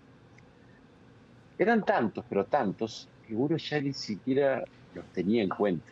Eran 1.58 1.84
tantos, 1.84 2.24
pero 2.30 2.46
tantos, 2.46 3.10
uno 3.36 3.58
ya 3.58 3.82
ni 3.82 3.94
siquiera 3.94 4.64
los 4.94 5.06
tenía 5.08 5.44
en 5.44 5.50
cuenta. 5.50 5.92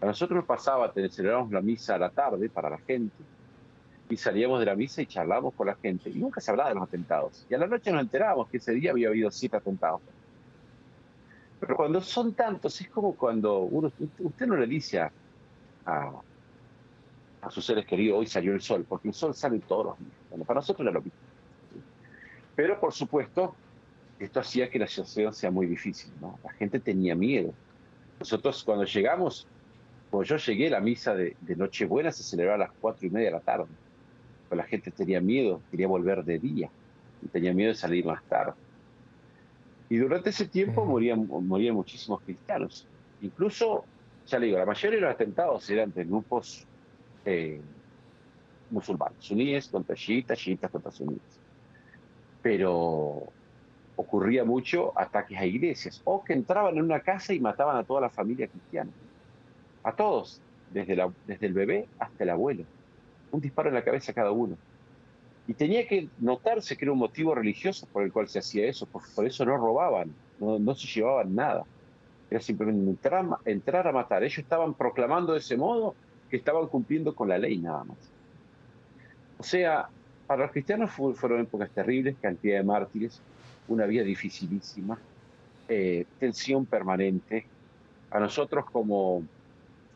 A 0.00 0.06
nosotros 0.06 0.36
nos 0.36 0.46
pasaba, 0.46 0.92
celebrábamos 0.92 1.52
la 1.52 1.60
misa 1.60 1.94
a 1.94 1.98
la 1.98 2.10
tarde 2.10 2.48
para 2.48 2.70
la 2.70 2.78
gente, 2.78 3.14
y 4.08 4.16
salíamos 4.16 4.58
de 4.60 4.66
la 4.66 4.74
misa 4.74 5.00
y 5.00 5.06
charlábamos 5.06 5.54
con 5.54 5.68
la 5.68 5.76
gente, 5.76 6.10
y 6.10 6.14
nunca 6.14 6.40
se 6.40 6.50
hablaba 6.50 6.70
de 6.70 6.74
los 6.74 6.84
atentados. 6.84 7.46
Y 7.48 7.54
a 7.54 7.58
la 7.58 7.66
noche 7.66 7.92
nos 7.92 8.02
enterábamos 8.02 8.48
que 8.48 8.56
ese 8.56 8.72
día 8.72 8.90
había 8.90 9.08
habido 9.08 9.30
siete 9.30 9.56
atentados. 9.56 10.00
Pero 11.60 11.76
cuando 11.76 12.00
son 12.00 12.34
tantos, 12.34 12.80
es 12.80 12.88
como 12.88 13.14
cuando 13.14 13.60
uno, 13.60 13.92
usted 14.18 14.46
no 14.46 14.56
le 14.56 14.66
dice 14.66 14.98
a, 14.98 15.12
a, 15.86 17.50
sus 17.50 17.64
seres 17.64 17.86
queridos, 17.86 18.18
hoy 18.18 18.26
salió 18.26 18.52
el 18.52 18.60
sol, 18.60 18.84
porque 18.88 19.08
el 19.08 19.14
sol 19.14 19.34
sale 19.34 19.60
todos 19.60 19.86
los 19.86 19.98
días. 19.98 20.10
Bueno, 20.30 20.44
para 20.44 20.58
nosotros 20.58 20.84
era 20.84 20.92
lo 20.92 21.02
mismo. 21.02 21.18
Pero, 22.56 22.80
por 22.80 22.92
supuesto, 22.92 23.54
esto 24.24 24.40
hacía 24.40 24.70
que 24.70 24.78
la 24.78 24.86
situación 24.86 25.34
sea 25.34 25.50
muy 25.50 25.66
difícil. 25.66 26.12
¿no? 26.20 26.38
La 26.44 26.52
gente 26.52 26.78
tenía 26.78 27.14
miedo. 27.14 27.52
Nosotros 28.20 28.62
cuando 28.62 28.84
llegamos, 28.84 29.48
cuando 30.10 30.28
yo 30.28 30.36
llegué, 30.36 30.70
la 30.70 30.80
misa 30.80 31.14
de, 31.14 31.36
Nochebuena 31.56 32.12
se 32.12 32.22
celebraba 32.22 32.64
a 32.64 32.68
las 32.68 32.76
cuatro 32.80 33.06
y 33.06 33.10
media 33.10 33.28
de 33.28 33.32
la 33.32 33.40
tarde. 33.40 33.66
Pues 34.48 34.56
la 34.56 34.64
gente 34.64 34.92
tenía 34.92 35.20
miedo, 35.20 35.60
quería 35.70 35.88
volver 35.88 36.24
de 36.24 36.38
día 36.38 36.70
y 37.20 37.26
tenía 37.28 37.52
miedo 37.52 37.70
de 37.70 37.74
salir 37.74 38.04
más 38.04 38.22
tarde. 38.24 38.52
Y 39.88 39.96
durante 39.96 40.30
ese 40.30 40.46
tiempo 40.46 40.84
morían, 40.84 41.26
morían 41.26 41.74
muchísimos 41.74 42.20
cristianos. 42.22 42.86
Incluso, 43.22 43.84
ya 44.26 44.38
le 44.38 44.46
digo, 44.46 44.58
la 44.58 44.66
mayoría 44.66 44.98
de 44.98 45.02
los 45.02 45.14
atentados 45.14 45.68
eran 45.68 45.92
de 45.92 46.04
grupos 46.04 46.64
eh, 47.24 47.60
musulmanes, 48.70 49.16
suníes 49.18 49.68
contra 49.68 49.96
chiitas, 49.96 50.38
chiitas 50.38 50.70
contra 50.70 50.92
suníes. 50.92 51.20
Pero 52.40 53.32
ocurría 53.96 54.44
mucho 54.44 54.92
ataques 54.98 55.38
a 55.38 55.46
iglesias 55.46 56.00
o 56.04 56.24
que 56.24 56.32
entraban 56.32 56.76
en 56.76 56.84
una 56.84 57.00
casa 57.00 57.32
y 57.32 57.40
mataban 57.40 57.76
a 57.76 57.84
toda 57.84 58.00
la 58.00 58.10
familia 58.10 58.48
cristiana. 58.48 58.90
A 59.84 59.92
todos, 59.92 60.40
desde, 60.72 60.96
desde 61.26 61.46
el 61.46 61.52
bebé 61.52 61.88
hasta 61.98 62.24
el 62.24 62.30
abuelo. 62.30 62.64
Un 63.30 63.40
disparo 63.40 63.68
en 63.68 63.74
la 63.74 63.84
cabeza 63.84 64.12
a 64.12 64.14
cada 64.14 64.30
uno. 64.30 64.56
Y 65.46 65.54
tenía 65.54 65.86
que 65.86 66.08
notarse 66.18 66.76
que 66.76 66.84
era 66.84 66.92
un 66.92 66.98
motivo 66.98 67.34
religioso 67.34 67.86
por 67.92 68.04
el 68.04 68.12
cual 68.12 68.28
se 68.28 68.38
hacía 68.38 68.66
eso, 68.66 68.86
porque 68.86 69.08
por 69.14 69.26
eso 69.26 69.44
no 69.44 69.56
robaban, 69.56 70.14
no, 70.38 70.74
se 70.74 70.86
llevaban 70.86 71.34
nada. 71.34 71.64
Era 72.30 72.40
simplemente 72.40 72.90
entrar, 72.90 73.26
entrar 73.44 73.88
a 73.88 73.92
matar. 73.92 74.22
Ellos 74.22 74.38
estaban 74.38 74.74
proclamando 74.74 75.32
de 75.32 75.40
ese 75.40 75.56
modo 75.56 75.94
que 76.30 76.36
estaban 76.36 76.66
cumpliendo 76.68 77.14
con 77.14 77.28
la 77.28 77.38
ley 77.38 77.58
nada 77.58 77.84
más. 77.84 77.98
O 79.38 79.42
sea, 79.42 79.88
para 80.26 80.44
los 80.44 80.52
cristianos 80.52 80.90
fueron 80.92 81.40
épocas 81.40 81.68
terribles, 81.70 82.16
cantidad 82.22 82.58
de 82.58 82.64
mártires, 82.64 83.20
una 83.72 83.86
vida 83.86 84.02
dificilísima, 84.04 84.98
eh, 85.68 86.04
tensión 86.18 86.66
permanente. 86.66 87.46
A 88.10 88.20
nosotros 88.20 88.66
como 88.70 89.22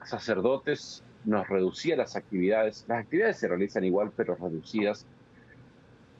sacerdotes 0.05 1.03
nos 1.25 1.49
reducía 1.49 1.97
las 1.97 2.17
actividades. 2.17 2.85
Las 2.89 3.01
actividades 3.01 3.39
se 3.39 3.49
realizan 3.49 3.85
igual, 3.85 4.13
pero 4.17 4.37
reducidas 4.37 5.07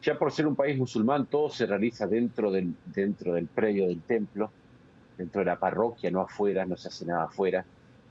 ya 0.07 0.19
por 0.19 0.31
ser 0.31 0.47
un 0.47 0.55
país 0.55 0.79
musulmán, 0.79 1.27
todo 1.27 1.51
se 1.51 1.67
realiza 1.67 2.07
dentro 2.07 2.53
del, 2.53 2.75
dentro 2.85 3.35
del 3.35 3.47
predio 3.47 3.89
del 3.89 4.01
templo, 4.03 4.53
dentro 5.19 5.41
de 5.41 5.47
la 5.47 5.59
parroquia, 5.59 6.13
no 6.13 6.21
afuera, 6.21 6.65
no 6.65 6.77
se 6.77 6.89
hace 6.89 7.05
nada 7.05 7.25
afuera. 7.25 7.65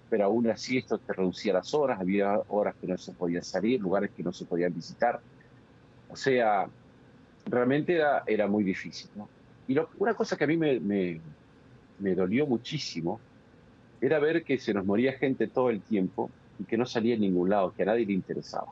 Pero 0.10 0.26
aún 0.26 0.50
así 0.50 0.78
esto 0.78 0.98
te 0.98 1.14
reducía 1.14 1.54
las 1.54 1.74
horas, 1.74 2.00
había 2.00 2.42
horas 2.50 2.76
que 2.82 2.88
no 2.88 2.98
se 2.98 3.14
podían 3.14 3.44
salir, 3.44 3.80
lugares 3.80 4.12
que 4.12 4.24
no 4.24 4.34
se 4.34 4.46
podían 4.46 4.74
visitar. 4.74 5.22
O 6.10 6.18
sea, 6.18 6.68
realmente 7.46 7.96
era, 7.96 8.24
era 8.28 8.48
muy 8.48 8.66
difícil. 8.66 9.10
Y 9.68 9.78
una 9.98 10.14
cosa 10.14 10.38
que 10.38 10.44
a 10.44 10.48
mí 10.48 10.58
me, 10.58 10.80
me, 10.80 12.16
dolió 12.16 12.46
muchísimo 12.46 13.20
era 14.00 14.20
ver 14.20 14.44
que 14.44 14.58
se 14.58 14.74
nos 14.74 14.86
moría 14.86 15.14
gente 15.14 15.48
todo 15.48 15.70
el 15.70 15.82
tiempo 15.82 16.30
y 16.60 16.66
que 16.66 16.78
no 16.78 16.86
salía 16.86 17.16
en 17.16 17.22
ningún 17.22 17.50
lado, 17.50 17.74
que 17.74 17.84
a 17.84 17.88
nadie 17.88 18.06
le 18.06 18.14
interesaba. 18.14 18.68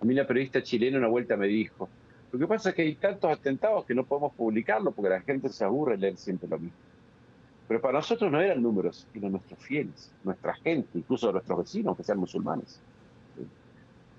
A 0.00 0.04
mí 0.04 0.14
la 0.14 0.26
periodista 0.26 0.62
chilena 0.62 0.98
una 0.98 1.08
vuelta 1.08 1.36
me 1.36 1.46
dijo, 1.46 1.88
lo 2.32 2.38
que 2.38 2.46
pasa 2.46 2.70
es 2.70 2.74
que 2.74 2.82
hay 2.82 2.94
tantos 2.96 3.30
atentados 3.30 3.84
que 3.84 3.94
no 3.94 4.04
podemos 4.04 4.34
publicarlo 4.34 4.90
porque 4.90 5.10
la 5.10 5.20
gente 5.20 5.48
se 5.48 5.64
aburre 5.64 5.96
leer 5.96 6.16
siempre 6.16 6.48
lo 6.48 6.58
mismo. 6.58 6.76
Pero 7.68 7.80
para 7.80 7.94
nosotros 7.94 8.30
no 8.30 8.40
eran 8.40 8.62
números, 8.62 9.06
sino 9.12 9.28
nuestros 9.28 9.58
fieles, 9.60 10.12
nuestra 10.22 10.54
gente, 10.54 10.98
incluso 10.98 11.32
nuestros 11.32 11.58
vecinos 11.58 11.96
que 11.96 12.04
sean 12.04 12.18
musulmanes. 12.18 12.80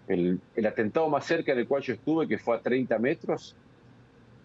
El, 0.07 0.39
atentado 0.65 1.09
más 1.09 1.25
cerca 1.25 1.53
del 1.53 1.67
cual 1.67 1.81
yo 1.81 1.93
estuve, 1.93 2.27
que 2.27 2.37
fue 2.37 2.55
a 2.55 2.61
30 2.61 2.97
metros, 2.99 3.55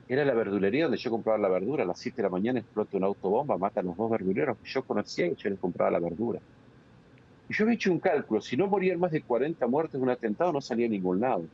era 0.08 0.24
la 0.24 0.34
verdulería 0.34 0.84
donde 0.84 0.98
yo 0.98 1.10
compraba 1.10 1.38
la 1.38 1.48
verdura. 1.48 1.84
A 1.84 1.86
las 1.86 1.98
7 1.98 2.16
de 2.16 2.22
la 2.24 2.28
mañana 2.28 2.60
explota 2.60 2.96
una 2.96 3.06
autobomba, 3.06 3.56
matan 3.58 3.86
a 3.86 3.88
los 3.88 3.96
dos 3.96 4.10
verduleros 4.10 4.58
que 4.58 4.68
yo 4.68 4.82
conocía 4.82 5.26
y 5.26 5.34
yo 5.36 5.50
les 5.50 5.58
compraba 5.58 5.90
la 5.90 6.00
verdura. 6.00 6.40
Y 7.48 7.54
yo 7.54 7.64
había 7.64 7.74
hecho 7.74 7.92
un 7.92 8.00
cálculo, 8.00 8.40
si 8.40 8.56
no 8.56 8.66
morían 8.66 8.98
más 8.98 9.12
de 9.12 9.22
40 9.22 9.66
muertes 9.66 9.94
de 9.94 10.04
un 10.04 10.10
atentado, 10.10 10.52
no 10.52 10.60
salía 10.60 10.86
a 10.86 10.90
ningún 10.90 11.20
lado. 11.20 11.44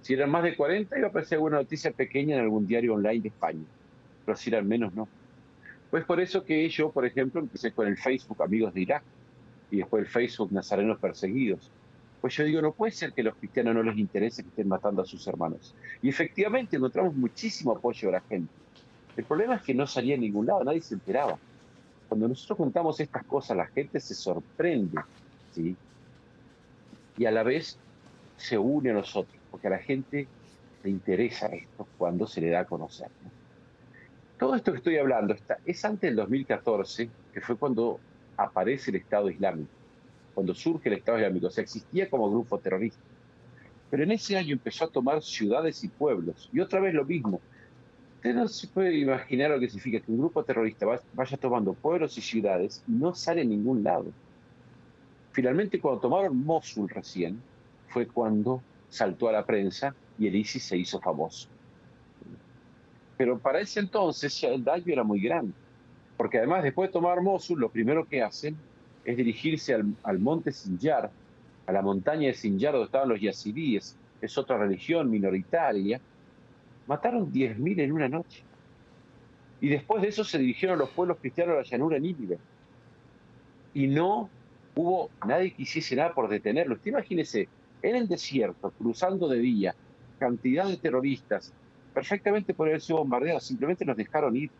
Si 0.00 0.14
eran 0.14 0.30
más 0.30 0.42
de 0.42 0.56
40, 0.56 0.98
iba 0.98 1.06
a 1.06 1.10
aparecer 1.10 1.36
alguna 1.36 1.58
noticia 1.58 1.92
pequeña 1.92 2.36
en 2.36 2.42
algún 2.42 2.66
diario 2.66 2.94
online 2.94 3.20
de 3.20 3.28
España. 3.28 3.64
Pero 4.24 4.36
si 4.36 4.50
eran 4.50 4.66
menos, 4.66 4.92
no. 4.94 5.08
Pues 5.90 6.04
por 6.04 6.20
eso 6.20 6.44
que 6.44 6.68
yo, 6.68 6.90
por 6.90 7.06
ejemplo, 7.06 7.40
empecé 7.40 7.72
con 7.72 7.86
el 7.86 7.96
Facebook 7.96 8.42
Amigos 8.42 8.74
de 8.74 8.80
Irak 8.80 9.02
y 9.70 9.78
después 9.78 10.04
el 10.04 10.08
Facebook 10.08 10.52
Nazarenos 10.52 10.98
Perseguidos. 10.98 11.70
Pues 12.22 12.36
yo 12.36 12.44
digo, 12.44 12.62
no 12.62 12.72
puede 12.72 12.92
ser 12.92 13.12
que 13.12 13.24
los 13.24 13.34
cristianos 13.34 13.74
no 13.74 13.82
les 13.82 13.98
interese 13.98 14.44
que 14.44 14.48
estén 14.48 14.68
matando 14.68 15.02
a 15.02 15.04
sus 15.04 15.26
hermanos. 15.26 15.74
Y 16.00 16.08
efectivamente 16.08 16.76
encontramos 16.76 17.16
muchísimo 17.16 17.72
apoyo 17.72 18.08
de 18.08 18.12
la 18.12 18.20
gente. 18.20 18.54
El 19.16 19.24
problema 19.24 19.56
es 19.56 19.62
que 19.62 19.74
no 19.74 19.88
salía 19.88 20.14
a 20.14 20.18
ningún 20.18 20.46
lado, 20.46 20.62
nadie 20.62 20.80
se 20.80 20.94
enteraba. 20.94 21.36
Cuando 22.08 22.28
nosotros 22.28 22.56
contamos 22.56 23.00
estas 23.00 23.24
cosas, 23.24 23.56
la 23.56 23.66
gente 23.66 23.98
se 23.98 24.14
sorprende, 24.14 25.00
¿sí? 25.52 25.76
Y 27.18 27.24
a 27.24 27.32
la 27.32 27.42
vez 27.42 27.76
se 28.36 28.56
une 28.56 28.90
a 28.90 28.94
nosotros 28.94 29.36
porque 29.50 29.66
a 29.66 29.70
la 29.70 29.78
gente 29.78 30.28
le 30.84 30.90
interesa 30.90 31.46
esto 31.46 31.88
cuando 31.98 32.28
se 32.28 32.40
le 32.40 32.50
da 32.50 32.60
a 32.60 32.64
conocer. 32.66 33.08
Todo 34.38 34.54
esto 34.54 34.70
que 34.70 34.78
estoy 34.78 34.96
hablando 34.96 35.34
está, 35.34 35.58
es 35.66 35.84
antes 35.84 36.02
del 36.02 36.16
2014, 36.16 37.10
que 37.34 37.40
fue 37.40 37.56
cuando 37.56 37.98
aparece 38.36 38.90
el 38.90 38.96
Estado 38.98 39.28
Islámico, 39.28 39.70
cuando 40.34 40.54
surge 40.54 40.88
el 40.88 40.96
Estado 40.96 41.18
Islámico, 41.18 41.46
o 41.46 41.50
sea, 41.50 41.62
existía 41.62 42.08
como 42.08 42.30
grupo 42.30 42.58
terrorista. 42.58 43.00
Pero 43.90 44.04
en 44.04 44.12
ese 44.12 44.36
año 44.36 44.52
empezó 44.52 44.86
a 44.86 44.88
tomar 44.88 45.22
ciudades 45.22 45.84
y 45.84 45.88
pueblos, 45.88 46.48
y 46.52 46.60
otra 46.60 46.80
vez 46.80 46.94
lo 46.94 47.04
mismo. 47.04 47.40
Usted 48.16 48.34
no 48.34 48.48
se 48.48 48.68
puede 48.68 48.96
imaginar 48.96 49.50
lo 49.50 49.60
que 49.60 49.66
significa 49.66 50.00
que 50.00 50.12
un 50.12 50.18
grupo 50.18 50.44
terrorista 50.44 50.86
vaya 51.12 51.36
tomando 51.36 51.74
pueblos 51.74 52.16
y 52.16 52.20
ciudades 52.20 52.82
y 52.86 52.92
no 52.92 53.14
sale 53.14 53.40
a 53.40 53.44
ningún 53.44 53.82
lado. 53.82 54.06
Finalmente, 55.32 55.80
cuando 55.80 56.00
tomaron 56.00 56.36
Mosul 56.44 56.88
recién, 56.88 57.42
fue 57.88 58.06
cuando 58.06 58.62
saltó 58.88 59.28
a 59.28 59.32
la 59.32 59.44
prensa 59.44 59.94
y 60.18 60.28
el 60.28 60.36
ISIS 60.36 60.62
se 60.62 60.76
hizo 60.76 61.00
famoso. 61.00 61.48
Pero 63.16 63.38
para 63.38 63.60
ese 63.60 63.80
entonces 63.80 64.42
el 64.44 64.62
daño 64.62 64.84
era 64.86 65.02
muy 65.02 65.20
grande, 65.20 65.52
porque 66.16 66.38
además 66.38 66.62
después 66.62 66.88
de 66.88 66.92
tomar 66.92 67.20
Mosul, 67.20 67.60
lo 67.60 67.70
primero 67.70 68.06
que 68.06 68.22
hacen 68.22 68.56
es 69.04 69.16
dirigirse 69.16 69.74
al, 69.74 70.18
monte 70.18 70.52
Sinjar, 70.52 71.10
a 71.66 71.72
la 71.72 71.82
montaña 71.82 72.28
de 72.28 72.34
Sinjar 72.34 72.72
donde 72.72 72.86
estaban 72.86 73.08
los 73.08 73.20
yazidíes, 73.20 73.96
es 74.20 74.38
otra 74.38 74.56
religión 74.58 75.10
minoritaria, 75.10 76.00
mataron 76.86 77.32
10.000 77.32 77.80
en 77.80 77.92
una 77.92 78.08
noche. 78.08 78.42
Y 79.60 79.68
después 79.68 80.02
de 80.02 80.08
eso 80.08 80.24
se 80.24 80.38
dirigieron 80.38 80.78
los 80.78 80.90
pueblos 80.90 81.18
cristianos 81.20 81.54
a 81.54 81.56
la 81.58 81.62
llanura 81.62 81.98
nínive. 81.98 82.38
Y 83.74 83.86
no 83.86 84.28
hubo 84.74 85.10
nadie 85.26 85.52
que 85.52 85.62
hiciese 85.62 85.96
nada 85.96 86.14
por 86.14 86.28
detenerlo. 86.28 86.74
Usted 86.74 86.90
imagínese 86.90 87.48
en 87.82 87.96
el 87.96 88.08
desierto, 88.08 88.70
cruzando 88.70 89.28
de 89.28 89.38
día, 89.38 89.74
cantidad 90.18 90.66
de 90.66 90.76
terroristas, 90.76 91.52
perfectamente 91.92 92.54
por 92.54 92.68
haber 92.68 92.80
sido 92.80 92.98
bombardeados, 92.98 93.44
simplemente 93.44 93.84
nos 93.84 93.96
dejaron 93.96 94.36
ir. 94.36 94.50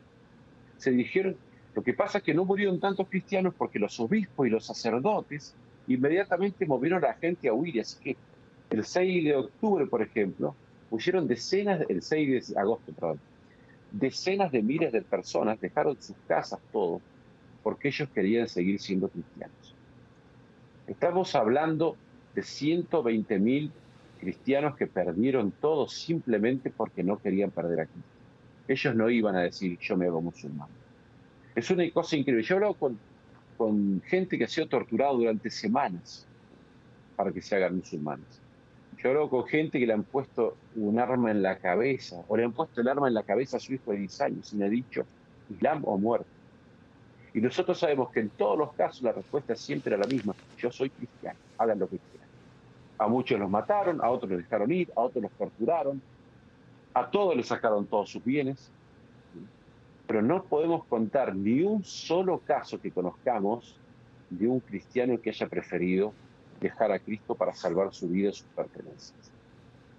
Se 0.77 0.91
dirigieron. 0.91 1.37
Lo 1.75 1.83
que 1.83 1.95
pasa 1.95 2.19
es 2.19 2.25
que 2.25 2.35
no 2.35 2.45
murieron 2.45 2.79
tantos 2.79 3.09
cristianos 3.09 3.55
porque 3.57 3.79
los 3.79 3.99
obispos 3.99 4.47
y 4.47 4.51
los 4.51 4.65
sacerdotes 4.67 5.55
inmediatamente 5.87 6.67
movieron 6.67 7.03
a 7.05 7.09
la 7.09 7.15
gente 7.15 7.49
a 7.49 7.55
huir. 7.55 7.81
Así 7.81 7.99
que 8.03 8.17
el 8.71 8.85
6 8.85 9.25
de 9.25 9.37
octubre, 9.37 9.87
por 9.87 10.03
ejemplo, 10.03 10.55
huyeron 10.91 11.27
decenas, 11.27 11.85
el 11.89 12.03
6 12.03 12.49
de 12.49 12.61
agosto, 12.61 12.93
perdón, 12.93 13.21
decenas 13.91 14.53
de 14.53 14.63
miles 14.63 14.93
de 14.93 15.03
personas 15.03 15.61
dejaron 15.61 16.01
sus 16.01 16.17
casas 16.27 16.61
todo 16.73 17.01
porque 17.63 17.89
ellos 17.89 18.09
querían 18.15 18.49
seguir 18.49 18.81
siendo 18.81 19.09
cristianos. 19.09 19.75
Estamos 20.87 21.35
hablando 21.35 21.97
de 22.35 22.43
120 22.43 23.39
mil 23.39 23.71
cristianos 24.21 24.77
que 24.77 24.87
perdieron 24.87 25.53
todo 25.53 25.89
simplemente 25.89 26.71
porque 26.71 27.03
no 27.03 27.19
querían 27.19 27.51
perder 27.51 27.81
a 27.81 27.87
Cristo. 27.87 28.11
Ellos 28.69 28.95
no 28.95 29.11
iban 29.11 29.37
a 29.37 29.41
decir, 29.41 29.79
yo 29.79 29.97
me 29.97 30.07
hago 30.07 30.21
musulmán. 30.21 30.69
Es 31.55 31.71
una 31.71 31.89
cosa 31.91 32.17
increíble. 32.17 32.43
Yo 32.43 32.55
he 32.55 32.57
hablado 32.57 32.75
con, 32.75 32.99
con 33.57 34.03
gente 34.07 34.39
que 34.39 34.45
ha 34.45 34.49
sido 34.49 34.69
torturada 34.69 35.13
durante 35.13 35.51
semanas 35.51 36.27
para 37.17 37.31
que 37.33 37.43
se 37.43 37.57
hagan 37.57 37.77
musulmanes. 37.77 38.41
Yo 39.03 39.11
hablo 39.11 39.29
con 39.29 39.45
gente 39.47 39.81
que 39.81 39.87
le 39.87 39.93
han 39.93 40.05
puesto 40.05 40.57
un 40.77 40.99
arma 40.99 41.31
en 41.33 41.43
la 41.43 41.59
cabeza, 41.59 42.23
o 42.29 42.37
le 42.37 42.45
han 42.45 42.53
puesto 42.53 42.81
el 42.81 42.89
arma 42.89 43.09
en 43.09 43.15
la 43.15 43.25
cabeza 43.25 43.57
a 43.57 43.61
su 43.61 43.75
hijo 43.75 43.91
de 43.91 43.99
10 43.99 44.21
años 44.21 44.53
y 44.53 44.57
le 44.57 44.65
ha 44.65 44.69
dicho, 44.69 45.05
Islam 45.51 45.83
o 45.85 45.99
muerte. 45.99 46.27
Y 47.35 47.41
nosotros 47.41 47.79
sabemos 47.79 48.11
que 48.11 48.21
en 48.21 48.29
todos 48.31 48.57
los 48.57 48.73
casos 48.75 49.03
la 49.03 49.13
respuesta 49.13 49.57
siempre 49.57 49.95
era 49.95 50.05
la 50.05 50.09
misma. 50.09 50.35
Yo 50.57 50.71
soy 50.71 50.91
cristiano, 50.91 51.39
hagan 51.59 51.79
lo 51.79 51.89
que 51.89 51.99
quieran. 51.99 52.29
A 52.99 53.09
muchos 53.09 53.41
los 53.41 53.51
mataron, 53.51 54.01
a 54.03 54.09
otros 54.09 54.31
los 54.31 54.41
dejaron 54.41 54.71
ir, 54.71 54.93
a 54.95 55.01
otros 55.01 55.23
los 55.23 55.33
torturaron, 55.33 56.01
a 56.95 57.11
todos 57.11 57.37
les 57.37 57.47
sacaron 57.47 57.87
todos 57.87 58.11
sus 58.11 58.23
bienes. 58.25 58.71
Pero 60.13 60.21
no 60.21 60.45
podemos 60.45 60.85
contar 60.85 61.35
ni 61.35 61.63
un 61.63 61.85
solo 61.85 62.41
caso 62.41 62.79
que 62.79 62.91
conozcamos 62.91 63.79
de 64.29 64.47
un 64.47 64.61
cristiano 64.61 65.19
que 65.19 65.31
haya 65.31 65.49
preferido 65.49 66.13
dejar 66.61 66.93
a 66.93 66.99
Cristo 66.99 67.35
para 67.35 67.55
salvar 67.55 67.95
su 67.95 68.11
vida 68.11 68.29
y 68.29 68.35
sus 68.35 68.47
pertenencias. 68.49 69.33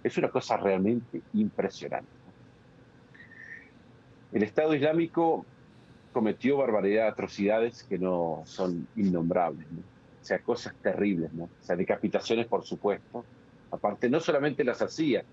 Es 0.04 0.16
una 0.16 0.28
cosa 0.28 0.56
realmente 0.56 1.20
impresionante. 1.32 2.06
El 4.30 4.44
Estado 4.44 4.76
Islámico 4.76 5.44
cometió 6.12 6.58
barbaridad, 6.58 7.08
atrocidades 7.08 7.82
que 7.82 7.98
no 7.98 8.42
son 8.44 8.86
innombrables, 8.94 9.66
o 9.66 10.24
sea, 10.24 10.38
cosas 10.38 10.76
terribles, 10.76 11.32
¿no? 11.32 11.46
o 11.46 11.50
sea, 11.60 11.74
decapitaciones 11.74 12.46
por 12.46 12.62
supuesto. 12.62 13.24
Aparte, 13.72 14.08
no 14.08 14.20
solamente 14.20 14.62
las 14.62 14.80
hacía, 14.80 15.24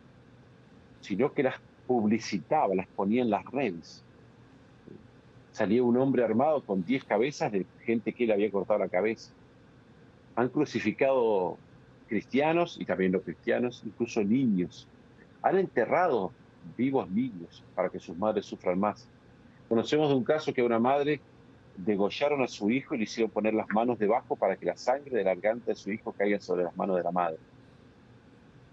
sino 1.01 1.31
que 1.33 1.43
las 1.43 1.61
publicitaba, 1.85 2.73
las 2.73 2.87
ponía 2.87 3.21
en 3.21 3.29
las 3.29 3.45
redes. 3.45 4.03
Salía 5.51 5.83
un 5.83 5.97
hombre 5.97 6.23
armado 6.23 6.61
con 6.63 6.83
10 6.83 7.03
cabezas 7.03 7.51
de 7.51 7.65
gente 7.83 8.13
que 8.13 8.23
él 8.23 8.31
había 8.31 8.49
cortado 8.49 8.79
la 8.79 8.87
cabeza. 8.87 9.31
Han 10.35 10.47
crucificado 10.47 11.57
cristianos 12.07 12.77
y 12.79 12.85
también 12.85 13.11
no 13.11 13.21
cristianos, 13.21 13.83
incluso 13.85 14.23
niños. 14.23 14.87
Han 15.41 15.57
enterrado 15.57 16.31
vivos 16.77 17.09
niños 17.09 17.63
para 17.75 17.89
que 17.89 17.99
sus 17.99 18.17
madres 18.17 18.45
sufran 18.45 18.79
más. 18.79 19.07
Conocemos 19.67 20.09
de 20.09 20.15
un 20.15 20.23
caso 20.23 20.53
que 20.53 20.63
una 20.63 20.79
madre 20.79 21.19
degollaron 21.75 22.41
a 22.43 22.47
su 22.47 22.69
hijo 22.69 22.95
y 22.95 22.99
le 22.99 23.03
hicieron 23.03 23.31
poner 23.31 23.53
las 23.53 23.67
manos 23.69 23.99
debajo 23.99 24.37
para 24.37 24.55
que 24.55 24.65
la 24.65 24.77
sangre 24.77 25.17
de 25.17 25.23
la 25.23 25.35
garganta 25.35 25.71
de 25.71 25.75
su 25.75 25.91
hijo 25.91 26.13
caiga 26.13 26.39
sobre 26.39 26.63
las 26.63 26.75
manos 26.77 26.95
de 26.95 27.03
la 27.03 27.11
madre. 27.11 27.37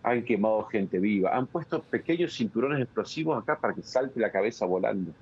Han 0.05 0.25
quemado 0.25 0.63
gente 0.65 1.01
viva, 1.01 1.37
han 1.37 1.49
puesto 1.49 1.83
pequeños 1.83 2.35
cinturones 2.35 2.81
explosivos 2.81 3.43
acá 3.43 3.59
para 3.59 3.75
que 3.75 3.83
salte 3.83 4.21
la 4.21 4.31
cabeza 4.31 4.65
volando 4.65 5.13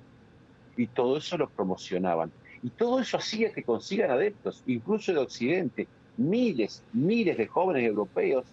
y 0.77 0.87
todo 0.87 1.17
eso 1.17 1.37
lo 1.37 1.49
promocionaban. 1.49 2.31
Y 2.63 2.69
todo 2.69 2.99
eso 2.99 3.17
hacía 3.17 3.51
que 3.51 3.63
consigan 3.63 4.11
adeptos, 4.11 4.63
incluso 4.67 5.11
de 5.11 5.19
Occidente. 5.19 5.87
Miles, 6.17 6.83
miles 6.93 7.37
de 7.37 7.47
jóvenes 7.47 7.83
europeos 7.83 8.45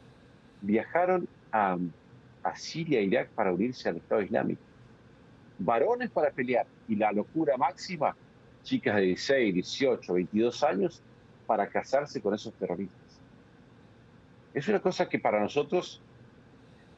viajaron 0.60 1.28
a, 1.52 1.78
Siria 2.56 3.00
e 3.00 3.04
Irak 3.04 3.30
para 3.30 3.52
unirse 3.52 3.88
al 3.88 3.96
Estado 3.96 4.22
Islámico. 4.22 4.60
Varones 5.58 6.10
para 6.10 6.30
pelear 6.30 6.66
y 6.88 6.96
la 6.96 7.10
locura 7.12 7.56
máxima, 7.56 8.14
chicas 8.62 8.96
de 8.96 9.02
16, 9.02 9.54
18, 9.54 10.12
22 10.12 10.62
años 10.62 11.02
para 11.46 11.66
casarse 11.68 12.20
con 12.20 12.34
esos 12.34 12.52
terroristas. 12.54 12.98
Es 14.52 14.68
una 14.68 14.80
cosa 14.80 15.08
que 15.08 15.18
para 15.18 15.40
nosotros 15.40 16.02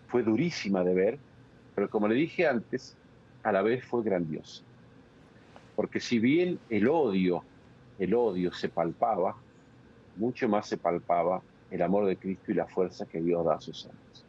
fue 0.09 0.23
durísima 0.23 0.83
de 0.83 0.95
ver, 0.95 1.19
pero 1.75 1.89
como 1.89 2.09
le 2.09 2.17
dije 2.17 2.47
antes, 2.47 2.97
a 3.43 3.53
la 3.53 3.63
vez 3.63 3.85
fue 3.85 4.03
grandiosa. 4.03 4.66
Porque 5.77 6.01
si 6.01 6.19
bien 6.19 6.59
el 6.71 6.89
odio, 6.89 7.45
el 7.99 8.15
odio 8.15 8.53
se 8.53 8.69
palpaba, 8.69 9.37
mucho 10.17 10.49
más 10.49 10.67
se 10.67 10.79
palpaba 10.79 11.43
el 11.71 11.83
amor 11.83 12.07
de 12.07 12.17
Cristo 12.17 12.51
y 12.51 12.55
la 12.55 12.67
fuerza 12.67 13.07
que 13.07 13.21
Dios 13.21 13.45
da 13.45 13.57
a 13.57 13.61
sus 13.61 13.83
santos. 13.83 14.25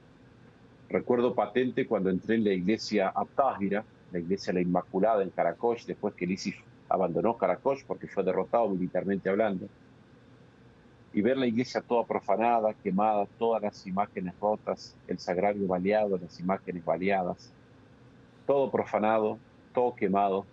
Recuerdo 0.89 1.34
patente 1.34 1.88
cuando 1.88 2.10
entré 2.10 2.36
en 2.36 2.43
la 2.43 2.54
iglesia 2.54 3.10
Abtágira, 3.10 3.84
la 4.12 4.20
iglesia 4.20 4.54
La 4.54 4.62
Inmaculada 4.62 5.24
en 5.24 5.30
Caracol, 5.30 5.78
después 5.86 6.14
que 6.14 6.26
el 6.26 6.32
ISIS 6.32 6.56
abandonó 6.89 7.38
Caracol 7.38 7.78
porque 7.86 8.08
fue 8.08 8.24
derrotado 8.24 8.70
militarmente 8.70 9.30
hablando, 9.30 9.68
y 11.14 11.22
ver 11.22 11.38
la 11.38 11.48
iglesia 11.48 11.82
toda 11.82 12.06
profanada, 12.06 12.74
quemada, 12.74 13.26
todas 13.38 13.62
las 13.62 13.88
imágenes 13.88 14.34
rotas, 14.39 14.95
el 15.08 15.18
sagrario 15.18 15.68
baleado, 15.68 16.18
las 16.18 16.39
imágenes 16.39 16.86
baleadas, 16.86 17.52
todo 18.45 18.70
profanado, 18.70 19.38
todo 19.74 19.95
quemado, 19.95 20.45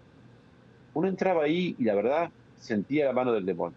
uno 0.95 1.09
entraba 1.09 1.45
ahí 1.45 1.75
y 1.79 1.85
la 1.85 1.95
verdad 1.95 2.31
sentía 2.59 3.07
la 3.07 3.13
mano 3.13 3.33
del 3.33 3.45
demonio. 3.45 3.77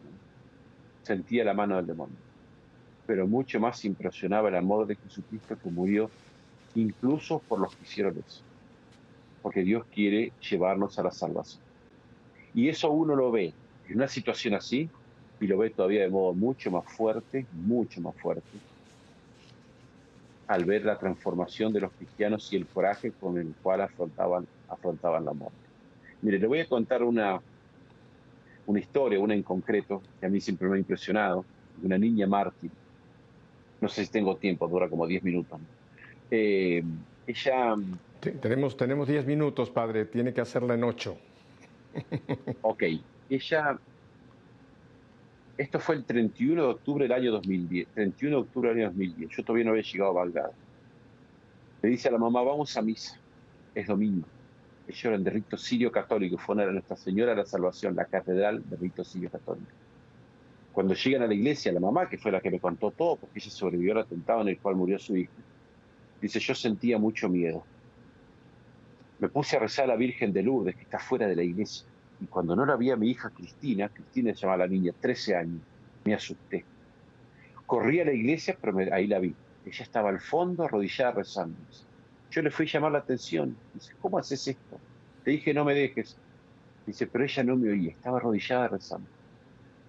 Sentía 1.03 1.43
la 1.43 1.53
mano 1.53 1.75
del 1.75 1.87
demonio. 1.87 2.15
Pero 3.05 3.27
mucho 3.27 3.59
más 3.59 3.83
impresionaba 3.85 4.49
el 4.49 4.55
amor 4.55 4.85
de 4.85 4.95
Jesucristo 4.95 5.57
que 5.61 5.69
murió 5.69 6.09
incluso 6.75 7.39
por 7.39 7.59
los 7.59 7.75
que 7.75 7.83
hicieron 7.83 8.15
eso. 8.17 8.41
Porque 9.41 9.61
Dios 9.61 9.85
quiere 9.93 10.31
llevarnos 10.49 10.99
a 10.99 11.03
la 11.03 11.11
salvación. 11.11 11.61
Y 12.53 12.69
eso 12.69 12.91
uno 12.91 13.15
lo 13.15 13.31
ve 13.31 13.53
en 13.89 13.95
una 13.95 14.07
situación 14.07 14.53
así 14.53 14.89
y 15.39 15.47
lo 15.47 15.57
ve 15.57 15.69
todavía 15.69 16.01
de 16.01 16.09
modo 16.09 16.33
mucho 16.33 16.69
más 16.71 16.85
fuerte, 16.85 17.45
mucho 17.53 18.01
más 18.01 18.15
fuerte, 18.15 18.57
al 20.47 20.65
ver 20.65 20.85
la 20.85 20.97
transformación 20.97 21.73
de 21.73 21.81
los 21.81 21.91
cristianos 21.93 22.51
y 22.51 22.57
el 22.57 22.65
coraje 22.67 23.11
con 23.11 23.37
el 23.37 23.53
cual 23.61 23.81
afrontaban, 23.81 24.47
afrontaban 24.69 25.25
la 25.25 25.33
muerte. 25.33 25.66
Mire, 26.21 26.39
le 26.39 26.47
voy 26.47 26.59
a 26.59 26.67
contar 26.67 27.03
una, 27.03 27.39
una 28.65 28.79
historia, 28.79 29.19
una 29.19 29.33
en 29.33 29.43
concreto, 29.43 30.01
que 30.19 30.25
a 30.25 30.29
mí 30.29 30.41
siempre 30.41 30.67
me 30.67 30.75
ha 30.75 30.79
impresionado, 30.79 31.45
de 31.77 31.85
una 31.85 31.97
niña 31.97 32.27
mártir. 32.27 32.71
No 33.79 33.87
sé 33.87 34.05
si 34.05 34.11
tengo 34.11 34.35
tiempo, 34.35 34.67
dura 34.67 34.89
como 34.89 35.05
10 35.05 35.23
minutos. 35.23 35.59
Eh, 36.31 36.83
ella... 37.27 37.75
tenemos, 38.41 38.75
tenemos 38.75 39.07
10 39.07 39.25
minutos, 39.27 39.69
padre, 39.69 40.05
tiene 40.05 40.33
que 40.33 40.41
hacerla 40.41 40.73
en 40.73 40.83
8. 40.83 41.17
ok, 42.61 42.83
ella... 43.29 43.79
Esto 45.57 45.79
fue 45.79 45.95
el 45.95 46.03
31 46.03 46.61
de 46.61 46.67
octubre 46.67 47.05
del 47.05 47.13
año 47.13 47.31
2010. 47.31 47.87
31 47.95 48.35
de 48.35 48.41
octubre 48.43 48.69
del 48.69 48.77
año 48.77 48.87
2010. 48.89 49.37
Yo 49.37 49.43
todavía 49.43 49.65
no 49.65 49.71
había 49.71 49.83
llegado 49.83 50.11
a 50.11 50.13
Bagdad. 50.13 50.51
Le 51.81 51.89
dice 51.89 52.09
a 52.09 52.11
la 52.11 52.19
mamá, 52.19 52.43
vamos 52.43 52.77
a 52.77 52.81
misa. 52.83 53.17
Es 53.73 53.87
domingo 53.87 54.23
ellos 54.87 55.05
eran 55.05 55.23
de 55.23 55.31
rito 55.31 55.57
sirio 55.57 55.91
católico, 55.91 56.37
fue 56.37 56.63
a 56.63 56.71
Nuestra 56.71 56.95
Señora 56.95 57.31
de 57.31 57.37
la 57.37 57.45
Salvación, 57.45 57.95
la 57.95 58.05
catedral 58.05 58.63
de 58.69 58.77
rito 58.77 59.03
sirio 59.03 59.29
católico. 59.29 59.71
Cuando 60.71 60.93
llegan 60.93 61.23
a 61.23 61.27
la 61.27 61.33
iglesia, 61.33 61.71
la 61.73 61.79
mamá, 61.79 62.07
que 62.07 62.17
fue 62.17 62.31
la 62.31 62.39
que 62.39 62.51
me 62.51 62.59
contó 62.59 62.91
todo, 62.91 63.17
porque 63.17 63.39
ella 63.39 63.51
sobrevivió 63.51 63.93
al 63.93 63.99
atentado 63.99 64.41
en 64.41 64.49
el 64.49 64.59
cual 64.59 64.75
murió 64.75 64.97
su 64.97 65.17
hijo, 65.17 65.33
dice, 66.21 66.39
yo 66.39 66.55
sentía 66.55 66.97
mucho 66.97 67.27
miedo. 67.27 67.63
Me 69.19 69.27
puse 69.27 69.57
a 69.57 69.59
rezar 69.59 69.85
a 69.85 69.87
la 69.89 69.95
Virgen 69.95 70.31
de 70.31 70.43
Lourdes, 70.43 70.75
que 70.75 70.83
está 70.83 70.99
fuera 70.99 71.27
de 71.27 71.35
la 71.35 71.43
iglesia, 71.43 71.85
y 72.21 72.25
cuando 72.27 72.55
no 72.55 72.65
la 72.65 72.77
vi 72.77 72.91
a 72.91 72.95
mi 72.95 73.09
hija 73.09 73.29
Cristina, 73.29 73.89
Cristina 73.89 74.33
se 74.33 74.41
llama 74.41 74.57
la 74.57 74.67
niña, 74.67 74.93
13 74.99 75.35
años, 75.35 75.61
me 76.05 76.13
asusté. 76.13 76.63
Corrí 77.65 77.99
a 77.99 78.05
la 78.05 78.13
iglesia, 78.13 78.57
pero 78.59 78.77
ahí 78.93 79.07
la 79.07 79.19
vi. 79.19 79.35
Ella 79.65 79.83
estaba 79.83 80.09
al 80.09 80.21
fondo, 80.21 80.63
arrodillada 80.63 81.11
rezando. 81.11 81.57
Yo 82.31 82.41
le 82.41 82.51
fui 82.51 82.65
a 82.65 82.69
llamar 82.69 82.91
la 82.91 82.99
atención. 82.99 83.55
Dice, 83.73 83.93
¿cómo 84.01 84.17
haces 84.17 84.47
esto? 84.47 84.79
Te 85.23 85.31
dije, 85.31 85.53
no 85.53 85.63
me 85.65 85.73
dejes. 85.73 86.17
Dice, 86.85 87.07
pero 87.07 87.23
ella 87.23 87.43
no 87.43 87.55
me 87.55 87.69
oía, 87.69 87.91
estaba 87.91 88.17
arrodillada 88.17 88.69
rezando. 88.69 89.07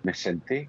Me 0.03 0.15
senté, 0.15 0.69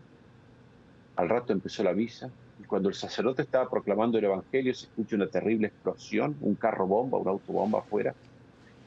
al 1.16 1.30
rato 1.30 1.54
empezó 1.54 1.84
la 1.84 1.94
misa, 1.94 2.30
y 2.60 2.64
cuando 2.64 2.90
el 2.90 2.96
sacerdote 2.96 3.44
estaba 3.44 3.70
proclamando 3.70 4.18
el 4.18 4.26
Evangelio 4.26 4.74
se 4.74 4.86
escucha 4.86 5.16
una 5.16 5.28
terrible 5.28 5.68
explosión, 5.68 6.36
un 6.42 6.56
carro 6.56 6.88
bomba, 6.88 7.18
una 7.18 7.32
autobomba 7.32 7.80
afuera. 7.80 8.14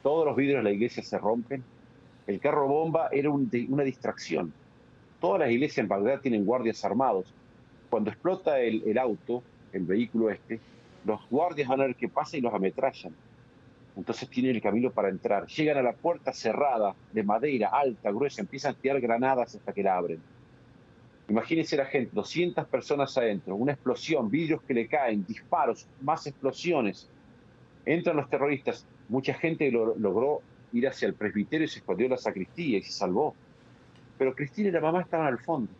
Todos 0.03 0.27
los 0.27 0.37
vidrios 0.37 0.59
de 0.59 0.65
la 0.65 0.71
iglesia 0.71 1.03
se 1.03 1.19
rompen. 1.19 1.63
El 2.27 2.39
carro 2.39 2.69
bomba 2.69 3.09
era 3.13 3.31
una 3.31 3.83
distracción. 3.83 4.53
Todas 5.21 5.41
las 5.41 5.51
iglesias 5.51 5.79
en 5.79 5.89
Bagdad 5.89 6.21
tienen 6.21 6.45
guardias 6.45 6.85
armados. 6.85 7.27
Cuando 7.89 8.11
explota 8.11 8.61
el 8.61 8.99
auto, 8.99 9.43
el 9.73 9.85
vehículo 9.85 10.31
este, 10.31 10.61
los 11.05 11.21
guardias 11.29 11.69
van 11.69 11.81
a 11.81 11.87
ver 11.87 11.97
qué 11.97 12.09
pasa 12.09 12.37
y 12.37 12.41
los 12.41 12.55
ametrallan. 12.55 13.15
Entonces 13.97 14.29
tienen 14.29 14.57
el 14.57 14.63
camino 14.63 14.91
para 14.91 15.09
entrar. 15.09 15.47
Llegan 15.47 15.79
a 15.79 15.83
la 15.83 15.93
puerta 15.93 16.33
cerrada, 16.33 16.95
de 17.13 17.23
madera, 17.23 17.69
alta, 17.69 18.11
gruesa, 18.11 18.41
empiezan 18.41 18.75
a 18.75 18.79
tirar 18.79 19.01
granadas 19.01 19.55
hasta 19.55 19.73
que 19.73 19.83
la 19.83 19.97
abren. 19.97 20.21
Imagínense 21.29 21.77
la 21.77 21.87
gente, 21.87 22.11
200 22.15 22.67
personas 22.67 23.17
adentro, 23.17 23.55
una 23.55 23.73
explosión, 23.73 24.31
vidrios 24.31 24.63
que 24.63 24.75
le 24.75 24.87
caen, 24.87 25.25
disparos, 25.27 25.87
más 26.01 26.27
explosiones. 26.27 27.09
Entran 27.85 28.17
los 28.17 28.29
terroristas, 28.29 28.87
mucha 29.09 29.35
gente 29.35 29.71
logró 29.71 30.41
ir 30.73 30.89
hacia 30.89 31.07
el 31.07 31.15
presbiterio 31.15 31.67
y 31.67 31.69
se 31.69 31.79
escondió 31.79 32.07
en 32.07 32.13
la 32.13 32.19
sacristía 32.19 32.79
y 32.79 32.83
se 32.83 32.93
salvó. 32.93 33.35
Pero 34.19 34.35
Cristina 34.35 34.69
y 34.69 34.73
la 34.73 34.81
mamá 34.81 35.03
estaban 35.03 35.27
al 35.27 35.39
fondo. 35.39 35.71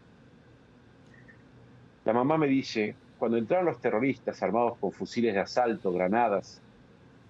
La 2.05 2.13
mamá 2.13 2.37
me 2.37 2.47
dice, 2.47 2.95
cuando 3.23 3.39
entraron 3.39 3.67
los 3.67 3.81
terroristas 3.81 4.43
armados 4.43 4.77
con 4.79 4.91
fusiles 4.91 5.33
de 5.33 5.39
asalto, 5.39 5.93
granadas, 5.93 6.61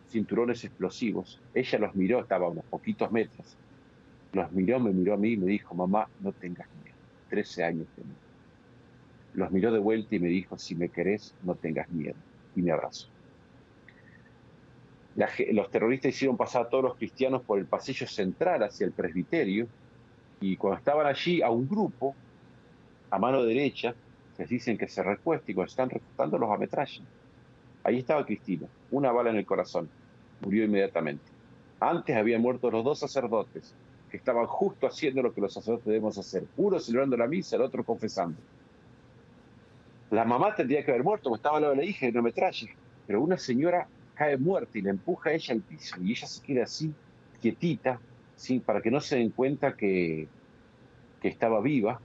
cinturones 0.08 0.64
explosivos, 0.64 1.38
ella 1.52 1.78
los 1.80 1.94
miró, 1.94 2.20
estaba 2.20 2.46
a 2.46 2.48
unos 2.48 2.64
poquitos 2.64 3.12
metros, 3.12 3.58
los 4.32 4.50
miró, 4.52 4.80
me 4.80 4.90
miró 4.90 5.12
a 5.12 5.16
mí 5.18 5.32
y 5.32 5.36
me 5.36 5.44
dijo, 5.44 5.74
mamá, 5.74 6.08
no 6.20 6.32
tengas 6.32 6.66
miedo, 6.82 6.96
13 7.28 7.64
años 7.64 7.88
tenía. 7.94 8.14
Los 9.34 9.50
miró 9.50 9.70
de 9.70 9.80
vuelta 9.80 10.16
y 10.16 10.18
me 10.18 10.28
dijo, 10.28 10.56
si 10.56 10.74
me 10.74 10.88
querés, 10.88 11.34
no 11.42 11.56
tengas 11.56 11.90
miedo, 11.90 12.16
y 12.56 12.62
me 12.62 12.72
abrazó. 12.72 13.08
los 15.14 15.70
terroristas 15.70 16.14
hicieron 16.14 16.38
pasar 16.38 16.62
a 16.62 16.68
todos 16.70 16.84
los 16.84 16.96
cristianos 16.96 17.42
por 17.42 17.58
el 17.58 17.66
pasillo 17.66 18.06
central 18.06 18.62
hacia 18.62 18.86
el 18.86 18.92
presbiterio 18.92 19.68
y 20.40 20.56
cuando 20.56 20.78
estaban 20.78 21.06
allí 21.06 21.42
a 21.42 21.50
un 21.50 21.68
grupo, 21.68 22.14
a 23.10 23.18
mano 23.18 23.44
derecha, 23.44 23.94
les 24.38 24.48
dicen 24.48 24.78
que 24.78 24.88
se 24.88 25.02
recueste 25.02 25.52
y 25.52 25.54
cuando 25.54 25.70
están 25.70 25.90
recostando 25.90 26.38
los 26.38 26.50
ametrallan. 26.50 27.06
Ahí 27.84 27.98
estaba 27.98 28.24
Cristina, 28.24 28.66
una 28.90 29.12
bala 29.12 29.30
en 29.30 29.36
el 29.36 29.46
corazón, 29.46 29.88
murió 30.40 30.64
inmediatamente. 30.64 31.24
Antes 31.80 32.16
habían 32.16 32.40
muerto 32.40 32.70
los 32.70 32.84
dos 32.84 32.98
sacerdotes, 32.98 33.74
que 34.10 34.16
estaban 34.16 34.46
justo 34.46 34.86
haciendo 34.86 35.22
lo 35.22 35.32
que 35.32 35.40
los 35.40 35.52
sacerdotes 35.52 35.86
debemos 35.86 36.16
hacer, 36.18 36.44
uno 36.56 36.78
celebrando 36.78 37.16
la 37.16 37.26
misa, 37.26 37.56
el 37.56 37.62
otro 37.62 37.82
confesando. 37.82 38.38
La 40.10 40.24
mamá 40.24 40.54
tendría 40.54 40.84
que 40.84 40.90
haber 40.90 41.02
muerto, 41.02 41.30
porque 41.30 41.38
estaba 41.38 41.56
al 41.56 41.62
lado 41.62 41.74
de 41.74 41.80
la 41.82 41.84
hija 41.84 42.06
y 42.06 42.16
una 42.16 42.30
pero 43.06 43.22
una 43.22 43.38
señora 43.38 43.88
cae 44.14 44.36
muerta 44.36 44.78
y 44.78 44.82
la 44.82 44.90
empuja 44.90 45.30
a 45.30 45.32
ella 45.32 45.54
al 45.54 45.62
piso 45.62 45.96
y 46.00 46.12
ella 46.12 46.26
se 46.26 46.42
queda 46.42 46.64
así, 46.64 46.92
quietita, 47.40 47.98
¿sí? 48.36 48.60
para 48.60 48.80
que 48.80 48.90
no 48.90 49.00
se 49.00 49.16
den 49.16 49.30
cuenta 49.30 49.74
que, 49.74 50.28
que 51.20 51.28
estaba 51.28 51.60
viva, 51.60 52.00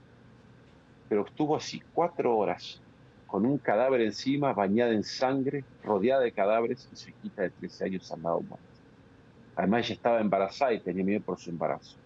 pero 1.08 1.26
estuvo 1.26 1.56
así 1.56 1.82
cuatro 1.94 2.36
horas 2.36 2.80
con 3.26 3.44
un 3.44 3.58
cadáver 3.58 4.00
encima, 4.00 4.52
bañada 4.54 4.92
en 4.92 5.04
sangre, 5.04 5.62
rodeada 5.84 6.22
de 6.22 6.32
cadáveres 6.32 6.88
y 6.92 6.96
su 6.96 7.10
hijita 7.10 7.42
de 7.42 7.50
13 7.50 7.84
años 7.84 8.10
al 8.10 8.22
lado 8.22 8.42
Además 9.54 9.84
ella 9.84 9.94
estaba 9.94 10.20
embarazada 10.20 10.72
y 10.72 10.80
tenía 10.80 11.04
miedo 11.04 11.20
por 11.20 11.38
su 11.38 11.50
embarazo. 11.50 11.96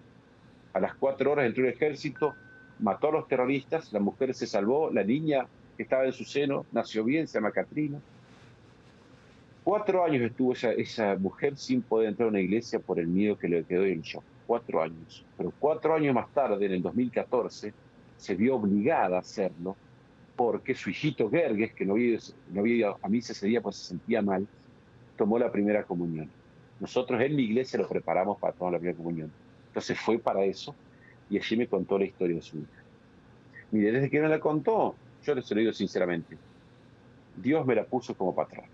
A 0.73 0.81
las 0.81 0.95
cuatro 0.95 1.33
horas 1.33 1.47
entró 1.47 1.65
el 1.65 1.71
ejército, 1.71 2.35
mató 2.81 3.09
a 3.09 3.13
los 3.13 3.29
terroristas, 3.29 3.93
la 3.93 4.01
mujer 4.01 4.35
se 4.35 4.47
salvó, 4.47 4.91
la 4.91 5.05
niña 5.05 5.47
que 5.77 5.85
estaba 5.85 6.05
en 6.05 6.13
su 6.13 6.25
seno 6.25 6.67
nació 6.73 7.05
bien, 7.05 7.29
se 7.29 7.35
llama 7.35 7.53
Katrina. 7.53 8.01
Cuatro 9.63 10.05
años 10.05 10.23
estuvo 10.23 10.55
esa, 10.55 10.73
esa 10.73 11.15
mujer 11.17 11.57
sin 11.57 11.83
poder 11.83 12.09
entrar 12.09 12.27
a 12.27 12.31
una 12.31 12.41
iglesia 12.41 12.81
por 12.81 12.99
el 12.99 13.07
miedo 13.07 13.39
que 13.39 13.49
le 13.49 13.63
quedó 13.65 13.85
en 13.85 13.93
el 13.93 14.03
shock. 14.03 14.25
Cuatro 14.47 14.83
años. 14.83 15.25
Pero 15.37 15.53
cuatro 15.59 15.95
años 15.95 16.15
más 16.15 16.29
tarde, 16.31 16.67
en 16.67 16.73
el 16.73 16.83
2014, 16.83 17.73
se 18.23 18.37
vio 18.37 18.55
obligada 18.55 19.17
a 19.17 19.21
hacerlo 19.21 19.77
porque 20.37 20.77
su 20.77 20.91
hijito 20.91 21.29
Gerges, 21.29 21.73
que 21.75 21.85
no 21.85 21.95
había, 21.95 22.19
no 22.53 22.61
había 22.61 22.75
ido 22.77 22.99
a 23.03 23.09
misa 23.09 23.33
ese 23.33 23.49
día 23.49 23.61
pues 23.61 23.75
se 23.75 23.89
sentía 23.89 24.23
mal, 24.23 24.47
tomó 25.17 25.41
la 25.41 25.51
primera 25.51 25.83
comunión. 25.83 26.31
Nosotros 26.79 27.21
en 27.21 27.35
mi 27.35 27.43
iglesia 27.43 27.81
lo 27.81 27.89
preparamos 27.89 28.39
para 28.39 28.53
tomar 28.53 28.75
la 28.75 28.79
primera 28.79 28.97
comunión. 28.97 29.33
Entonces 29.67 29.99
fue 29.99 30.21
para 30.21 30.45
eso 30.45 30.73
y 31.29 31.37
allí 31.37 31.57
me 31.57 31.67
contó 31.67 31.99
la 31.99 32.05
historia 32.05 32.37
de 32.37 32.43
su 32.43 32.59
hija. 32.59 32.83
Mire, 33.73 33.91
desde 33.91 34.09
que 34.09 34.21
me 34.21 34.29
la 34.29 34.39
contó, 34.39 34.95
yo 35.25 35.35
les 35.35 35.51
lo 35.51 35.57
digo 35.57 35.73
sinceramente, 35.73 36.39
Dios 37.37 37.67
me 37.67 37.75
la 37.75 37.83
puso 37.85 38.15
como 38.15 38.33
patrón. 38.33 38.67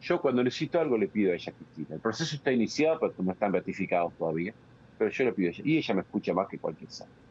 Yo 0.00 0.20
cuando 0.20 0.42
necesito 0.42 0.80
algo 0.80 0.98
le 0.98 1.06
pido 1.06 1.30
a 1.30 1.36
ella, 1.36 1.52
Cristina. 1.52 1.94
El 1.94 2.00
proceso 2.00 2.34
está 2.34 2.50
iniciado, 2.50 2.98
pero 2.98 3.14
no 3.18 3.32
están 3.32 3.52
ratificados 3.52 4.14
todavía, 4.14 4.52
pero 4.98 5.10
yo 5.10 5.24
le 5.24 5.32
pido 5.32 5.48
a 5.48 5.52
ella. 5.52 5.62
Y 5.64 5.78
ella 5.78 5.94
me 5.94 6.00
escucha 6.00 6.34
más 6.34 6.48
que 6.48 6.58
cualquier 6.58 6.90
santo. 6.90 7.27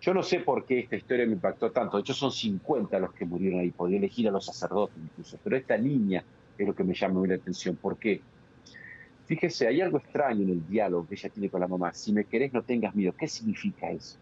Yo 0.00 0.14
no 0.14 0.22
sé 0.22 0.40
por 0.40 0.64
qué 0.64 0.80
esta 0.80 0.96
historia 0.96 1.26
me 1.26 1.32
impactó 1.32 1.70
tanto. 1.70 1.98
De 1.98 2.00
hecho, 2.00 2.14
son 2.14 2.32
50 2.32 2.98
los 2.98 3.12
que 3.12 3.26
murieron 3.26 3.60
ahí. 3.60 3.70
Podía 3.70 3.98
elegir 3.98 4.28
a 4.28 4.30
los 4.30 4.46
sacerdotes 4.46 4.96
incluso. 4.96 5.38
Pero 5.44 5.56
esta 5.56 5.76
niña 5.76 6.24
es 6.56 6.66
lo 6.66 6.74
que 6.74 6.84
me 6.84 6.94
llama 6.94 7.26
la 7.26 7.34
atención. 7.34 7.76
¿Por 7.76 7.98
qué? 7.98 8.22
Fíjese, 9.26 9.66
hay 9.66 9.80
algo 9.82 9.98
extraño 9.98 10.42
en 10.42 10.50
el 10.50 10.66
diálogo 10.66 11.06
que 11.06 11.14
ella 11.14 11.28
tiene 11.28 11.50
con 11.50 11.60
la 11.60 11.68
mamá. 11.68 11.92
Si 11.92 12.12
me 12.12 12.24
querés, 12.24 12.52
no 12.52 12.62
tengas 12.62 12.94
miedo. 12.94 13.14
¿Qué 13.16 13.28
significa 13.28 13.90
eso? 13.90 14.16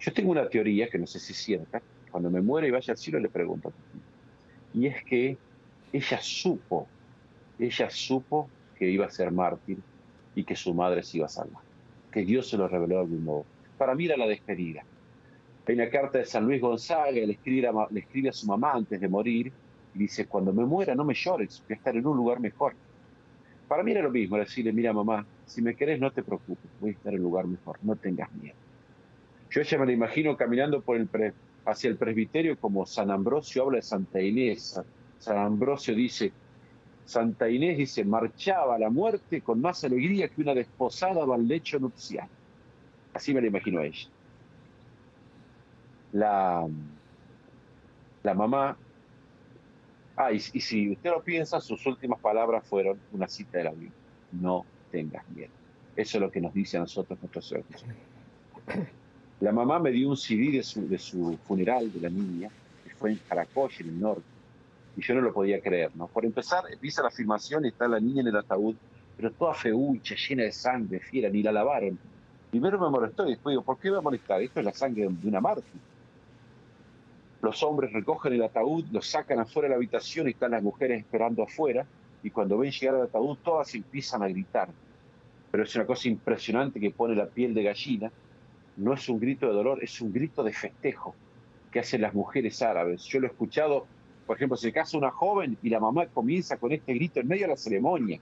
Yo 0.00 0.12
tengo 0.12 0.32
una 0.32 0.48
teoría 0.48 0.88
que 0.88 0.98
no 0.98 1.06
sé 1.06 1.20
si 1.20 1.32
es 1.32 1.38
cierta. 1.38 1.80
Cuando 2.10 2.28
me 2.28 2.40
muere 2.40 2.68
y 2.68 2.70
vaya 2.72 2.92
al 2.92 2.98
cielo, 2.98 3.20
le 3.20 3.28
pregunto. 3.28 3.72
Y 4.74 4.86
es 4.86 5.04
que 5.04 5.38
ella 5.92 6.20
supo, 6.20 6.88
ella 7.58 7.90
supo 7.90 8.48
que 8.76 8.90
iba 8.90 9.06
a 9.06 9.10
ser 9.10 9.30
mártir 9.30 9.78
y 10.34 10.42
que 10.42 10.56
su 10.56 10.74
madre 10.74 11.04
se 11.04 11.18
iba 11.18 11.26
a 11.26 11.30
salvar. 11.30 11.62
Que 12.10 12.24
Dios 12.24 12.48
se 12.48 12.56
lo 12.56 12.66
reveló 12.66 12.96
de 12.96 13.00
algún 13.02 13.24
modo 13.24 13.44
para 13.78 13.94
mí 13.94 14.06
era 14.06 14.16
la 14.16 14.26
despedida. 14.26 14.84
Hay 15.66 15.74
una 15.74 15.88
carta 15.88 16.18
de 16.18 16.24
San 16.24 16.44
Luis 16.46 16.60
Gonzaga, 16.60 17.10
le 17.10 17.32
escribe, 17.32 17.68
a, 17.68 17.72
le 17.90 18.00
escribe 18.00 18.30
a 18.30 18.32
su 18.32 18.46
mamá 18.46 18.72
antes 18.72 19.00
de 19.00 19.08
morir 19.08 19.52
y 19.94 19.98
dice, 19.98 20.26
cuando 20.26 20.52
me 20.52 20.64
muera 20.64 20.94
no 20.94 21.04
me 21.04 21.14
llores, 21.14 21.62
voy 21.66 21.74
a 21.74 21.76
estar 21.76 21.96
en 21.96 22.06
un 22.06 22.16
lugar 22.16 22.40
mejor. 22.40 22.74
Para 23.68 23.82
mí 23.82 23.92
era 23.92 24.02
lo 24.02 24.10
mismo, 24.10 24.36
decirle, 24.38 24.72
mira 24.72 24.92
mamá, 24.92 25.26
si 25.46 25.62
me 25.62 25.74
querés 25.74 26.00
no 26.00 26.10
te 26.10 26.22
preocupes, 26.22 26.70
voy 26.80 26.90
a 26.90 26.92
estar 26.92 27.12
en 27.12 27.20
un 27.20 27.24
lugar 27.24 27.46
mejor, 27.46 27.78
no 27.82 27.96
tengas 27.96 28.32
miedo. 28.32 28.56
Yo 29.50 29.60
ella 29.60 29.78
me 29.78 29.86
la 29.86 29.92
imagino 29.92 30.36
caminando 30.36 30.80
por 30.80 30.96
el 30.96 31.08
hacia 31.68 31.90
el 31.90 31.96
presbiterio 31.96 32.58
como 32.58 32.86
San 32.86 33.10
Ambrosio 33.10 33.64
habla 33.64 33.76
de 33.76 33.82
Santa 33.82 34.20
Inés. 34.22 34.80
San 35.18 35.36
Ambrosio 35.36 35.94
dice, 35.94 36.32
Santa 37.04 37.48
Inés 37.50 37.76
dice, 37.76 38.04
marchaba 38.04 38.76
a 38.76 38.78
la 38.78 38.88
muerte 38.88 39.42
con 39.42 39.60
más 39.60 39.84
alegría 39.84 40.28
que 40.28 40.40
una 40.40 40.54
desposada 40.54 41.24
va 41.26 41.34
al 41.34 41.46
lecho 41.46 41.78
nupcial. 41.78 42.28
Así 43.14 43.34
me 43.34 43.40
lo 43.40 43.46
imagino 43.46 43.80
a 43.80 43.86
ella. 43.86 44.08
La, 46.12 46.66
la 48.22 48.34
mamá. 48.34 48.76
Ah, 50.16 50.32
y, 50.32 50.40
si 50.40 50.90
usted 50.90 51.10
lo 51.10 51.22
piensa, 51.22 51.60
sus 51.60 51.86
últimas 51.86 52.18
palabras 52.20 52.66
fueron 52.66 52.98
una 53.12 53.28
cita 53.28 53.58
de 53.58 53.64
la 53.64 53.70
Biblia. 53.70 53.92
No 54.32 54.64
tengas 54.90 55.28
miedo. 55.30 55.52
Eso 55.96 56.18
es 56.18 56.22
lo 56.22 56.30
que 56.30 56.40
nos 56.40 56.54
dice 56.54 56.76
a 56.76 56.80
nosotros 56.80 57.18
nuestros 57.20 57.52
hijos. 57.52 57.84
La 59.40 59.52
mamá 59.52 59.78
me 59.78 59.90
dio 59.90 60.08
un 60.08 60.16
CD 60.16 60.50
de 60.50 60.62
su, 60.64 60.88
de 60.88 60.98
su 60.98 61.38
funeral 61.46 61.92
de 61.92 62.00
la 62.00 62.08
niña, 62.08 62.50
que 62.84 62.90
fue 62.90 63.12
en 63.12 63.20
Caracol, 63.28 63.70
en 63.78 63.88
el 63.88 64.00
norte, 64.00 64.22
y 64.96 65.02
yo 65.02 65.14
no 65.14 65.20
lo 65.20 65.32
podía 65.32 65.60
creer, 65.60 65.94
¿no? 65.94 66.08
Por 66.08 66.24
empezar, 66.24 66.64
empieza 66.72 67.02
la 67.04 67.10
filmación 67.10 67.64
y 67.64 67.68
está 67.68 67.86
la 67.86 68.00
niña 68.00 68.22
en 68.22 68.28
el 68.28 68.36
ataúd, 68.36 68.74
pero 69.16 69.30
toda 69.30 69.54
feucha, 69.54 70.16
llena 70.16 70.42
de 70.42 70.50
sangre, 70.50 70.98
fiera, 70.98 71.28
ni 71.28 71.42
la 71.42 71.52
lavaron. 71.52 71.96
Primero 72.50 72.78
me 72.78 72.88
molestó 72.88 73.26
y 73.26 73.30
después 73.30 73.52
digo, 73.52 73.62
¿por 73.62 73.78
qué 73.78 73.90
me 73.90 74.00
molestar? 74.00 74.40
Esto 74.40 74.60
es 74.60 74.66
la 74.66 74.72
sangre 74.72 75.06
de 75.08 75.28
una 75.28 75.40
mártir. 75.40 75.80
Los 77.42 77.62
hombres 77.62 77.92
recogen 77.92 78.32
el 78.32 78.42
ataúd, 78.42 78.86
lo 78.90 79.02
sacan 79.02 79.38
afuera 79.38 79.66
de 79.66 79.70
la 79.70 79.76
habitación 79.76 80.26
y 80.26 80.30
están 80.30 80.52
las 80.52 80.62
mujeres 80.62 80.98
esperando 80.98 81.42
afuera. 81.42 81.86
Y 82.22 82.30
cuando 82.30 82.58
ven 82.58 82.72
llegar 82.72 82.96
al 82.96 83.02
ataúd, 83.02 83.36
todas 83.44 83.74
empiezan 83.74 84.22
a 84.22 84.28
gritar. 84.28 84.68
Pero 85.50 85.62
es 85.62 85.74
una 85.76 85.86
cosa 85.86 86.08
impresionante 86.08 86.80
que 86.80 86.90
pone 86.90 87.14
la 87.14 87.26
piel 87.26 87.54
de 87.54 87.62
gallina. 87.62 88.10
No 88.76 88.94
es 88.94 89.08
un 89.08 89.20
grito 89.20 89.46
de 89.46 89.52
dolor, 89.52 89.82
es 89.82 90.00
un 90.00 90.12
grito 90.12 90.42
de 90.42 90.52
festejo 90.52 91.14
que 91.70 91.80
hacen 91.80 92.00
las 92.00 92.14
mujeres 92.14 92.62
árabes. 92.62 93.04
Yo 93.04 93.20
lo 93.20 93.26
he 93.26 93.30
escuchado, 93.30 93.86
por 94.26 94.36
ejemplo, 94.36 94.56
se 94.56 94.72
casa 94.72 94.96
una 94.96 95.10
joven 95.10 95.58
y 95.62 95.68
la 95.68 95.80
mamá 95.80 96.06
comienza 96.06 96.56
con 96.56 96.72
este 96.72 96.94
grito 96.94 97.20
en 97.20 97.28
medio 97.28 97.42
de 97.42 97.52
la 97.52 97.56
ceremonia 97.56 98.18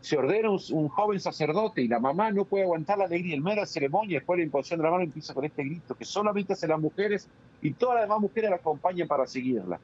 se 0.00 0.16
ordena 0.16 0.50
un, 0.50 0.88
joven 0.88 1.20
sacerdote 1.20 1.82
y 1.82 1.88
la 1.88 2.00
mamá 2.00 2.30
no 2.30 2.44
puede 2.44 2.64
aguantar 2.64 2.98
la 2.98 3.04
alegría 3.04 3.36
de 3.38 3.56
la 3.56 3.66
ceremonia, 3.66 4.18
después 4.18 4.38
la 4.38 4.44
imposición 4.44 4.78
de 4.78 4.84
la 4.84 4.90
mano 4.90 5.04
empieza 5.04 5.34
con 5.34 5.44
este 5.44 5.62
grito 5.62 5.94
que 5.94 6.04
solamente 6.04 6.54
hacen 6.54 6.70
las 6.70 6.80
mujeres 6.80 7.28
y 7.60 7.72
todas 7.72 7.96
las 7.96 8.04
demás 8.04 8.20
mujeres 8.20 8.50
la 8.50 8.56
acompañan 8.56 9.06
para 9.06 9.26
seguirla. 9.26 9.78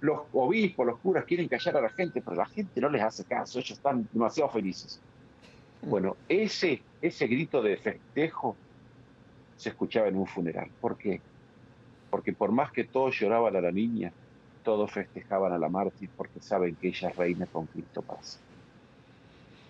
Los 0.00 0.22
obispos, 0.32 0.86
los 0.86 0.98
curas 0.98 1.24
quieren 1.24 1.48
callar 1.48 1.76
a 1.76 1.82
la 1.82 1.88
gente, 1.88 2.20
pero 2.20 2.36
la 2.36 2.46
gente 2.46 2.80
no 2.80 2.88
les 2.88 3.02
hace 3.02 3.24
caso, 3.24 3.58
ellos 3.58 3.70
están 3.70 4.08
demasiado 4.12 4.50
felices. 4.50 5.00
Bueno, 5.82 6.16
ese, 6.28 6.82
ese 7.00 7.26
grito 7.26 7.62
de 7.62 7.76
festejo 7.76 8.56
se 9.56 9.68
escuchaba 9.68 10.08
en 10.08 10.16
un 10.16 10.26
funeral. 10.26 10.68
¿Por 10.80 10.96
qué? 10.96 11.20
Porque 12.10 12.32
por 12.32 12.50
más 12.50 12.72
que 12.72 12.84
todos 12.84 13.18
lloraban 13.18 13.54
a 13.54 13.60
la 13.60 13.70
niña, 13.70 14.12
todos 14.64 14.90
festejaban 14.90 15.52
a 15.52 15.58
la 15.58 15.68
mártir 15.68 16.10
porque 16.16 16.40
saben 16.40 16.74
que 16.74 16.88
ella 16.88 17.10
reina 17.10 17.46
con 17.46 17.66
Cristo 17.66 18.02
paz. 18.02 18.40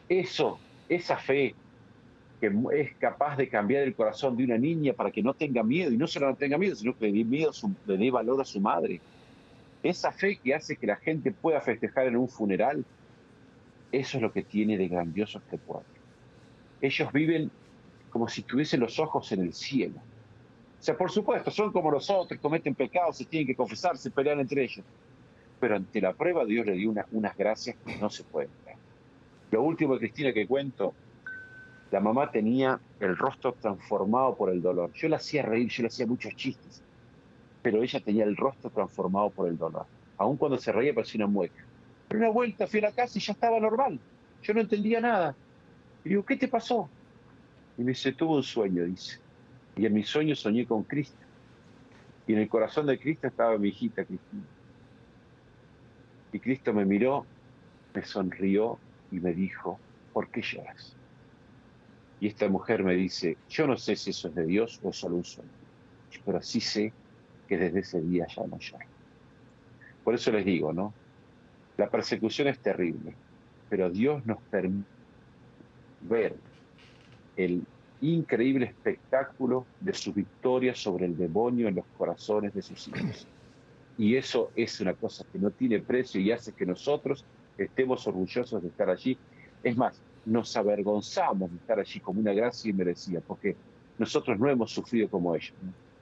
Eso, 0.08 0.58
esa 0.88 1.16
fe 1.16 1.54
que 2.40 2.52
es 2.72 2.94
capaz 2.96 3.36
de 3.36 3.48
cambiar 3.48 3.82
el 3.82 3.94
corazón 3.94 4.36
de 4.36 4.44
una 4.44 4.58
niña 4.58 4.92
para 4.92 5.10
que 5.10 5.22
no 5.22 5.34
tenga 5.34 5.62
miedo, 5.62 5.90
y 5.92 5.96
no 5.96 6.06
solo 6.06 6.28
no 6.28 6.36
tenga 6.36 6.58
miedo, 6.58 6.74
sino 6.76 6.96
que 6.96 7.06
le 7.06 7.18
dé, 7.18 7.24
miedo, 7.24 7.52
le 7.86 7.96
dé 7.96 8.10
valor 8.10 8.40
a 8.40 8.44
su 8.44 8.60
madre. 8.60 9.00
Esa 9.82 10.12
fe 10.12 10.36
que 10.36 10.54
hace 10.54 10.76
que 10.76 10.86
la 10.86 10.96
gente 10.96 11.32
pueda 11.32 11.60
festejar 11.60 12.06
en 12.06 12.16
un 12.16 12.28
funeral, 12.28 12.84
eso 13.92 14.18
es 14.18 14.22
lo 14.22 14.32
que 14.32 14.42
tiene 14.42 14.76
de 14.76 14.88
grandioso 14.88 15.38
este 15.38 15.58
pueblo. 15.58 15.86
Ellos 16.80 17.12
viven 17.12 17.50
como 18.10 18.28
si 18.28 18.42
tuviesen 18.42 18.80
los 18.80 18.98
ojos 18.98 19.30
en 19.32 19.40
el 19.40 19.54
cielo. 19.54 19.96
O 20.80 20.82
sea, 20.82 20.96
por 20.96 21.10
supuesto, 21.10 21.50
son 21.50 21.72
como 21.72 21.90
los 21.90 22.10
otros, 22.10 22.38
cometen 22.40 22.74
pecados, 22.74 23.16
se 23.16 23.24
tienen 23.24 23.46
que 23.46 23.54
confesar, 23.54 23.96
se 23.96 24.10
pelean 24.10 24.40
entre 24.40 24.64
ellos. 24.64 24.84
Pero 25.60 25.76
ante 25.76 26.00
la 26.00 26.12
prueba 26.12 26.44
Dios 26.44 26.66
le 26.66 26.72
dio 26.72 26.92
unas 27.12 27.36
gracias 27.36 27.76
que 27.86 27.96
no 27.96 28.10
se 28.10 28.22
pueden 28.24 28.50
lo 29.54 29.62
último, 29.62 29.96
Cristina, 29.98 30.32
que 30.32 30.48
cuento, 30.48 30.94
la 31.92 32.00
mamá 32.00 32.28
tenía 32.32 32.80
el 32.98 33.16
rostro 33.16 33.52
transformado 33.52 34.34
por 34.34 34.50
el 34.50 34.60
dolor. 34.60 34.92
Yo 34.94 35.08
la 35.08 35.18
hacía 35.18 35.42
reír, 35.42 35.68
yo 35.68 35.84
le 35.84 35.86
hacía 35.86 36.08
muchos 36.08 36.34
chistes, 36.34 36.82
pero 37.62 37.80
ella 37.80 38.00
tenía 38.00 38.24
el 38.24 38.36
rostro 38.36 38.68
transformado 38.70 39.30
por 39.30 39.46
el 39.46 39.56
dolor. 39.56 39.86
Aún 40.16 40.36
cuando 40.36 40.58
se 40.58 40.72
reía 40.72 40.92
parecía 40.92 41.24
una 41.24 41.32
mueca. 41.32 41.64
Pero 42.08 42.18
una 42.18 42.30
vuelta 42.30 42.66
fui 42.66 42.80
a 42.80 42.88
la 42.88 42.92
casa 42.92 43.16
y 43.16 43.20
ya 43.20 43.32
estaba 43.32 43.60
normal. 43.60 44.00
Yo 44.42 44.54
no 44.54 44.60
entendía 44.60 45.00
nada. 45.00 45.36
Y 46.04 46.08
digo, 46.08 46.24
¿qué 46.24 46.36
te 46.36 46.48
pasó? 46.48 46.88
Y 47.78 47.82
me 47.82 47.90
dice, 47.92 48.10
tuve 48.12 48.34
un 48.34 48.42
sueño, 48.42 48.84
dice. 48.84 49.20
Y 49.76 49.86
en 49.86 49.94
mi 49.94 50.02
sueño 50.02 50.34
soñé 50.34 50.66
con 50.66 50.82
Cristo. 50.82 51.24
Y 52.26 52.32
en 52.32 52.40
el 52.40 52.48
corazón 52.48 52.86
de 52.86 52.98
Cristo 52.98 53.28
estaba 53.28 53.56
mi 53.56 53.68
hijita 53.68 54.04
Cristina. 54.04 54.42
Y 56.32 56.40
Cristo 56.40 56.74
me 56.74 56.84
miró 56.84 57.24
me 57.94 58.04
sonrió 58.04 58.78
y 59.14 59.20
me 59.20 59.32
dijo, 59.32 59.78
¿por 60.12 60.28
qué 60.28 60.42
lloras? 60.42 60.98
Y 62.18 62.26
esta 62.26 62.48
mujer 62.48 62.82
me 62.82 62.94
dice, 62.94 63.38
yo 63.48 63.66
no 63.66 63.76
sé 63.76 63.94
si 63.94 64.10
eso 64.10 64.28
es 64.28 64.34
de 64.34 64.44
Dios 64.44 64.80
o 64.82 64.90
es 64.90 64.96
solo 64.96 65.16
un 65.16 65.24
sueño, 65.24 65.50
pero 66.24 66.42
sí 66.42 66.60
sé 66.60 66.92
que 67.46 67.56
desde 67.56 67.80
ese 67.80 68.00
día 68.00 68.26
ya 68.26 68.44
no 68.46 68.58
lloro. 68.58 68.86
Por 70.02 70.14
eso 70.14 70.32
les 70.32 70.44
digo, 70.44 70.72
¿no? 70.72 70.92
La 71.76 71.88
persecución 71.90 72.48
es 72.48 72.60
terrible, 72.60 73.16
pero 73.68 73.88
Dios 73.88 74.24
nos 74.26 74.38
permite 74.50 74.88
ver 76.00 76.36
el 77.36 77.64
increíble 78.00 78.66
espectáculo 78.66 79.68
de 79.78 79.94
su 79.94 80.12
victoria 80.12 80.74
sobre 80.74 81.06
el 81.06 81.16
demonio 81.16 81.68
en 81.68 81.76
los 81.76 81.86
corazones 81.96 82.52
de 82.52 82.62
sus 82.62 82.88
hijos. 82.88 83.28
Y 83.96 84.16
eso 84.16 84.50
es 84.56 84.80
una 84.80 84.94
cosa 84.94 85.24
que 85.30 85.38
no 85.38 85.52
tiene 85.52 85.80
precio 85.80 86.20
y 86.20 86.32
hace 86.32 86.52
que 86.52 86.66
nosotros 86.66 87.24
estemos 87.58 88.06
orgullosos 88.06 88.62
de 88.62 88.68
estar 88.68 88.90
allí. 88.90 89.16
Es 89.62 89.76
más, 89.76 90.00
nos 90.26 90.56
avergonzamos 90.56 91.50
de 91.50 91.56
estar 91.56 91.78
allí 91.78 92.00
como 92.00 92.20
una 92.20 92.32
gracia 92.32 92.70
inmerecida, 92.70 93.20
porque 93.26 93.56
nosotros 93.98 94.38
no 94.38 94.48
hemos 94.48 94.70
sufrido 94.70 95.08
como 95.08 95.34
ellos. 95.34 95.52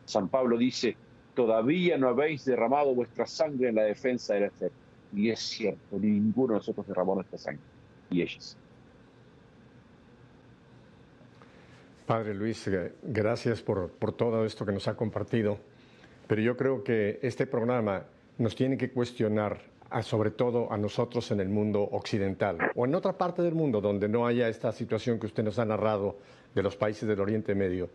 San 0.04 0.28
Pablo 0.28 0.56
dice, 0.56 0.96
todavía 1.34 1.98
no 1.98 2.08
habéis 2.08 2.44
derramado 2.44 2.94
vuestra 2.94 3.26
sangre 3.26 3.68
en 3.68 3.76
la 3.76 3.82
defensa 3.82 4.34
de 4.34 4.40
la 4.40 4.50
fe. 4.50 4.70
Y 5.14 5.30
es 5.30 5.40
cierto, 5.40 5.98
ninguno 5.98 6.54
de 6.54 6.58
nosotros 6.58 6.86
derramó 6.86 7.14
nuestra 7.14 7.38
sangre, 7.38 7.62
y 8.10 8.22
ellos. 8.22 8.56
Padre 12.06 12.34
Luis, 12.34 12.66
eh, 12.68 12.92
gracias 13.02 13.62
por, 13.62 13.90
por 13.90 14.12
todo 14.12 14.44
esto 14.44 14.66
que 14.66 14.72
nos 14.72 14.88
ha 14.88 14.96
compartido, 14.96 15.58
pero 16.26 16.40
yo 16.42 16.56
creo 16.56 16.82
que 16.82 17.18
este 17.22 17.46
programa 17.46 18.04
nos 18.38 18.54
tiene 18.54 18.76
que 18.76 18.90
cuestionar 18.90 19.71
sobre 20.00 20.30
todo 20.30 20.72
a 20.72 20.78
nosotros 20.78 21.30
en 21.32 21.40
el 21.40 21.50
mundo 21.50 21.82
occidental 21.82 22.56
o 22.74 22.86
en 22.86 22.94
otra 22.94 23.18
parte 23.18 23.42
del 23.42 23.54
mundo 23.54 23.80
donde 23.82 24.08
no 24.08 24.26
haya 24.26 24.48
esta 24.48 24.72
situación 24.72 25.18
que 25.18 25.26
usted 25.26 25.42
nos 25.42 25.58
ha 25.58 25.66
narrado 25.66 26.16
de 26.54 26.62
los 26.62 26.76
países 26.76 27.06
del 27.06 27.20
Oriente 27.20 27.54
Medio. 27.54 27.90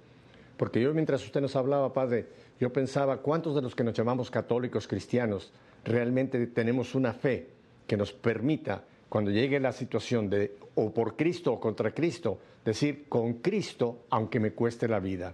Porque 0.58 0.82
yo 0.82 0.94
mientras 0.94 1.24
usted 1.24 1.42
nos 1.42 1.56
hablaba, 1.56 1.94
Padre, 1.94 2.28
yo 2.60 2.72
pensaba 2.72 3.18
cuántos 3.18 3.56
de 3.56 3.62
los 3.62 3.76
que 3.76 3.84
nos 3.84 3.94
llamamos 3.94 4.30
católicos 4.30 4.88
cristianos 4.88 5.52
realmente 5.84 6.46
tenemos 6.48 6.94
una 6.96 7.14
fe 7.14 7.48
que 7.88 7.98
nos 7.98 8.12
permita, 8.12 8.84
cuando 9.10 9.32
llegue 9.32 9.60
la 9.60 9.72
situación 9.72 10.30
de 10.30 10.58
o 10.76 10.92
por 10.92 11.16
Cristo 11.16 11.54
o 11.54 11.60
contra 11.60 11.92
Cristo, 11.92 12.38
decir 12.66 13.06
con 13.08 13.36
Cristo 13.36 14.04
aunque 14.10 14.40
me 14.40 14.52
cueste 14.52 14.88
la 14.88 15.00
vida. 15.00 15.34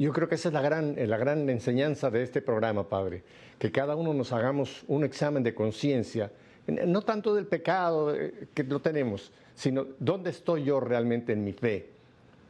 Yo 0.00 0.14
creo 0.14 0.30
que 0.30 0.36
esa 0.36 0.48
es 0.48 0.54
la 0.54 0.62
gran, 0.62 0.96
la 0.96 1.18
gran 1.18 1.50
enseñanza 1.50 2.10
de 2.10 2.22
este 2.22 2.40
programa, 2.40 2.88
Padre, 2.88 3.22
que 3.58 3.70
cada 3.70 3.96
uno 3.96 4.14
nos 4.14 4.32
hagamos 4.32 4.82
un 4.88 5.04
examen 5.04 5.42
de 5.42 5.54
conciencia, 5.54 6.32
no 6.66 7.02
tanto 7.02 7.34
del 7.34 7.46
pecado 7.46 8.14
eh, 8.14 8.48
que 8.54 8.64
lo 8.64 8.80
tenemos, 8.80 9.30
sino 9.54 9.88
dónde 9.98 10.30
estoy 10.30 10.64
yo 10.64 10.80
realmente 10.80 11.34
en 11.34 11.44
mi 11.44 11.52
fe. 11.52 11.90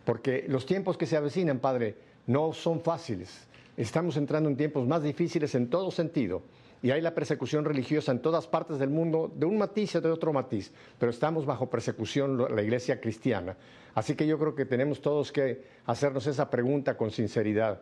Porque 0.04 0.44
los 0.46 0.64
tiempos 0.64 0.96
que 0.96 1.06
se 1.06 1.16
avecinan, 1.16 1.58
Padre, 1.58 1.96
no 2.28 2.52
son 2.52 2.82
fáciles. 2.82 3.48
Estamos 3.76 4.16
entrando 4.16 4.48
en 4.48 4.56
tiempos 4.56 4.86
más 4.86 5.02
difíciles 5.02 5.52
en 5.56 5.68
todo 5.68 5.90
sentido 5.90 6.42
y 6.82 6.90
hay 6.90 7.00
la 7.00 7.14
persecución 7.14 7.64
religiosa 7.64 8.12
en 8.12 8.20
todas 8.20 8.46
partes 8.46 8.78
del 8.78 8.90
mundo, 8.90 9.30
de 9.34 9.46
un 9.46 9.58
matiz 9.58 9.96
o 9.96 10.00
de 10.00 10.10
otro 10.10 10.32
matiz, 10.32 10.72
pero 10.98 11.10
estamos 11.10 11.44
bajo 11.44 11.68
persecución 11.68 12.38
la 12.54 12.62
iglesia 12.62 13.00
cristiana. 13.00 13.56
Así 13.94 14.14
que 14.14 14.26
yo 14.26 14.38
creo 14.38 14.54
que 14.54 14.64
tenemos 14.64 15.00
todos 15.00 15.32
que 15.32 15.64
hacernos 15.86 16.26
esa 16.26 16.48
pregunta 16.48 16.96
con 16.96 17.10
sinceridad. 17.10 17.80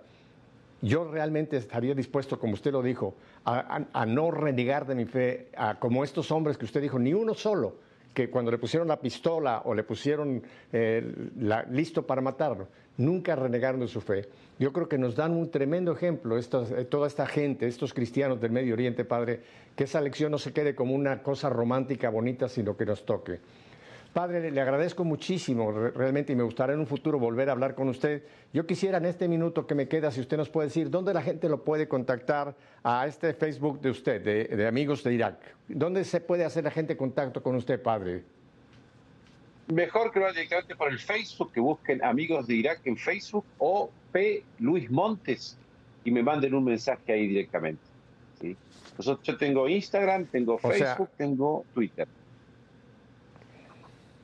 Yo 0.80 1.10
realmente 1.10 1.56
estaría 1.56 1.94
dispuesto, 1.94 2.38
como 2.38 2.54
usted 2.54 2.72
lo 2.72 2.82
dijo, 2.82 3.14
a, 3.44 4.06
no 4.06 4.30
renegar 4.30 4.86
de 4.86 4.94
mi 4.94 5.04
fe, 5.06 5.48
como 5.80 6.04
estos 6.04 6.30
hombres 6.30 6.56
que 6.56 6.64
usted 6.64 6.80
dijo, 6.80 6.98
ni 6.98 7.12
uno 7.12 7.34
solo, 7.34 7.76
que 8.14 8.30
cuando 8.30 8.50
le 8.50 8.58
pusieron 8.58 8.88
la 8.88 9.00
pistola 9.00 9.62
o 9.64 9.74
le 9.74 9.82
pusieron 9.82 10.42
eh, 10.72 11.30
listo 11.70 12.06
para 12.06 12.20
matarlo, 12.20 12.68
nunca 12.98 13.34
renegaron 13.34 13.80
de 13.80 13.88
su 13.88 14.00
fe. 14.00 14.28
Yo 14.58 14.72
creo 14.72 14.88
que 14.88 14.98
nos 14.98 15.16
dan 15.16 15.32
un 15.32 15.50
tremendo 15.50 15.92
ejemplo 15.92 16.36
eh, 16.38 16.84
toda 16.84 17.06
esta 17.06 17.26
gente, 17.26 17.66
estos 17.66 17.94
cristianos 17.94 18.40
del 18.40 18.50
Medio 18.50 18.74
Oriente, 18.74 19.04
Padre, 19.04 19.40
que 19.74 19.84
esa 19.84 20.00
lección 20.00 20.30
no 20.30 20.38
se 20.38 20.52
quede 20.52 20.74
como 20.74 20.94
una 20.94 21.22
cosa 21.22 21.48
romántica, 21.48 22.10
bonita, 22.10 22.48
sino 22.48 22.76
que 22.76 22.84
nos 22.84 23.06
toque. 23.06 23.40
Padre, 24.12 24.50
le 24.50 24.60
agradezco 24.60 25.04
muchísimo 25.04 25.70
realmente 25.70 26.32
y 26.32 26.36
me 26.36 26.42
gustaría 26.42 26.74
en 26.74 26.80
un 26.80 26.86
futuro 26.86 27.18
volver 27.18 27.50
a 27.50 27.52
hablar 27.52 27.74
con 27.74 27.88
usted. 27.88 28.24
Yo 28.52 28.66
quisiera 28.66 28.98
en 28.98 29.04
este 29.04 29.28
minuto 29.28 29.66
que 29.66 29.74
me 29.74 29.86
queda, 29.86 30.10
si 30.10 30.20
usted 30.20 30.36
nos 30.36 30.48
puede 30.48 30.68
decir, 30.68 30.90
¿dónde 30.90 31.14
la 31.14 31.22
gente 31.22 31.48
lo 31.48 31.62
puede 31.62 31.86
contactar 31.86 32.56
a 32.82 33.06
este 33.06 33.34
Facebook 33.34 33.80
de 33.80 33.90
usted, 33.90 34.22
de, 34.22 34.66
Amigos 34.66 35.04
de 35.04 35.14
Irak? 35.14 35.38
¿Dónde 35.68 36.04
se 36.04 36.20
puede 36.20 36.44
hacer 36.44 36.64
la 36.64 36.70
gente 36.70 36.96
contacto 36.96 37.42
con 37.42 37.54
usted, 37.54 37.80
Padre? 37.80 38.24
Mejor 39.72 40.10
que 40.12 40.20
lo 40.20 40.32
directamente 40.32 40.74
por 40.76 40.90
el 40.90 40.98
Facebook, 40.98 41.52
que 41.52 41.60
busquen 41.60 42.02
Amigos 42.02 42.46
de 42.46 42.54
Irak 42.54 42.80
en 42.84 42.96
Facebook 42.96 43.44
o 43.58 43.90
P. 44.12 44.42
Luis 44.58 44.90
Montes 44.90 45.58
y 46.04 46.10
me 46.10 46.22
manden 46.22 46.54
un 46.54 46.64
mensaje 46.64 47.12
ahí 47.12 47.28
directamente. 47.28 47.82
¿sí? 48.40 48.56
Nosotros, 48.96 49.26
yo 49.26 49.36
tengo 49.36 49.68
Instagram, 49.68 50.24
tengo 50.26 50.58
Facebook, 50.58 51.10
tengo 51.18 51.66
Twitter. 51.74 52.08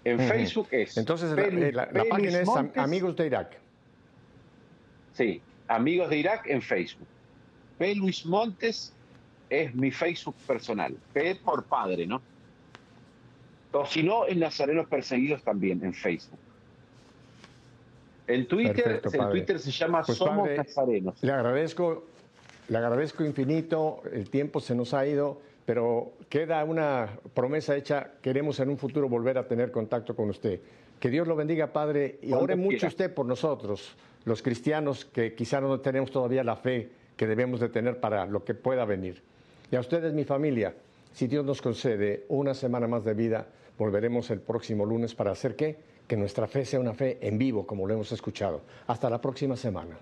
En 0.04 0.18
Facebook 0.18 0.68
es. 0.70 0.96
Entonces, 0.96 1.30
la, 1.74 1.88
página 2.08 2.40
es 2.40 2.48
Amigos 2.76 3.16
de 3.16 3.26
Irak. 3.26 3.58
Sí, 5.12 5.42
Amigos 5.68 6.10
de 6.10 6.18
Irak 6.18 6.46
en 6.46 6.62
Facebook. 6.62 7.06
P. 7.78 7.94
Luis 7.94 8.24
Montes 8.24 8.94
es 9.50 9.74
mi 9.74 9.90
Facebook 9.90 10.36
personal. 10.46 10.96
P 11.12 11.34
por 11.36 11.64
padre, 11.64 12.06
¿no? 12.06 12.20
O 13.74 13.86
si 13.86 14.02
no, 14.02 14.26
en 14.26 14.40
Nazarenos 14.40 14.86
Perseguidos 14.86 15.42
también, 15.42 15.84
en 15.84 15.92
Facebook. 15.92 16.38
En 18.26 18.46
Twitter, 18.46 19.02
Twitter 19.30 19.58
se 19.58 19.70
llama 19.70 20.02
pues, 20.02 20.16
Somos 20.16 20.48
Nazarenos. 20.48 21.22
Le 21.22 21.32
agradezco, 21.32 22.06
le 22.68 22.78
agradezco 22.78 23.24
infinito, 23.24 24.02
el 24.12 24.30
tiempo 24.30 24.60
se 24.60 24.74
nos 24.74 24.94
ha 24.94 25.06
ido 25.06 25.40
pero 25.64 26.12
queda 26.28 26.62
una 26.64 27.08
promesa 27.32 27.76
hecha, 27.76 28.12
queremos 28.20 28.60
en 28.60 28.68
un 28.68 28.78
futuro 28.78 29.08
volver 29.08 29.38
a 29.38 29.48
tener 29.48 29.70
contacto 29.70 30.14
con 30.14 30.28
usted. 30.28 30.60
Que 31.00 31.10
Dios 31.10 31.26
lo 31.26 31.36
bendiga, 31.36 31.72
Padre, 31.72 32.18
y 32.22 32.32
ore 32.32 32.56
mucho 32.56 32.86
usted 32.86 33.12
por 33.12 33.26
nosotros, 33.26 33.96
los 34.24 34.42
cristianos 34.42 35.04
que 35.04 35.34
quizá 35.34 35.60
no 35.60 35.80
tenemos 35.80 36.10
todavía 36.10 36.44
la 36.44 36.56
fe 36.56 36.90
que 37.16 37.26
debemos 37.26 37.60
de 37.60 37.68
tener 37.68 37.98
para 38.00 38.26
lo 38.26 38.44
que 38.44 38.54
pueda 38.54 38.84
venir. 38.84 39.22
Y 39.70 39.76
a 39.76 39.80
ustedes, 39.80 40.12
mi 40.12 40.24
familia, 40.24 40.74
si 41.12 41.26
Dios 41.26 41.44
nos 41.44 41.62
concede 41.62 42.24
una 42.28 42.54
semana 42.54 42.86
más 42.86 43.04
de 43.04 43.14
vida, 43.14 43.46
volveremos 43.78 44.30
el 44.30 44.40
próximo 44.40 44.84
lunes 44.84 45.14
para 45.14 45.32
hacer 45.32 45.56
qué? 45.56 45.78
Que 46.06 46.16
nuestra 46.16 46.46
fe 46.46 46.64
sea 46.64 46.80
una 46.80 46.94
fe 46.94 47.18
en 47.20 47.38
vivo, 47.38 47.66
como 47.66 47.86
lo 47.86 47.94
hemos 47.94 48.12
escuchado. 48.12 48.62
Hasta 48.86 49.08
la 49.10 49.20
próxima 49.20 49.56
semana. 49.56 49.96